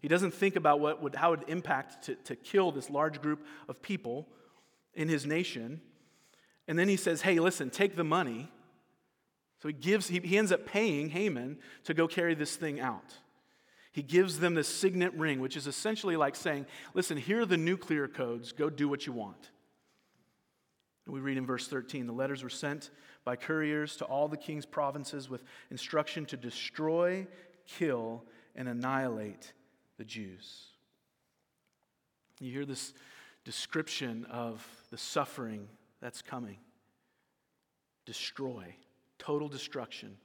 He 0.00 0.08
doesn't 0.08 0.34
think 0.34 0.56
about 0.56 0.80
what 0.80 1.02
would, 1.02 1.14
how 1.14 1.32
it 1.32 1.40
would 1.40 1.48
impact 1.48 2.04
to, 2.04 2.14
to 2.16 2.36
kill 2.36 2.70
this 2.70 2.90
large 2.90 3.22
group 3.22 3.44
of 3.68 3.80
people 3.80 4.28
in 4.94 5.08
his 5.08 5.24
nation. 5.24 5.80
And 6.66 6.78
then 6.78 6.88
he 6.88 6.96
says, 6.96 7.22
hey, 7.22 7.38
listen, 7.38 7.70
take 7.70 7.96
the 7.96 8.04
money. 8.04 8.50
So 9.62 9.68
he 9.68 9.74
gives, 9.74 10.08
he, 10.08 10.20
he 10.20 10.38
ends 10.38 10.52
up 10.52 10.66
paying 10.66 11.10
Haman 11.10 11.58
to 11.84 11.94
go 11.94 12.06
carry 12.06 12.34
this 12.34 12.56
thing 12.56 12.80
out. 12.80 13.14
He 13.92 14.02
gives 14.02 14.40
them 14.40 14.54
the 14.54 14.64
signet 14.64 15.14
ring, 15.14 15.40
which 15.40 15.56
is 15.56 15.66
essentially 15.66 16.16
like 16.16 16.34
saying, 16.34 16.66
listen, 16.94 17.16
here 17.16 17.42
are 17.42 17.46
the 17.46 17.56
nuclear 17.56 18.08
codes, 18.08 18.52
go 18.52 18.68
do 18.68 18.88
what 18.88 19.06
you 19.06 19.12
want. 19.12 19.50
And 21.06 21.14
we 21.14 21.20
read 21.20 21.36
in 21.36 21.46
verse 21.46 21.68
13 21.68 22.06
the 22.06 22.12
letters 22.12 22.42
were 22.42 22.48
sent 22.48 22.90
by 23.24 23.36
couriers 23.36 23.96
to 23.96 24.04
all 24.04 24.28
the 24.28 24.36
king's 24.36 24.66
provinces 24.66 25.28
with 25.28 25.44
instruction 25.70 26.26
to 26.26 26.36
destroy, 26.36 27.26
kill, 27.66 28.24
and 28.56 28.68
annihilate 28.68 29.52
the 29.96 30.04
Jews. 30.04 30.66
You 32.40 32.52
hear 32.52 32.66
this 32.66 32.92
description 33.44 34.26
of 34.30 34.66
the 34.90 34.98
suffering 34.98 35.68
that's 36.04 36.20
coming 36.20 36.58
destroy, 38.04 38.76
total 39.18 39.48
destruction, 39.48 40.18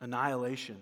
annihilation. 0.00 0.76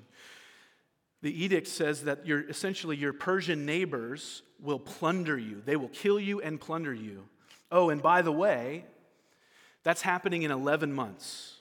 The 1.23 1.43
edict 1.43 1.67
says 1.67 2.05
that 2.05 2.27
your, 2.27 2.47
essentially 2.47 2.99
your 2.99 3.15
Persian 3.15 3.65
neighbors 3.65 4.43
will 4.61 4.79
plunder 4.79 5.39
you. 5.39 5.63
They 5.65 5.77
will 5.77 5.89
kill 5.89 6.21
you 6.21 6.43
and 6.43 6.61
plunder 6.61 6.93
you. 6.93 7.25
Oh, 7.73 7.89
and 7.89 8.03
by 8.03 8.21
the 8.21 8.31
way, 8.31 8.85
that's 9.85 10.03
happening 10.03 10.43
in 10.43 10.51
11 10.51 10.93
months. 10.93 11.55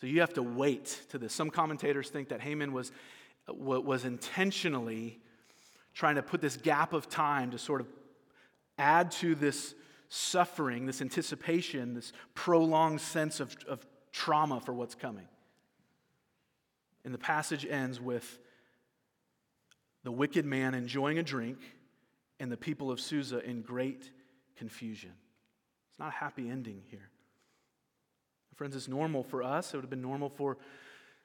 So 0.00 0.06
you 0.06 0.20
have 0.20 0.34
to 0.34 0.44
wait 0.44 1.00
to 1.08 1.18
this. 1.18 1.32
Some 1.32 1.50
commentators 1.50 2.08
think 2.08 2.28
that 2.28 2.40
Haman 2.40 2.72
was, 2.72 2.92
was 3.48 4.04
intentionally 4.04 5.18
trying 5.92 6.14
to 6.14 6.22
put 6.22 6.40
this 6.40 6.56
gap 6.56 6.92
of 6.92 7.08
time 7.08 7.50
to 7.50 7.58
sort 7.58 7.80
of 7.80 7.88
add 8.78 9.10
to 9.10 9.34
this 9.34 9.74
suffering, 10.08 10.86
this 10.86 11.00
anticipation, 11.00 11.94
this 11.94 12.12
prolonged 12.34 13.00
sense 13.00 13.40
of, 13.40 13.56
of 13.68 13.86
trauma 14.12 14.60
for 14.60 14.72
what's 14.72 14.94
coming. 14.94 15.28
And 17.04 17.12
the 17.12 17.18
passage 17.18 17.66
ends 17.66 18.00
with 18.00 18.38
the 20.04 20.12
wicked 20.12 20.44
man 20.44 20.74
enjoying 20.74 21.18
a 21.18 21.22
drink 21.22 21.58
and 22.40 22.50
the 22.50 22.56
people 22.56 22.90
of 22.90 23.00
Susa 23.00 23.40
in 23.40 23.62
great 23.62 24.10
confusion. 24.56 25.12
It's 25.90 25.98
not 25.98 26.08
a 26.08 26.16
happy 26.16 26.48
ending 26.48 26.82
here. 26.90 27.10
Friends, 28.58 28.74
it's 28.74 28.88
normal 28.88 29.22
for 29.22 29.44
us. 29.44 29.72
It 29.72 29.76
would 29.76 29.84
have 29.84 29.90
been 29.90 30.02
normal 30.02 30.28
for 30.28 30.58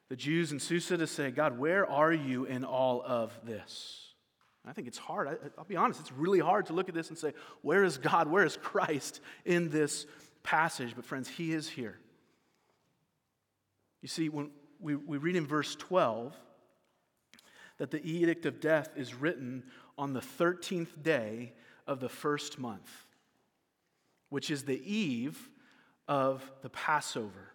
the 0.08 0.14
Jews 0.14 0.52
in 0.52 0.60
Susa 0.60 0.96
to 0.96 1.06
say, 1.08 1.32
God, 1.32 1.58
where 1.58 1.84
are 1.90 2.12
you 2.12 2.44
in 2.44 2.64
all 2.64 3.02
of 3.04 3.36
this? 3.44 4.13
I 4.66 4.72
think 4.72 4.88
it's 4.88 4.98
hard. 4.98 5.28
I, 5.28 5.36
will 5.56 5.64
be 5.64 5.76
honest, 5.76 6.00
it's 6.00 6.12
really 6.12 6.38
hard 6.38 6.66
to 6.66 6.72
look 6.72 6.88
at 6.88 6.94
this 6.94 7.10
and 7.10 7.18
say, 7.18 7.32
where 7.62 7.84
is 7.84 7.98
God? 7.98 8.28
Where 8.28 8.44
is 8.44 8.56
Christ 8.56 9.20
in 9.44 9.68
this 9.70 10.06
passage? 10.42 10.94
But, 10.96 11.04
friends, 11.04 11.28
He 11.28 11.52
is 11.52 11.68
here. 11.68 11.98
You 14.00 14.08
see, 14.08 14.28
when 14.28 14.50
we, 14.80 14.94
we 14.96 15.18
read 15.18 15.36
in 15.36 15.46
verse 15.46 15.74
12 15.76 16.34
that 17.78 17.90
the 17.90 18.02
edict 18.08 18.46
of 18.46 18.60
death 18.60 18.90
is 18.96 19.14
written 19.14 19.64
on 19.98 20.12
the 20.12 20.20
13th 20.20 21.02
day 21.02 21.52
of 21.86 22.00
the 22.00 22.08
first 22.08 22.58
month, 22.58 23.06
which 24.28 24.50
is 24.50 24.64
the 24.64 24.80
eve 24.90 25.50
of 26.08 26.50
the 26.62 26.70
Passover. 26.70 27.52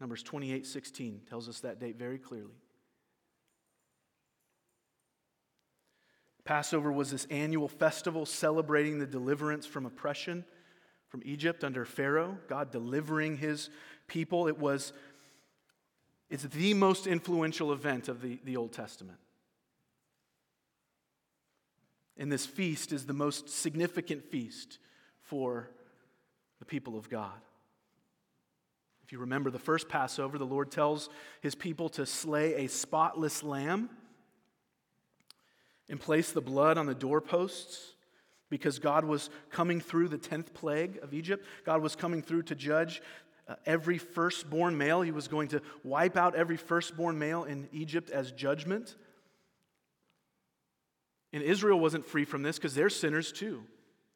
Numbers 0.00 0.22
28 0.22 0.66
16 0.66 1.22
tells 1.28 1.48
us 1.48 1.60
that 1.60 1.80
date 1.80 1.96
very 1.96 2.18
clearly. 2.18 2.54
Passover 6.46 6.90
was 6.90 7.10
this 7.10 7.26
annual 7.28 7.68
festival 7.68 8.24
celebrating 8.24 8.98
the 8.98 9.06
deliverance 9.06 9.66
from 9.66 9.84
oppression 9.84 10.44
from 11.08 11.22
Egypt 11.24 11.64
under 11.64 11.84
Pharaoh, 11.84 12.38
God 12.48 12.70
delivering 12.70 13.36
his 13.36 13.70
people. 14.06 14.48
It 14.48 14.58
was 14.58 14.92
it's 16.28 16.42
the 16.42 16.74
most 16.74 17.06
influential 17.06 17.72
event 17.72 18.08
of 18.08 18.20
the, 18.20 18.40
the 18.44 18.56
Old 18.56 18.72
Testament. 18.72 19.18
And 22.16 22.32
this 22.32 22.46
feast 22.46 22.92
is 22.92 23.06
the 23.06 23.12
most 23.12 23.48
significant 23.48 24.24
feast 24.24 24.78
for 25.22 25.70
the 26.58 26.64
people 26.64 26.98
of 26.98 27.08
God. 27.08 27.40
If 29.04 29.12
you 29.12 29.20
remember 29.20 29.50
the 29.50 29.58
first 29.58 29.88
Passover, 29.88 30.36
the 30.36 30.44
Lord 30.44 30.72
tells 30.72 31.08
his 31.40 31.54
people 31.54 31.88
to 31.90 32.06
slay 32.06 32.64
a 32.64 32.68
spotless 32.68 33.44
lamb 33.44 33.88
and 35.88 36.00
place 36.00 36.32
the 36.32 36.40
blood 36.40 36.78
on 36.78 36.86
the 36.86 36.94
doorposts 36.94 37.94
because 38.50 38.78
God 38.78 39.04
was 39.04 39.30
coming 39.50 39.80
through 39.80 40.08
the 40.08 40.18
10th 40.18 40.54
plague 40.54 40.98
of 41.02 41.12
Egypt. 41.14 41.44
God 41.64 41.82
was 41.82 41.96
coming 41.96 42.22
through 42.22 42.42
to 42.44 42.54
judge 42.54 43.02
uh, 43.48 43.54
every 43.64 43.98
firstborn 43.98 44.76
male. 44.76 45.02
He 45.02 45.12
was 45.12 45.28
going 45.28 45.48
to 45.48 45.62
wipe 45.82 46.16
out 46.16 46.34
every 46.34 46.56
firstborn 46.56 47.18
male 47.18 47.44
in 47.44 47.68
Egypt 47.72 48.10
as 48.10 48.32
judgment. 48.32 48.96
And 51.32 51.42
Israel 51.42 51.78
wasn't 51.78 52.06
free 52.06 52.24
from 52.24 52.42
this 52.42 52.56
because 52.56 52.74
they're 52.74 52.90
sinners 52.90 53.32
too. 53.32 53.62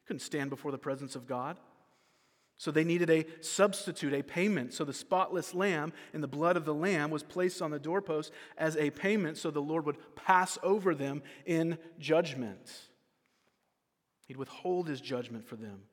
Couldn't 0.07 0.21
stand 0.21 0.51
before 0.51 0.73
the 0.73 0.79
presence 0.79 1.17
of 1.17 1.27
God. 1.27 1.59
So 2.61 2.71
they 2.71 2.85
needed 2.85 3.09
a 3.09 3.25
substitute, 3.41 4.13
a 4.13 4.23
payment. 4.23 4.75
So 4.75 4.85
the 4.85 4.93
spotless 4.93 5.55
lamb 5.55 5.95
and 6.13 6.23
the 6.23 6.29
blood 6.29 6.59
of 6.59 6.67
the 6.67 6.75
lamb 6.75 7.11
was 7.11 7.23
placed 7.23 7.63
on 7.63 7.71
the 7.71 7.79
doorpost 7.79 8.33
as 8.59 8.77
a 8.77 8.91
payment 8.91 9.39
so 9.39 9.51
the 9.51 9.63
Lord 9.63 9.87
would 9.87 9.97
pass 10.15 10.59
over 10.63 10.95
them 10.95 11.23
in 11.47 11.79
judgment. 11.99 12.71
He'd 14.29 14.37
withhold 14.37 14.89
his 14.89 15.01
judgment 15.01 15.47
for 15.47 15.57
them. 15.57 15.85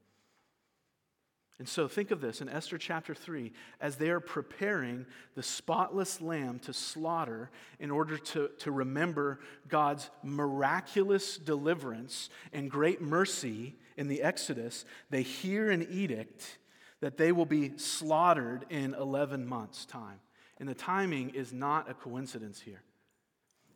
And 1.58 1.70
so 1.70 1.88
think 1.88 2.12
of 2.12 2.20
this 2.20 2.42
in 2.42 2.50
Esther 2.50 2.78
chapter 2.78 3.16
3 3.16 3.54
as 3.80 3.96
they 3.96 4.10
are 4.10 4.20
preparing 4.20 5.06
the 5.36 5.44
spotless 5.44 6.20
lamb 6.20 6.60
to 6.60 6.74
slaughter 6.74 7.50
in 7.80 7.92
order 7.92 8.18
to, 8.18 8.50
to 8.60 8.72
remember 8.72 9.40
God's 9.70 10.10
miraculous 10.22 11.38
deliverance 11.38 12.30
and 12.52 12.70
great 12.70 13.02
mercy 13.02 13.78
in 13.98 14.08
the 14.08 14.22
Exodus, 14.22 14.86
they 15.10 15.24
hear 15.24 15.72
an 15.72 15.88
edict 15.90 16.60
that 17.02 17.18
they 17.18 17.32
will 17.32 17.46
be 17.46 17.78
slaughtered 17.78 18.66
in 18.70 18.94
11 18.94 19.48
months' 19.48 19.86
time. 19.86 20.20
And 20.60 20.68
the 20.68 20.76
timing 20.76 21.32
is 21.32 21.54
not 21.54 21.90
a 21.90 21.94
coincidence 21.94 22.62
here. 22.62 22.82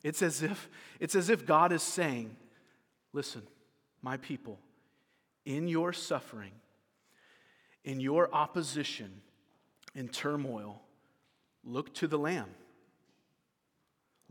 It's 0.03 0.22
as 0.22 0.41
if, 0.41 0.69
it's 0.99 1.15
as 1.15 1.30
if 1.30 1.45
God 1.45 1.72
is 1.72 1.84
saying, 1.84 2.36
Listen, 3.13 3.41
my 4.01 4.15
people, 4.17 4.57
in 5.45 5.67
your 5.67 5.91
suffering, 5.91 6.53
in 7.84 7.99
your 7.99 8.34
opposition, 8.34 9.22
in 9.93 10.07
turmoil, 10.07 10.82
look 11.65 11.93
to 11.95 12.07
the 12.07 12.17
Lamb. 12.17 12.49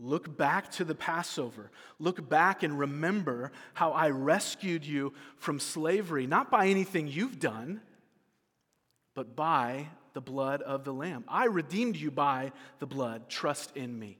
Look 0.03 0.37
back 0.37 0.71
to 0.73 0.85
the 0.85 0.95
Passover. 0.95 1.71
Look 1.99 2.27
back 2.27 2.63
and 2.63 2.79
remember 2.79 3.53
how 3.75 3.93
I 3.93 4.09
rescued 4.09 4.87
you 4.87 5.13
from 5.37 5.61
slavery, 5.61 6.27
not 6.27 6.51
by 6.51 6.69
anything 6.69 7.07
you've 7.07 7.39
done, 7.39 7.83
but 9.15 9.37
by 9.37 9.89
the 10.15 10.23
blood 10.23 10.63
of 10.63 10.85
the 10.85 10.95
Lamb. 10.95 11.25
I 11.29 11.47
redeemed 11.47 11.97
you 11.97 12.11
by 12.11 12.53
the 12.79 12.87
blood. 12.87 13.29
Trust 13.29 13.77
in 13.77 13.99
me. 13.99 14.19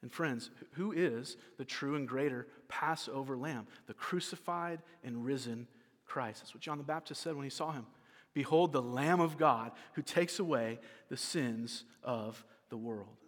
And 0.00 0.10
friends, 0.10 0.50
who 0.72 0.92
is 0.92 1.36
the 1.58 1.64
true 1.66 1.96
and 1.96 2.08
greater 2.08 2.46
Passover 2.68 3.36
Lamb? 3.36 3.66
The 3.86 3.94
crucified 3.94 4.80
and 5.04 5.26
risen 5.26 5.68
Christ. 6.06 6.40
That's 6.40 6.54
what 6.54 6.62
John 6.62 6.78
the 6.78 6.84
Baptist 6.84 7.20
said 7.20 7.34
when 7.34 7.44
he 7.44 7.50
saw 7.50 7.72
him. 7.72 7.84
Behold, 8.32 8.72
the 8.72 8.80
Lamb 8.80 9.20
of 9.20 9.36
God 9.36 9.72
who 9.92 10.02
takes 10.02 10.38
away 10.38 10.78
the 11.10 11.18
sins 11.18 11.84
of 12.02 12.42
the 12.70 12.78
world. 12.78 13.19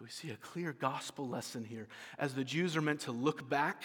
So 0.00 0.04
we 0.04 0.10
see 0.10 0.30
a 0.30 0.36
clear 0.36 0.72
gospel 0.72 1.28
lesson 1.28 1.62
here. 1.62 1.86
As 2.18 2.32
the 2.32 2.42
Jews 2.42 2.74
are 2.74 2.80
meant 2.80 3.00
to 3.00 3.12
look 3.12 3.46
back 3.50 3.82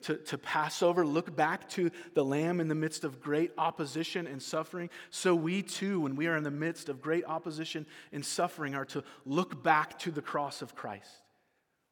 to, 0.00 0.16
to 0.16 0.36
Passover, 0.36 1.06
look 1.06 1.36
back 1.36 1.68
to 1.70 1.92
the 2.14 2.24
Lamb 2.24 2.60
in 2.60 2.66
the 2.66 2.74
midst 2.74 3.04
of 3.04 3.20
great 3.20 3.52
opposition 3.56 4.26
and 4.26 4.42
suffering, 4.42 4.90
so 5.10 5.36
we 5.36 5.62
too, 5.62 6.00
when 6.00 6.16
we 6.16 6.26
are 6.26 6.36
in 6.36 6.42
the 6.42 6.50
midst 6.50 6.88
of 6.88 7.00
great 7.00 7.24
opposition 7.26 7.86
and 8.10 8.26
suffering, 8.26 8.74
are 8.74 8.86
to 8.86 9.04
look 9.24 9.62
back 9.62 10.00
to 10.00 10.10
the 10.10 10.20
cross 10.20 10.62
of 10.62 10.74
Christ, 10.74 11.22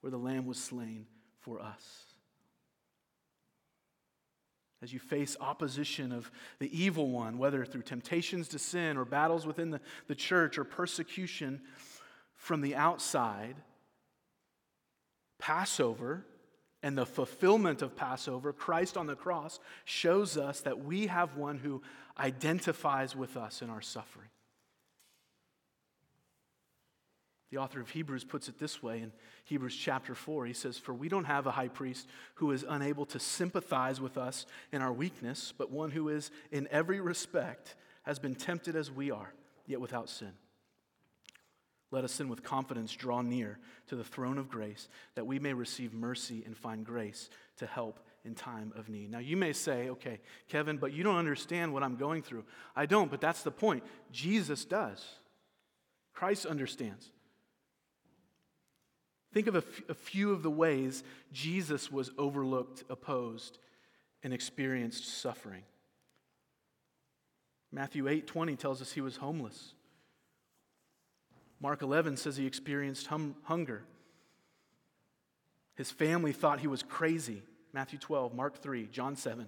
where 0.00 0.10
the 0.10 0.18
Lamb 0.18 0.46
was 0.46 0.58
slain 0.58 1.06
for 1.38 1.62
us. 1.62 2.06
As 4.82 4.92
you 4.92 4.98
face 4.98 5.36
opposition 5.40 6.10
of 6.10 6.28
the 6.58 6.76
evil 6.76 7.08
one, 7.08 7.38
whether 7.38 7.64
through 7.64 7.82
temptations 7.82 8.48
to 8.48 8.58
sin 8.58 8.96
or 8.96 9.04
battles 9.04 9.46
within 9.46 9.70
the, 9.70 9.80
the 10.08 10.16
church 10.16 10.58
or 10.58 10.64
persecution, 10.64 11.60
from 12.40 12.62
the 12.62 12.74
outside, 12.74 13.54
Passover 15.38 16.24
and 16.82 16.96
the 16.96 17.04
fulfillment 17.04 17.82
of 17.82 17.94
Passover, 17.94 18.54
Christ 18.54 18.96
on 18.96 19.06
the 19.06 19.14
cross, 19.14 19.60
shows 19.84 20.38
us 20.38 20.62
that 20.62 20.82
we 20.82 21.06
have 21.08 21.36
one 21.36 21.58
who 21.58 21.82
identifies 22.18 23.14
with 23.14 23.36
us 23.36 23.60
in 23.60 23.68
our 23.68 23.82
suffering. 23.82 24.28
The 27.50 27.58
author 27.58 27.80
of 27.80 27.90
Hebrews 27.90 28.24
puts 28.24 28.48
it 28.48 28.58
this 28.58 28.82
way 28.82 29.00
in 29.00 29.12
Hebrews 29.44 29.76
chapter 29.76 30.14
4. 30.14 30.46
He 30.46 30.54
says, 30.54 30.78
For 30.78 30.94
we 30.94 31.10
don't 31.10 31.24
have 31.24 31.46
a 31.46 31.50
high 31.50 31.68
priest 31.68 32.08
who 32.36 32.52
is 32.52 32.64
unable 32.66 33.04
to 33.06 33.18
sympathize 33.18 34.00
with 34.00 34.16
us 34.16 34.46
in 34.72 34.80
our 34.80 34.92
weakness, 34.92 35.52
but 35.58 35.70
one 35.70 35.90
who 35.90 36.08
is, 36.08 36.30
in 36.50 36.68
every 36.70 37.02
respect, 37.02 37.74
has 38.04 38.18
been 38.18 38.34
tempted 38.34 38.76
as 38.76 38.90
we 38.90 39.10
are, 39.10 39.34
yet 39.66 39.80
without 39.80 40.08
sin. 40.08 40.32
Let 41.90 42.04
us 42.04 42.16
then 42.16 42.28
with 42.28 42.42
confidence 42.42 42.92
draw 42.92 43.20
near 43.20 43.58
to 43.88 43.96
the 43.96 44.04
throne 44.04 44.38
of 44.38 44.48
grace 44.48 44.88
that 45.16 45.26
we 45.26 45.38
may 45.38 45.52
receive 45.52 45.92
mercy 45.92 46.42
and 46.46 46.56
find 46.56 46.84
grace 46.84 47.30
to 47.56 47.66
help 47.66 48.00
in 48.24 48.34
time 48.34 48.72
of 48.76 48.88
need. 48.88 49.10
Now, 49.10 49.18
you 49.18 49.36
may 49.36 49.52
say, 49.52 49.88
okay, 49.90 50.20
Kevin, 50.48 50.76
but 50.76 50.92
you 50.92 51.02
don't 51.02 51.16
understand 51.16 51.72
what 51.72 51.82
I'm 51.82 51.96
going 51.96 52.22
through. 52.22 52.44
I 52.76 52.86
don't, 52.86 53.10
but 53.10 53.20
that's 53.20 53.42
the 53.42 53.50
point. 53.50 53.82
Jesus 54.12 54.64
does. 54.64 55.04
Christ 56.12 56.46
understands. 56.46 57.10
Think 59.32 59.46
of 59.46 59.54
a, 59.54 59.58
f- 59.58 59.82
a 59.88 59.94
few 59.94 60.32
of 60.32 60.42
the 60.42 60.50
ways 60.50 61.02
Jesus 61.32 61.90
was 61.90 62.10
overlooked, 62.18 62.84
opposed, 62.90 63.58
and 64.22 64.34
experienced 64.34 65.20
suffering. 65.20 65.62
Matthew 67.72 68.08
8 68.08 68.26
20 68.26 68.56
tells 68.56 68.82
us 68.82 68.92
he 68.92 69.00
was 69.00 69.16
homeless. 69.16 69.74
Mark 71.60 71.82
11 71.82 72.16
says 72.16 72.36
he 72.36 72.46
experienced 72.46 73.06
hum- 73.08 73.36
hunger. 73.42 73.82
His 75.74 75.90
family 75.90 76.32
thought 76.32 76.60
he 76.60 76.66
was 76.66 76.82
crazy. 76.82 77.42
Matthew 77.72 77.98
12, 77.98 78.34
Mark 78.34 78.62
3, 78.62 78.86
John 78.86 79.14
7. 79.16 79.46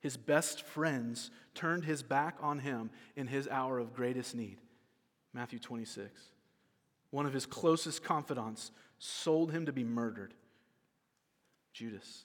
His 0.00 0.16
best 0.16 0.62
friends 0.62 1.30
turned 1.54 1.84
his 1.84 2.02
back 2.02 2.36
on 2.40 2.60
him 2.60 2.90
in 3.16 3.26
his 3.26 3.46
hour 3.48 3.78
of 3.78 3.94
greatest 3.94 4.34
need. 4.34 4.58
Matthew 5.32 5.58
26. 5.58 6.10
One 7.10 7.26
of 7.26 7.32
his 7.32 7.44
closest 7.44 8.02
confidants 8.02 8.70
sold 8.98 9.52
him 9.52 9.66
to 9.66 9.72
be 9.72 9.84
murdered. 9.84 10.34
Judas. 11.72 12.24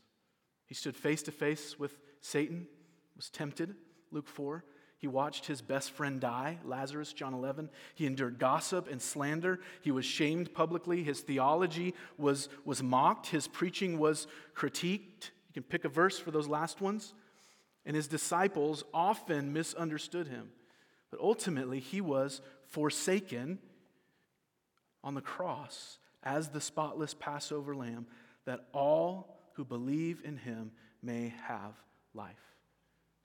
He 0.67 0.75
stood 0.75 0.95
face 0.95 1.21
to 1.23 1.31
face 1.31 1.77
with 1.77 1.99
Satan, 2.21 2.67
was 3.15 3.29
tempted. 3.29 3.75
Luke 4.11 4.27
4. 4.27 4.63
He 4.97 5.07
watched 5.07 5.45
his 5.45 5.61
best 5.61 5.91
friend 5.91 6.19
die, 6.19 6.57
Lazarus, 6.63 7.13
John 7.13 7.33
11. 7.33 7.69
He 7.93 8.05
endured 8.05 8.39
gossip 8.39 8.89
and 8.89 9.01
slander. 9.01 9.59
He 9.81 9.91
was 9.91 10.05
shamed 10.05 10.53
publicly. 10.53 11.03
His 11.03 11.21
theology 11.21 11.93
was, 12.17 12.49
was 12.63 12.81
mocked. 12.81 13.27
His 13.27 13.47
preaching 13.47 13.99
was 13.99 14.27
critiqued. 14.55 15.31
You 15.49 15.53
can 15.53 15.63
pick 15.63 15.85
a 15.85 15.89
verse 15.89 16.17
for 16.17 16.31
those 16.31 16.47
last 16.47 16.81
ones. 16.81 17.13
And 17.85 17.95
his 17.95 18.07
disciples 18.07 18.83
often 18.93 19.53
misunderstood 19.53 20.27
him. 20.27 20.49
But 21.11 21.19
ultimately, 21.19 21.79
he 21.79 22.01
was 22.01 22.41
forsaken 22.67 23.59
on 25.03 25.13
the 25.13 25.21
cross 25.21 25.99
as 26.23 26.49
the 26.49 26.61
spotless 26.61 27.13
Passover 27.13 27.75
lamb 27.75 28.07
that 28.45 28.65
all 28.73 29.37
who 29.53 29.63
believe 29.63 30.21
in 30.23 30.37
him 30.37 30.71
may 31.03 31.33
have 31.47 31.73
life. 32.13 32.33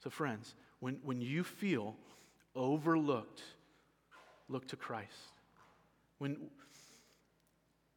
So, 0.03 0.09
friends, 0.09 0.55
when, 0.81 0.99
when 1.03 1.21
you 1.21 1.43
feel 1.43 1.95
overlooked, 2.55 3.41
look 4.49 4.67
to 4.67 4.75
Christ. 4.75 5.07
When, 6.17 6.37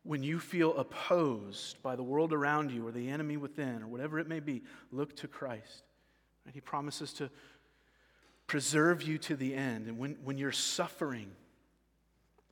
when 0.04 0.22
you 0.22 0.38
feel 0.38 0.76
opposed 0.76 1.82
by 1.82 1.96
the 1.96 2.02
world 2.02 2.32
around 2.32 2.70
you 2.70 2.86
or 2.86 2.92
the 2.92 3.08
enemy 3.08 3.36
within 3.38 3.82
or 3.82 3.88
whatever 3.88 4.18
it 4.18 4.28
may 4.28 4.38
be, 4.38 4.62
look 4.92 5.16
to 5.16 5.28
Christ. 5.28 5.82
Right? 6.44 6.54
He 6.54 6.60
promises 6.60 7.12
to 7.14 7.30
preserve 8.46 9.02
you 9.02 9.16
to 9.18 9.34
the 9.34 9.54
end. 9.54 9.88
And 9.88 9.98
when, 9.98 10.16
when 10.22 10.36
you're 10.36 10.52
suffering, 10.52 11.30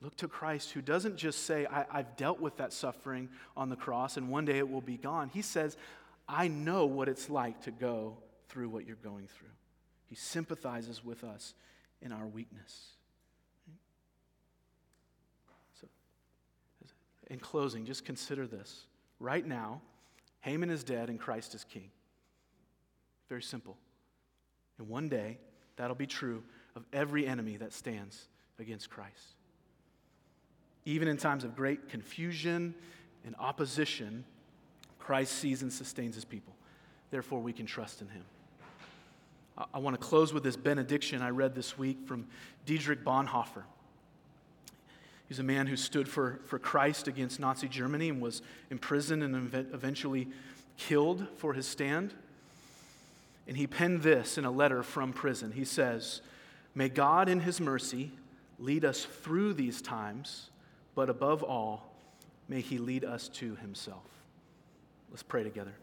look 0.00 0.16
to 0.16 0.28
Christ 0.28 0.70
who 0.70 0.80
doesn't 0.80 1.18
just 1.18 1.44
say, 1.44 1.66
I, 1.66 1.84
I've 1.90 2.16
dealt 2.16 2.40
with 2.40 2.56
that 2.56 2.72
suffering 2.72 3.28
on 3.54 3.68
the 3.68 3.76
cross 3.76 4.16
and 4.16 4.30
one 4.30 4.46
day 4.46 4.56
it 4.56 4.70
will 4.70 4.80
be 4.80 4.96
gone. 4.96 5.28
He 5.28 5.42
says, 5.42 5.76
I 6.26 6.48
know 6.48 6.86
what 6.86 7.10
it's 7.10 7.28
like 7.28 7.60
to 7.64 7.70
go 7.70 8.16
through 8.48 8.70
what 8.70 8.86
you're 8.86 8.96
going 8.96 9.28
through. 9.28 9.48
He 10.12 10.16
sympathizes 10.16 11.02
with 11.02 11.24
us 11.24 11.54
in 12.02 12.12
our 12.12 12.26
weakness. 12.26 12.90
So, 15.80 15.86
in 17.30 17.38
closing, 17.38 17.86
just 17.86 18.04
consider 18.04 18.46
this. 18.46 18.84
Right 19.20 19.46
now, 19.46 19.80
Haman 20.42 20.68
is 20.68 20.84
dead 20.84 21.08
and 21.08 21.18
Christ 21.18 21.54
is 21.54 21.64
king. 21.64 21.88
Very 23.30 23.40
simple. 23.40 23.78
And 24.78 24.86
one 24.86 25.08
day, 25.08 25.38
that'll 25.76 25.96
be 25.96 26.06
true 26.06 26.42
of 26.76 26.84
every 26.92 27.26
enemy 27.26 27.56
that 27.56 27.72
stands 27.72 28.28
against 28.58 28.90
Christ. 28.90 29.36
Even 30.84 31.08
in 31.08 31.16
times 31.16 31.42
of 31.42 31.56
great 31.56 31.88
confusion 31.88 32.74
and 33.24 33.34
opposition, 33.38 34.26
Christ 34.98 35.32
sees 35.38 35.62
and 35.62 35.72
sustains 35.72 36.16
his 36.16 36.26
people. 36.26 36.54
Therefore, 37.10 37.40
we 37.40 37.54
can 37.54 37.64
trust 37.64 38.02
in 38.02 38.08
him. 38.08 38.24
I 39.56 39.78
want 39.78 40.00
to 40.00 40.06
close 40.06 40.32
with 40.32 40.42
this 40.42 40.56
benediction 40.56 41.20
I 41.20 41.30
read 41.30 41.54
this 41.54 41.76
week 41.76 41.98
from 42.06 42.26
Dietrich 42.64 43.04
Bonhoeffer. 43.04 43.64
He's 45.28 45.38
a 45.38 45.42
man 45.42 45.66
who 45.66 45.76
stood 45.76 46.08
for, 46.08 46.40
for 46.46 46.58
Christ 46.58 47.08
against 47.08 47.40
Nazi 47.40 47.68
Germany 47.68 48.08
and 48.08 48.20
was 48.20 48.42
imprisoned 48.70 49.22
and 49.22 49.54
eventually 49.54 50.28
killed 50.76 51.26
for 51.36 51.54
his 51.54 51.66
stand. 51.66 52.12
And 53.46 53.56
he 53.56 53.66
penned 53.66 54.02
this 54.02 54.38
in 54.38 54.44
a 54.44 54.50
letter 54.50 54.82
from 54.82 55.12
prison. 55.12 55.52
He 55.52 55.64
says, 55.64 56.20
May 56.74 56.88
God, 56.88 57.28
in 57.28 57.40
his 57.40 57.60
mercy, 57.60 58.12
lead 58.58 58.84
us 58.84 59.04
through 59.04 59.54
these 59.54 59.82
times, 59.82 60.50
but 60.94 61.10
above 61.10 61.42
all, 61.42 61.94
may 62.48 62.60
he 62.60 62.78
lead 62.78 63.04
us 63.04 63.28
to 63.28 63.56
himself. 63.56 64.04
Let's 65.10 65.22
pray 65.22 65.42
together. 65.42 65.74